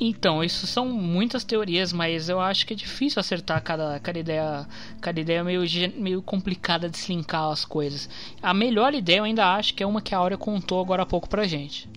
Então, 0.00 0.44
isso 0.44 0.64
são 0.66 0.86
muitas 0.86 1.42
teorias, 1.42 1.92
mas 1.92 2.28
eu 2.28 2.38
acho 2.38 2.64
que 2.64 2.72
é 2.72 2.76
difícil 2.76 3.18
acertar 3.18 3.60
cada, 3.62 3.98
cada 3.98 4.18
ideia. 4.18 4.66
Cada 5.00 5.20
ideia 5.20 5.42
meio, 5.42 5.62
meio 5.96 6.22
complicada 6.22 6.88
de 6.88 6.96
se 6.96 7.12
linkar 7.12 7.50
as 7.50 7.64
coisas. 7.64 8.08
A 8.40 8.54
melhor 8.54 8.94
ideia 8.94 9.18
eu 9.18 9.24
ainda 9.24 9.54
acho 9.54 9.74
que 9.74 9.82
é 9.82 9.86
uma 9.86 10.00
que 10.00 10.14
a 10.14 10.18
Áurea 10.18 10.38
contou 10.38 10.80
agora 10.80 11.02
há 11.02 11.06
pouco 11.06 11.28
pra 11.28 11.48
gente. 11.48 11.90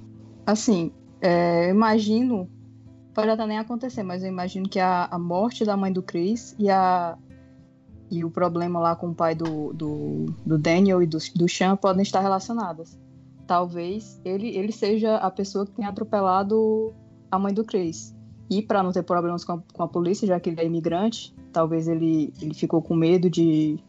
Assim, 0.45 0.91
é, 1.21 1.69
imagino. 1.69 2.49
Pode 3.13 3.29
até 3.29 3.45
nem 3.45 3.59
acontecer, 3.59 4.03
mas 4.03 4.23
eu 4.23 4.29
imagino 4.29 4.67
que 4.67 4.79
a, 4.79 5.05
a 5.05 5.19
morte 5.19 5.63
da 5.63 5.77
mãe 5.77 5.91
do 5.91 6.01
Chris 6.01 6.55
e 6.57 6.69
a, 6.69 7.17
e 8.11 8.25
o 8.25 8.29
problema 8.29 8.77
lá 8.77 8.93
com 8.93 9.07
o 9.07 9.15
pai 9.15 9.33
do, 9.33 9.71
do, 9.71 10.25
do 10.45 10.57
Daniel 10.57 11.01
e 11.01 11.07
do, 11.07 11.17
do 11.33 11.47
Sean 11.47 11.77
podem 11.77 12.03
estar 12.03 12.19
relacionadas. 12.19 12.99
Talvez 13.47 14.19
ele, 14.25 14.49
ele 14.49 14.73
seja 14.73 15.15
a 15.15 15.31
pessoa 15.31 15.65
que 15.65 15.71
tenha 15.71 15.87
atropelado 15.87 16.93
a 17.31 17.39
mãe 17.39 17.53
do 17.53 17.63
Chris. 17.63 18.13
E 18.49 18.61
para 18.61 18.83
não 18.83 18.91
ter 18.91 19.03
problemas 19.03 19.45
com 19.45 19.53
a, 19.53 19.63
com 19.73 19.83
a, 19.83 19.87
polícia, 19.87 20.27
já 20.27 20.37
que 20.41 20.49
ele 20.49 20.59
é 20.59 20.65
imigrante, 20.65 21.33
talvez 21.53 21.87
ele, 21.87 22.33
ele 22.41 22.53
ficou 22.53 22.81
com 22.81 22.93
medo 22.93 23.29
de, 23.29 23.79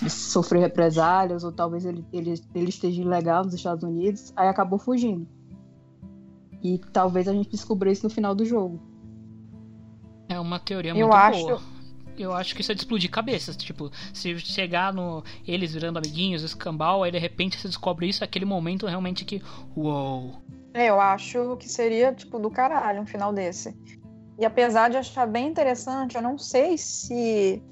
de 0.00 0.08
sofrer 0.08 0.60
represálias, 0.60 1.42
ou 1.42 1.50
talvez 1.50 1.84
ele, 1.84 2.04
ele, 2.12 2.34
ele 2.54 2.68
esteja 2.68 3.02
ilegal 3.02 3.44
nos 3.44 3.54
Estados 3.54 3.82
Unidos, 3.82 4.32
aí 4.36 4.46
acabou 4.46 4.78
fugindo. 4.78 5.26
E 6.62 6.78
talvez 6.92 7.26
a 7.26 7.32
gente 7.32 7.50
descubra 7.50 7.90
isso 7.90 8.04
no 8.04 8.10
final 8.10 8.36
do 8.36 8.44
jogo. 8.44 8.80
É 10.28 10.38
uma 10.38 10.60
teoria 10.60 10.94
muito 10.94 11.04
Eu 11.04 11.08
boa. 11.08 11.75
Eu 12.22 12.32
acho 12.32 12.54
que 12.54 12.60
isso 12.60 12.72
é 12.72 12.74
de 12.74 12.80
explodir 12.80 13.10
cabeças. 13.10 13.56
Tipo, 13.56 13.90
se 14.12 14.38
chegar 14.38 14.92
no. 14.92 15.22
Eles 15.46 15.72
virando 15.72 15.98
amiguinhos, 15.98 16.42
escambau, 16.42 17.02
aí 17.02 17.10
de 17.10 17.18
repente 17.18 17.58
você 17.58 17.68
descobre 17.68 18.08
isso, 18.08 18.24
aquele 18.24 18.44
momento 18.44 18.86
realmente 18.86 19.24
que. 19.24 19.42
Uou! 19.76 20.42
É, 20.74 20.90
eu 20.90 21.00
acho 21.00 21.56
que 21.56 21.68
seria, 21.68 22.12
tipo, 22.12 22.38
do 22.38 22.50
caralho 22.50 23.00
um 23.00 23.06
final 23.06 23.32
desse. 23.32 23.74
E 24.38 24.44
apesar 24.44 24.90
de 24.90 24.98
achar 24.98 25.26
bem 25.26 25.46
interessante, 25.48 26.16
eu 26.16 26.22
não 26.22 26.36
sei 26.36 26.76
se 26.76 27.62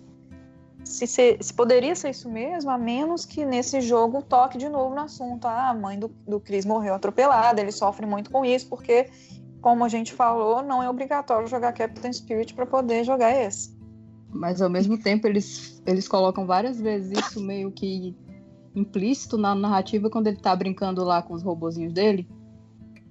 se, 0.85 1.07
se, 1.07 1.39
se, 1.41 1.55
poderia 1.55 1.97
ser 1.97 2.11
isso 2.11 2.31
mesmo, 2.31 2.71
a 2.71 2.77
menos 2.77 3.25
que 3.25 3.45
nesse 3.45 3.81
jogo 3.81 4.23
toque 4.23 4.59
de 4.59 4.69
novo 4.69 4.95
no 4.95 5.01
assunto. 5.01 5.47
Ah, 5.47 5.71
a 5.71 5.75
mãe 5.75 5.99
do, 5.99 6.09
do 6.29 6.39
Chris 6.39 6.67
morreu 6.67 6.95
atropelada, 6.95 7.61
ele 7.61 7.73
sofre 7.73 8.05
muito 8.05 8.31
com 8.31 8.45
isso, 8.45 8.69
porque, 8.69 9.09
como 9.63 9.85
a 9.85 9.89
gente 9.89 10.13
falou, 10.13 10.63
não 10.63 10.83
é 10.83 10.89
obrigatório 10.89 11.49
jogar 11.49 11.73
Captain 11.73 12.13
Spirit 12.13 12.53
para 12.53 12.67
poder 12.67 13.03
jogar 13.03 13.35
esse. 13.35 13.74
Mas 14.35 14.61
ao 14.61 14.69
mesmo 14.69 14.99
tempo 14.99 15.27
eles, 15.27 15.81
eles 15.87 16.09
colocam 16.09 16.45
várias 16.45 16.81
vezes 16.81 17.17
isso 17.17 17.41
meio 17.41 17.71
que 17.71 18.15
implícito 18.75 19.39
na 19.39 19.55
narrativa 19.55 20.11
quando 20.11 20.27
ele 20.27 20.39
tá 20.39 20.55
brincando 20.55 21.05
lá 21.05 21.23
com 21.23 21.35
os 21.35 21.43
robozinhos 21.43 21.93
dele. 21.93 22.29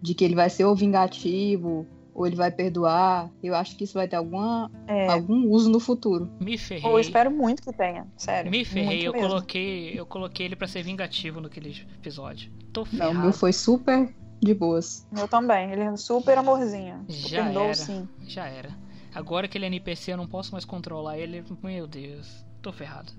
De 0.01 0.13
que 0.13 0.25
ele 0.25 0.35
vai 0.35 0.49
ser 0.49 0.65
ou 0.65 0.75
vingativo, 0.75 1.87
ou 2.13 2.27
ele 2.27 2.35
vai 2.35 2.51
perdoar. 2.51 3.31
Eu 3.41 3.55
acho 3.55 3.75
que 3.75 3.85
isso 3.85 3.93
vai 3.93 4.07
ter 4.07 4.17
alguma, 4.17 4.69
é. 4.85 5.07
algum 5.07 5.49
uso 5.49 5.69
no 5.69 5.79
futuro. 5.79 6.29
Me 6.41 6.57
ferrei. 6.57 6.91
Eu 6.91 6.99
espero 6.99 7.31
muito 7.31 7.63
que 7.63 7.71
tenha, 7.71 8.05
sério. 8.17 8.51
Me 8.51 8.65
ferrei, 8.65 9.07
eu 9.07 9.13
coloquei, 9.13 9.97
eu 9.97 10.05
coloquei 10.05 10.45
ele 10.45 10.55
para 10.57 10.67
ser 10.67 10.83
vingativo 10.83 11.39
naquele 11.39 11.69
episódio. 11.95 12.51
Tô 12.73 12.83
ferrado. 12.83 13.13
Não, 13.13 13.21
o 13.21 13.23
meu 13.23 13.33
foi 13.33 13.53
super 13.53 14.13
de 14.41 14.53
boas. 14.53 15.07
Eu 15.17 15.27
também, 15.27 15.71
ele 15.71 15.81
é 15.81 15.95
super 15.95 16.37
amorzinho. 16.37 17.05
Já 17.07 17.45
Perdoou, 17.45 17.65
era. 17.65 17.75
Sim. 17.75 18.09
Já 18.27 18.45
era. 18.45 18.82
Agora 19.13 19.47
que 19.47 19.57
ele 19.57 19.65
é 19.65 19.67
NPC, 19.67 20.13
eu 20.13 20.17
não 20.17 20.27
posso 20.27 20.51
mais 20.51 20.65
controlar 20.65 21.17
ele. 21.17 21.43
Meu 21.61 21.87
Deus, 21.87 22.45
tô 22.61 22.71
ferrado. 22.71 23.11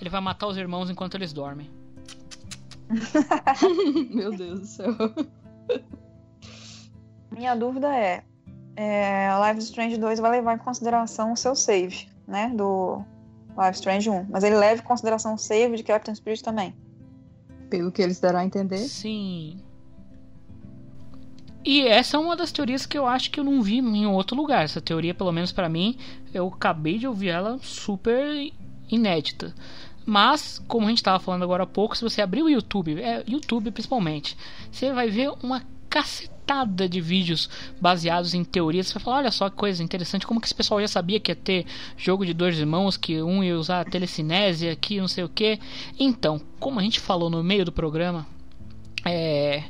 Ele 0.00 0.10
vai 0.10 0.20
matar 0.20 0.46
os 0.46 0.56
irmãos 0.56 0.90
enquanto 0.90 1.14
eles 1.16 1.32
dormem. 1.32 1.70
Meu 4.14 4.36
Deus 4.36 4.60
do 4.60 4.66
céu. 4.66 4.94
Minha 7.30 7.54
dúvida 7.54 7.94
é, 7.94 8.24
é, 8.76 9.28
Life 9.46 9.60
Strange 9.60 9.96
2 9.96 10.18
vai 10.18 10.30
levar 10.30 10.54
em 10.54 10.58
consideração 10.58 11.32
o 11.32 11.36
seu 11.36 11.54
save, 11.54 12.08
né? 12.26 12.48
Do 12.54 13.04
Life 13.50 13.74
Strange 13.74 14.08
1. 14.08 14.26
Mas 14.30 14.44
ele 14.44 14.56
leva 14.56 14.80
em 14.80 14.84
consideração 14.84 15.34
o 15.34 15.38
save 15.38 15.76
de 15.76 15.82
Captain 15.82 16.14
Spirit 16.14 16.42
também. 16.42 16.74
Pelo 17.68 17.92
que 17.92 18.00
eles 18.00 18.18
deram 18.18 18.40
a 18.40 18.44
entender. 18.44 18.78
Sim. 18.78 19.60
E 21.64 21.86
essa 21.86 22.16
é 22.16 22.20
uma 22.20 22.36
das 22.36 22.52
teorias 22.52 22.86
que 22.86 22.96
eu 22.96 23.06
acho 23.06 23.30
que 23.30 23.40
eu 23.40 23.44
não 23.44 23.60
vi 23.60 23.78
em 23.78 24.06
outro 24.06 24.36
lugar. 24.36 24.64
Essa 24.64 24.80
teoria, 24.80 25.14
pelo 25.14 25.32
menos 25.32 25.52
para 25.52 25.68
mim, 25.68 25.96
eu 26.32 26.46
acabei 26.48 26.98
de 26.98 27.06
ouvir 27.06 27.28
ela 27.28 27.58
super 27.62 28.50
inédita. 28.90 29.54
Mas, 30.06 30.62
como 30.66 30.86
a 30.86 30.88
gente 30.88 30.98
estava 30.98 31.18
falando 31.18 31.42
agora 31.42 31.64
há 31.64 31.66
pouco, 31.66 31.96
se 31.96 32.02
você 32.02 32.22
abrir 32.22 32.42
o 32.42 32.48
YouTube, 32.48 32.98
é, 32.98 33.22
YouTube 33.28 33.70
principalmente, 33.70 34.36
você 34.70 34.90
vai 34.92 35.10
ver 35.10 35.30
uma 35.42 35.62
cacetada 35.90 36.88
de 36.88 37.00
vídeos 37.00 37.50
baseados 37.78 38.32
em 38.32 38.42
teorias. 38.42 38.86
Você 38.86 38.94
vai 38.94 39.02
falar, 39.02 39.16
olha 39.18 39.30
só 39.30 39.50
que 39.50 39.56
coisa 39.56 39.82
interessante, 39.82 40.26
como 40.26 40.40
que 40.40 40.46
esse 40.46 40.54
pessoal 40.54 40.80
já 40.80 40.88
sabia 40.88 41.20
que 41.20 41.30
ia 41.30 41.36
ter 41.36 41.66
jogo 41.96 42.24
de 42.24 42.32
dois 42.32 42.58
irmãos, 42.58 42.96
que 42.96 43.20
um 43.22 43.44
ia 43.44 43.58
usar 43.58 43.84
telecinésia, 43.84 44.72
aqui 44.72 44.98
não 44.98 45.08
sei 45.08 45.24
o 45.24 45.28
que. 45.28 45.58
Então, 45.98 46.40
como 46.58 46.80
a 46.80 46.82
gente 46.82 47.00
falou 47.00 47.28
no 47.28 47.42
meio 47.44 47.66
do 47.66 47.72
programa, 47.72 48.26
é, 49.04 49.64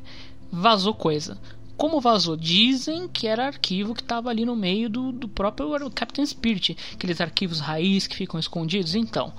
vazou 0.52 0.94
coisa. 0.94 1.36
Como 1.78 2.00
vazou? 2.00 2.36
Dizem 2.36 3.06
que 3.06 3.28
era 3.28 3.46
arquivo 3.46 3.94
que 3.94 4.02
estava 4.02 4.28
ali 4.28 4.44
no 4.44 4.56
meio 4.56 4.90
do, 4.90 5.12
do 5.12 5.28
próprio 5.28 5.88
Captain 5.92 6.26
Spirit, 6.26 6.76
aqueles 6.92 7.20
arquivos 7.20 7.60
raiz 7.60 8.08
que 8.08 8.16
ficam 8.16 8.40
escondidos. 8.40 8.96
Então, 8.96 9.32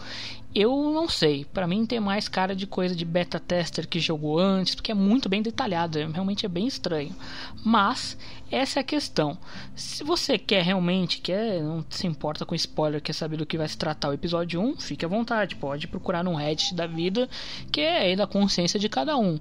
eu 0.55 0.91
não 0.91 1.07
sei. 1.07 1.43
Para 1.43 1.67
mim 1.67 1.85
tem 1.85 1.99
mais 1.99 2.27
cara 2.27 2.55
de 2.55 2.65
coisa 2.65 2.95
de 2.95 3.03
beta 3.05 3.39
tester 3.39 3.87
que 3.87 3.99
jogou 3.99 4.39
antes, 4.39 4.73
porque 4.73 4.91
é 4.91 4.95
muito 4.95 5.27
bem 5.29 5.41
detalhado, 5.41 5.99
é, 5.99 6.05
realmente 6.07 6.45
é 6.45 6.49
bem 6.49 6.65
estranho. 6.65 7.13
Mas 7.63 8.17
essa 8.49 8.79
é 8.79 8.81
a 8.81 8.85
questão. 8.85 9.37
Se 9.75 10.01
você 10.03 10.37
quer 10.37 10.63
realmente, 10.63 11.19
quer, 11.19 11.61
não 11.61 11.85
se 11.89 12.07
importa 12.07 12.45
com 12.45 12.55
spoiler, 12.55 13.01
quer 13.01 13.13
saber 13.13 13.35
do 13.35 13.45
que 13.45 13.57
vai 13.57 13.67
se 13.67 13.77
tratar 13.77 14.09
o 14.09 14.13
episódio 14.13 14.61
1, 14.61 14.77
fique 14.77 15.05
à 15.05 15.09
vontade, 15.09 15.57
pode 15.57 15.87
procurar 15.87 16.23
no 16.23 16.33
Reddit 16.33 16.73
da 16.73 16.87
vida, 16.87 17.29
que 17.69 17.81
é 17.81 17.99
aí 17.99 18.15
da 18.15 18.25
consciência 18.25 18.79
de 18.79 18.87
cada 18.89 19.17
um. 19.17 19.39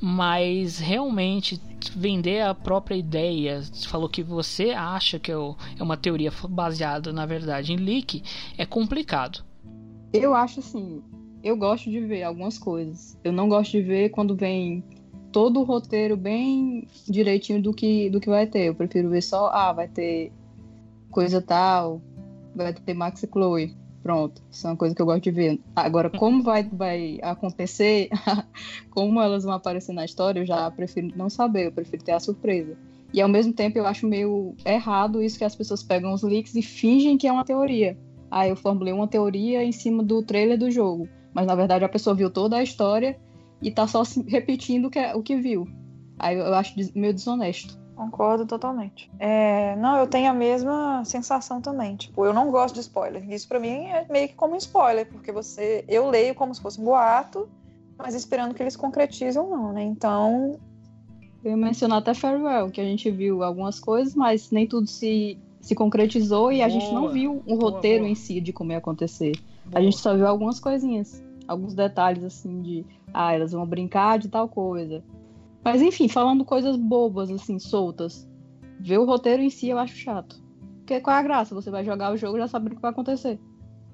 Mas 0.00 0.78
realmente 0.78 1.60
vender 1.94 2.40
a 2.40 2.54
própria 2.54 2.94
ideia, 2.94 3.62
falou 3.86 4.08
que 4.08 4.22
você 4.22 4.70
acha 4.70 5.18
que 5.18 5.30
é, 5.30 5.34
é 5.34 5.82
uma 5.82 5.96
teoria 5.96 6.32
baseada 6.48 7.12
na 7.12 7.26
verdade 7.26 7.72
em 7.72 7.76
leak, 7.76 8.22
é 8.56 8.64
complicado. 8.64 9.44
Eu 10.12 10.34
acho 10.34 10.60
assim, 10.60 11.02
eu 11.42 11.56
gosto 11.56 11.90
de 11.90 12.00
ver 12.00 12.22
algumas 12.22 12.58
coisas. 12.58 13.18
Eu 13.22 13.32
não 13.32 13.48
gosto 13.48 13.72
de 13.72 13.82
ver 13.82 14.10
quando 14.10 14.34
vem 14.34 14.82
todo 15.32 15.60
o 15.60 15.64
roteiro 15.64 16.16
bem 16.16 16.86
direitinho 17.08 17.62
do 17.62 17.72
que, 17.72 18.10
do 18.10 18.20
que 18.20 18.28
vai 18.28 18.46
ter. 18.46 18.68
Eu 18.68 18.74
prefiro 18.74 19.10
ver 19.10 19.22
só, 19.22 19.48
ah, 19.48 19.72
vai 19.72 19.88
ter 19.88 20.32
coisa 21.10 21.40
tal, 21.40 22.00
vai 22.54 22.72
ter 22.72 22.94
Max 22.94 23.22
e 23.22 23.26
Chloe. 23.26 23.76
Pronto, 24.02 24.42
isso 24.50 24.66
é 24.66 24.70
uma 24.70 24.76
coisa 24.76 24.94
que 24.94 25.02
eu 25.02 25.06
gosto 25.06 25.22
de 25.22 25.30
ver. 25.30 25.60
Agora, 25.76 26.08
como 26.08 26.42
vai, 26.42 26.62
vai 26.62 27.18
acontecer, 27.22 28.08
como 28.90 29.20
elas 29.20 29.44
vão 29.44 29.52
aparecer 29.52 29.92
na 29.92 30.04
história, 30.04 30.40
eu 30.40 30.46
já 30.46 30.70
prefiro 30.70 31.08
não 31.14 31.28
saber, 31.28 31.66
eu 31.66 31.72
prefiro 31.72 32.02
ter 32.02 32.12
a 32.12 32.20
surpresa. 32.20 32.76
E 33.12 33.20
ao 33.20 33.28
mesmo 33.28 33.52
tempo 33.52 33.76
eu 33.76 33.86
acho 33.86 34.06
meio 34.06 34.54
errado 34.64 35.22
isso 35.22 35.36
que 35.36 35.44
as 35.44 35.54
pessoas 35.54 35.82
pegam 35.82 36.12
os 36.12 36.22
leaks 36.22 36.54
e 36.54 36.62
fingem 36.62 37.18
que 37.18 37.26
é 37.26 37.32
uma 37.32 37.44
teoria 37.44 37.98
ah, 38.30 38.46
eu 38.46 38.54
formulei 38.54 38.92
uma 38.92 39.08
teoria 39.08 39.64
em 39.64 39.72
cima 39.72 40.02
do 40.02 40.22
trailer 40.22 40.56
do 40.56 40.70
jogo. 40.70 41.08
Mas 41.34 41.46
na 41.46 41.54
verdade 41.54 41.84
a 41.84 41.88
pessoa 41.88 42.14
viu 42.14 42.30
toda 42.30 42.56
a 42.56 42.62
história 42.62 43.18
e 43.60 43.70
tá 43.70 43.86
só 43.86 44.02
repetindo 44.26 44.86
o 44.86 44.90
que, 44.90 45.00
o 45.14 45.22
que 45.22 45.36
viu. 45.36 45.66
Aí 46.18 46.36
eu 46.36 46.54
acho 46.54 46.74
meio 46.94 47.12
desonesto. 47.12 47.78
Concordo 48.00 48.46
totalmente. 48.46 49.10
É, 49.18 49.76
não, 49.76 49.98
eu 49.98 50.06
tenho 50.06 50.30
a 50.30 50.32
mesma 50.32 51.04
sensação 51.04 51.60
também. 51.60 51.96
Tipo, 51.96 52.24
eu 52.24 52.32
não 52.32 52.50
gosto 52.50 52.74
de 52.74 52.80
spoiler. 52.80 53.30
Isso 53.30 53.46
para 53.46 53.60
mim 53.60 53.88
é 53.88 54.06
meio 54.08 54.26
que 54.26 54.34
como 54.34 54.54
um 54.54 54.56
spoiler, 54.56 55.06
porque 55.06 55.30
você, 55.30 55.84
eu 55.86 56.08
leio 56.08 56.34
como 56.34 56.54
se 56.54 56.62
fosse 56.62 56.80
um 56.80 56.84
boato, 56.84 57.46
mas 57.98 58.14
esperando 58.14 58.54
que 58.54 58.62
eles 58.62 58.74
concretizem 58.74 59.42
ou 59.42 59.50
não, 59.50 59.70
né? 59.74 59.82
Então, 59.82 60.58
eu 61.44 61.50
ia 61.50 61.56
mencionar 61.58 61.98
até 61.98 62.14
Farewell, 62.14 62.70
que 62.70 62.80
a 62.80 62.84
gente 62.84 63.10
viu 63.10 63.42
algumas 63.42 63.78
coisas, 63.78 64.14
mas 64.14 64.50
nem 64.50 64.66
tudo 64.66 64.86
se 64.86 65.38
se 65.60 65.74
concretizou 65.74 66.50
e 66.50 66.62
a 66.62 66.70
gente 66.70 66.90
não 66.94 67.10
viu 67.10 67.42
um 67.46 67.56
roteiro 67.56 68.04
boa. 68.04 68.10
em 68.10 68.14
si 68.14 68.40
de 68.40 68.50
como 68.50 68.72
ia 68.72 68.78
acontecer. 68.78 69.32
Boa. 69.66 69.78
A 69.78 69.82
gente 69.82 69.98
só 69.98 70.16
viu 70.16 70.26
algumas 70.26 70.58
coisinhas, 70.58 71.22
alguns 71.46 71.74
detalhes 71.74 72.24
assim 72.24 72.62
de, 72.62 72.86
ah, 73.12 73.34
elas 73.34 73.52
vão 73.52 73.66
brincar 73.66 74.18
de 74.18 74.30
tal 74.30 74.48
coisa. 74.48 75.04
Mas 75.64 75.82
enfim, 75.82 76.08
falando 76.08 76.44
coisas 76.44 76.76
bobas 76.76 77.30
assim, 77.30 77.58
soltas. 77.58 78.28
Ver 78.80 78.98
o 78.98 79.04
roteiro 79.04 79.42
em 79.42 79.50
si 79.50 79.68
eu 79.68 79.78
acho 79.78 79.96
chato. 79.96 80.42
Porque 80.78 81.00
qual 81.00 81.16
é 81.16 81.20
a 81.20 81.22
graça? 81.22 81.54
Você 81.54 81.70
vai 81.70 81.84
jogar 81.84 82.12
o 82.12 82.16
jogo 82.16 82.36
e 82.36 82.40
já 82.40 82.48
sabe 82.48 82.68
o 82.68 82.70
que 82.74 82.80
vai 82.80 82.90
acontecer. 82.90 83.38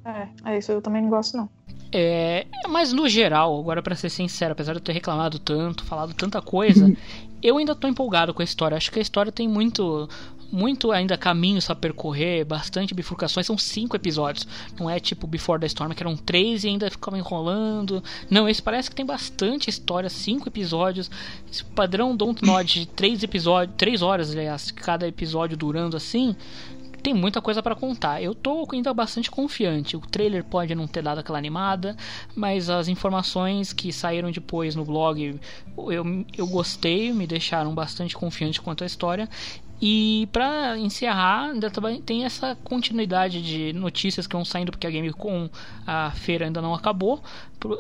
É, 0.05 0.29
é 0.53 0.59
isso 0.59 0.71
eu 0.71 0.81
também 0.81 1.03
não 1.03 1.11
gosto 1.11 1.37
não. 1.37 1.51
É, 1.93 2.47
mas 2.69 2.93
no 2.93 3.09
geral, 3.09 3.59
agora 3.59 3.83
para 3.83 3.95
ser 3.95 4.11
sincero, 4.11 4.53
apesar 4.53 4.73
de 4.73 4.79
eu 4.79 4.85
ter 4.85 4.93
reclamado 4.93 5.39
tanto, 5.39 5.85
falado 5.85 6.15
tanta 6.15 6.41
coisa, 6.41 6.93
eu 7.43 7.59
ainda 7.59 7.75
tô 7.75 7.89
empolgado 7.89 8.33
com 8.33 8.43
a 8.43 8.45
história. 8.45 8.77
Acho 8.77 8.91
que 8.93 8.99
a 8.99 9.03
história 9.03 9.33
tem 9.33 9.49
muito 9.49 10.09
muito 10.51 10.93
ainda 10.93 11.17
caminhos 11.17 11.69
a 11.71 11.75
percorrer, 11.75 12.45
bastante 12.45 12.95
bifurcações. 12.95 13.47
São 13.47 13.59
cinco 13.59 13.97
episódios. 13.97 14.47
Não 14.79 14.89
é 14.89 14.99
tipo 14.99 15.27
Before 15.27 15.61
the 15.61 15.67
Storm, 15.67 15.93
que 15.93 16.03
eram 16.03 16.17
três 16.17 16.65
e 16.65 16.69
ainda 16.69 16.91
ficava 16.91 17.19
enrolando. 17.19 18.03
Não, 18.31 18.49
esse 18.49 18.63
parece 18.63 18.91
que 18.91 18.97
tem 18.97 19.07
bastante 19.07 19.69
história, 19.71 20.09
cinco 20.09 20.49
episódios. 20.49 21.11
Esse 21.51 21.65
padrão 21.65 22.17
Don't 22.17 22.45
Nod 22.45 22.81
de 22.81 22.87
três 22.87 23.23
episódios, 23.23 23.77
três 23.77 24.03
horas, 24.03 24.31
aliás, 24.31 24.71
cada 24.71 25.07
episódio 25.07 25.57
durando 25.57 25.97
assim 25.97 26.37
tem 27.07 27.15
muita 27.15 27.41
coisa 27.41 27.63
para 27.63 27.77
contar. 27.77 28.21
Eu 28.21 28.35
tô 28.35 28.67
ainda 28.73 28.93
bastante 28.93 29.31
confiante. 29.31 29.97
O 29.97 30.01
trailer 30.01 30.43
pode 30.43 30.75
não 30.75 30.89
ter 30.89 31.03
dado 31.03 31.19
aquela 31.19 31.39
animada, 31.39 31.97
mas 32.35 32.69
as 32.69 32.89
informações 32.89 33.73
que 33.73 33.93
saíram 33.93 34.29
depois 34.33 34.75
no 34.75 34.85
blog 34.85 35.39
eu, 35.79 36.27
eu 36.37 36.47
gostei, 36.49 37.13
me 37.13 37.25
deixaram 37.25 37.73
bastante 37.73 38.17
confiante 38.17 38.61
quanto 38.61 38.83
à 38.83 38.87
história. 38.89 39.29
E 39.81 40.27
para 40.33 40.79
encerrar, 40.79 41.51
ainda 41.51 41.71
tem 42.05 42.25
essa 42.25 42.57
continuidade 42.65 43.43
de 43.43 43.73
notícias 43.75 44.27
que 44.27 44.35
vão 44.35 44.45
saindo 44.45 44.73
porque 44.73 44.87
a 44.87 44.91
Gamecom, 44.91 45.51
a 45.87 46.11
feira 46.13 46.47
ainda 46.47 46.63
não 46.63 46.75
acabou. 46.75 47.23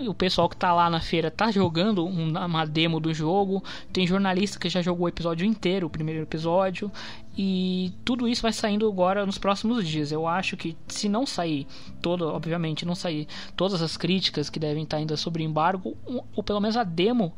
O 0.06 0.12
pessoal 0.12 0.48
que 0.48 0.56
tá 0.56 0.74
lá 0.74 0.90
na 0.90 1.00
feira 1.00 1.30
tá 1.30 1.50
jogando 1.50 2.04
uma 2.04 2.66
demo 2.66 3.00
do 3.00 3.14
jogo. 3.14 3.62
Tem 3.92 4.06
jornalista 4.06 4.58
que 4.58 4.68
já 4.68 4.82
jogou 4.82 5.06
o 5.06 5.08
episódio 5.08 5.46
inteiro, 5.46 5.86
o 5.86 5.90
primeiro 5.90 6.22
episódio. 6.22 6.90
E 7.38 7.92
tudo 8.04 8.26
isso 8.26 8.42
vai 8.42 8.52
saindo 8.52 8.88
agora 8.88 9.24
nos 9.24 9.38
próximos 9.38 9.86
dias. 9.86 10.10
Eu 10.12 10.26
acho 10.26 10.56
que 10.56 10.76
se 10.88 11.08
não 11.08 11.24
sair 11.24 11.66
todo, 12.02 12.26
obviamente, 12.28 12.84
não 12.84 12.94
sair 12.94 13.26
todas 13.54 13.80
as 13.80 13.96
críticas 13.96 14.50
que 14.50 14.58
devem 14.58 14.84
estar 14.84 14.96
ainda 14.98 15.16
sobre 15.16 15.44
embargo, 15.44 15.96
ou 16.34 16.42
pelo 16.42 16.60
menos 16.60 16.76
a 16.76 16.84
demo 16.84 17.34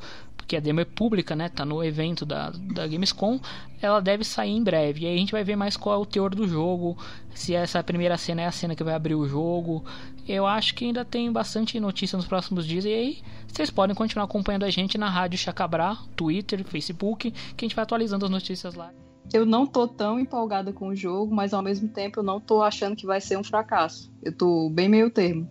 porque 0.49 0.57
a 0.57 0.61
demo 0.61 0.81
é 0.81 0.85
pública, 0.87 1.37
né? 1.37 1.51
Tá 1.51 1.63
no 1.63 1.85
evento 1.85 2.25
da, 2.25 2.49
da 2.49 2.87
Gamescom. 2.87 3.39
Ela 3.83 4.01
deve 4.01 4.25
sair 4.25 4.53
em 4.53 4.65
breve. 4.65 5.03
E 5.03 5.07
aí 5.07 5.15
a 5.15 5.19
gente 5.19 5.31
vai 5.31 5.45
ver 5.45 5.57
mais 5.57 5.77
qual 5.77 5.97
é 5.97 5.99
o 5.99 6.07
teor 6.07 6.35
do 6.35 6.49
jogo. 6.49 6.97
Se 7.35 7.55
essa 7.55 7.85
primeira 7.85 8.17
cena 8.17 8.41
é 8.41 8.47
a 8.47 8.51
cena 8.51 8.75
que 8.75 8.83
vai 8.83 8.95
abrir 8.95 9.15
o 9.15 9.29
jogo. 9.29 9.85
eu 10.27 10.47
acho 10.47 10.75
que 10.75 10.87
ainda 10.87 11.05
tem 11.05 11.31
bastante 11.31 11.79
notícia 11.79 12.17
nos 12.17 12.25
próximos 12.25 12.67
dias 12.67 12.87
e 12.87 12.89
aí 12.89 13.19
vocês 13.47 13.71
podem 13.71 13.95
continuar 13.95 14.25
acompanhando 14.25 14.65
a 14.65 14.71
gente 14.71 14.97
na 14.97 15.11
Rádio 15.11 15.39
Chacabrá, 15.39 15.99
Twitter, 16.17 16.65
Facebook, 16.65 17.31
que 17.31 17.65
a 17.65 17.69
gente 17.69 17.77
vai 17.77 17.83
atualizando 17.83 18.25
as 18.25 18.31
notícias 18.31 18.73
lá. 18.73 18.91
Eu 19.31 19.45
não 19.45 19.67
tô 19.67 19.87
tão 19.87 20.19
empolgada 20.19 20.73
com 20.73 20.89
o 20.89 20.97
jogo, 20.97 21.35
mas 21.35 21.53
ao 21.53 21.61
mesmo 21.61 21.91
tempo 21.91 22.21
eu 22.21 22.25
não 22.25 22.41
tô 22.41 22.63
achando 22.63 22.97
que 22.97 23.05
vai 23.05 23.21
ser 23.21 23.37
um 23.37 23.45
fracasso. 23.45 24.11
Eu 24.23 24.35
tô 24.35 24.71
bem 24.71 24.89
meio 24.89 25.11
termo. 25.11 25.47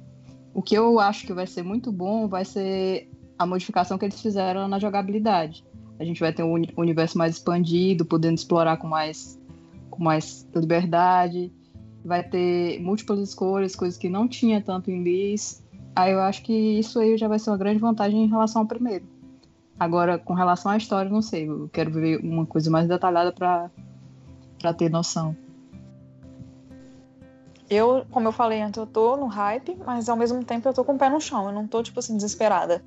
O 0.56 0.62
que 0.64 0.74
eu 0.74 1.00
acho 1.00 1.28
que 1.28 1.34
vai 1.34 1.46
ser 1.46 1.62
muito 1.62 1.92
bom 1.92 2.28
vai 2.28 2.44
ser 2.44 3.12
a 3.38 3.46
modificação 3.46 3.98
que 3.98 4.06
eles 4.06 4.22
fizeram 4.22 4.68
na 4.68 4.80
jogabilidade. 4.80 5.64
A 6.00 6.04
gente 6.04 6.20
vai 6.20 6.32
ter 6.32 6.44
um 6.44 6.54
universo 6.76 7.18
mais 7.18 7.36
expandido, 7.36 8.06
podendo 8.06 8.36
explorar 8.36 8.78
com 8.78 8.88
mais, 8.88 9.40
com 9.90 10.04
mais 10.04 10.48
liberdade. 10.56 11.52
Vai 12.06 12.24
ter 12.24 12.80
múltiplas 12.80 13.20
escolhas, 13.20 13.76
coisas 13.76 13.98
que 13.98 14.10
não 14.10 14.28
tinha 14.28 14.62
tanto 14.62 14.92
em 14.92 15.04
Liz. 15.04 15.64
Aí 15.96 16.14
eu 16.14 16.22
acho 16.22 16.44
que 16.44 16.54
isso 16.54 17.00
aí 17.00 17.18
já 17.18 17.28
vai 17.28 17.40
ser 17.40 17.50
uma 17.50 17.58
grande 17.58 17.80
vantagem 17.80 18.24
em 18.24 18.28
relação 18.28 18.62
ao 18.62 18.68
primeiro. 18.68 19.06
Agora, 19.80 20.18
com 20.18 20.34
relação 20.34 20.72
à 20.72 20.78
história, 20.78 21.10
não 21.10 21.22
sei. 21.22 21.50
Eu 21.50 21.70
quero 21.72 21.92
ver 21.92 22.20
uma 22.24 22.46
coisa 22.46 22.70
mais 22.70 22.88
detalhada 22.88 23.32
para 23.32 24.74
ter 24.74 24.90
noção. 24.90 25.36
Eu, 27.70 28.06
como 28.10 28.28
eu 28.28 28.32
falei 28.32 28.62
antes, 28.62 28.78
eu 28.78 28.88
tô 28.88 29.18
no 29.18 29.26
hype, 29.26 29.78
mas 29.86 30.08
ao 30.08 30.16
mesmo 30.16 30.44
tempo 30.44 30.70
eu 30.70 30.74
tô 30.74 30.86
com 30.86 30.94
o 30.94 30.98
pé 30.98 31.10
no 31.10 31.20
chão. 31.20 31.48
Eu 31.48 31.52
não 31.52 31.68
tô, 31.68 31.84
tipo 31.84 32.00
assim, 32.00 32.16
desesperada. 32.16 32.84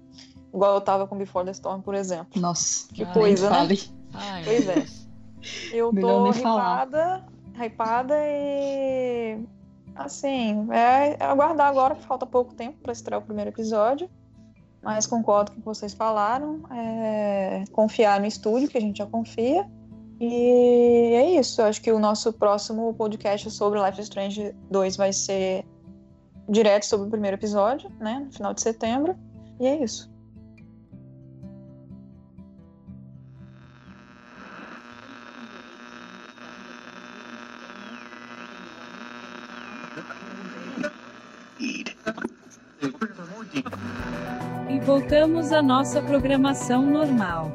Igual 0.53 0.74
eu 0.74 0.80
tava 0.80 1.07
com 1.07 1.16
Before 1.16 1.44
the 1.44 1.53
Storm, 1.53 1.80
por 1.80 1.94
exemplo. 1.94 2.40
Nossa, 2.40 2.88
que 2.92 3.05
coisa, 3.07 3.48
né? 3.48 3.57
Fale. 3.57 3.80
Ai, 4.14 4.44
pois 4.44 4.68
é. 4.68 4.86
Eu 5.72 5.92
tô 5.94 6.30
hypada, 6.30 7.24
hypada 7.55 8.14
e. 8.18 9.38
Assim, 9.94 10.68
é, 10.72 11.16
é 11.18 11.24
aguardar 11.24 11.68
agora 11.68 11.94
que 11.94 12.03
falta 12.03 12.26
pouco 12.26 12.55
tempo 12.55 12.78
pra 12.82 12.92
estrear 12.92 13.20
o 13.20 13.24
primeiro 13.24 13.51
episódio. 13.51 14.09
Mas 14.82 15.07
concordo 15.07 15.53
com 15.53 15.59
o 15.59 15.61
que 15.61 15.66
vocês 15.66 15.92
falaram. 15.92 16.62
É, 16.72 17.64
confiar 17.72 18.18
no 18.18 18.26
estúdio, 18.26 18.68
que 18.68 18.78
a 18.78 18.80
gente 18.80 18.98
já 18.98 19.07
confia. 19.07 19.68
E 20.18 21.14
é 21.14 21.38
isso. 21.38 21.61
Eu 21.61 21.66
acho 21.66 21.80
que 21.82 21.92
o 21.92 21.98
nosso 21.98 22.32
próximo 22.32 22.92
podcast 22.94 23.51
sobre 23.51 23.80
Life 23.82 24.01
is 24.01 24.07
Strange 24.07 24.55
2 24.70 24.96
vai 24.96 25.12
ser 25.12 25.64
direto 26.48 26.84
sobre 26.84 27.07
o 27.07 27.11
primeiro 27.11 27.36
episódio, 27.36 27.90
né? 28.01 28.22
No 28.24 28.32
final 28.32 28.55
de 28.55 28.62
setembro. 28.62 29.16
E 29.59 29.66
é 29.66 29.82
isso. 29.82 30.11
Voltamos 44.91 45.53
à 45.53 45.62
nossa 45.62 46.03
programação 46.03 46.84
normal. 46.84 47.53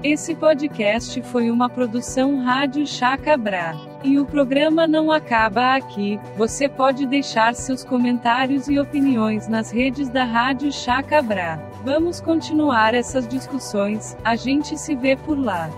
Esse 0.00 0.32
podcast 0.36 1.20
foi 1.22 1.50
uma 1.50 1.68
produção 1.68 2.40
Rádio 2.40 2.86
Chacabra. 2.86 3.74
E 4.04 4.16
o 4.16 4.24
programa 4.24 4.86
não 4.86 5.10
acaba 5.10 5.74
aqui. 5.74 6.20
Você 6.36 6.68
pode 6.68 7.04
deixar 7.04 7.52
seus 7.56 7.82
comentários 7.82 8.68
e 8.68 8.78
opiniões 8.78 9.48
nas 9.48 9.72
redes 9.72 10.08
da 10.08 10.22
Rádio 10.22 10.70
Chacabra. 10.70 11.60
Vamos 11.82 12.20
continuar 12.20 12.94
essas 12.94 13.26
discussões. 13.26 14.16
A 14.22 14.36
gente 14.36 14.78
se 14.78 14.94
vê 14.94 15.16
por 15.16 15.36
lá. 15.36 15.68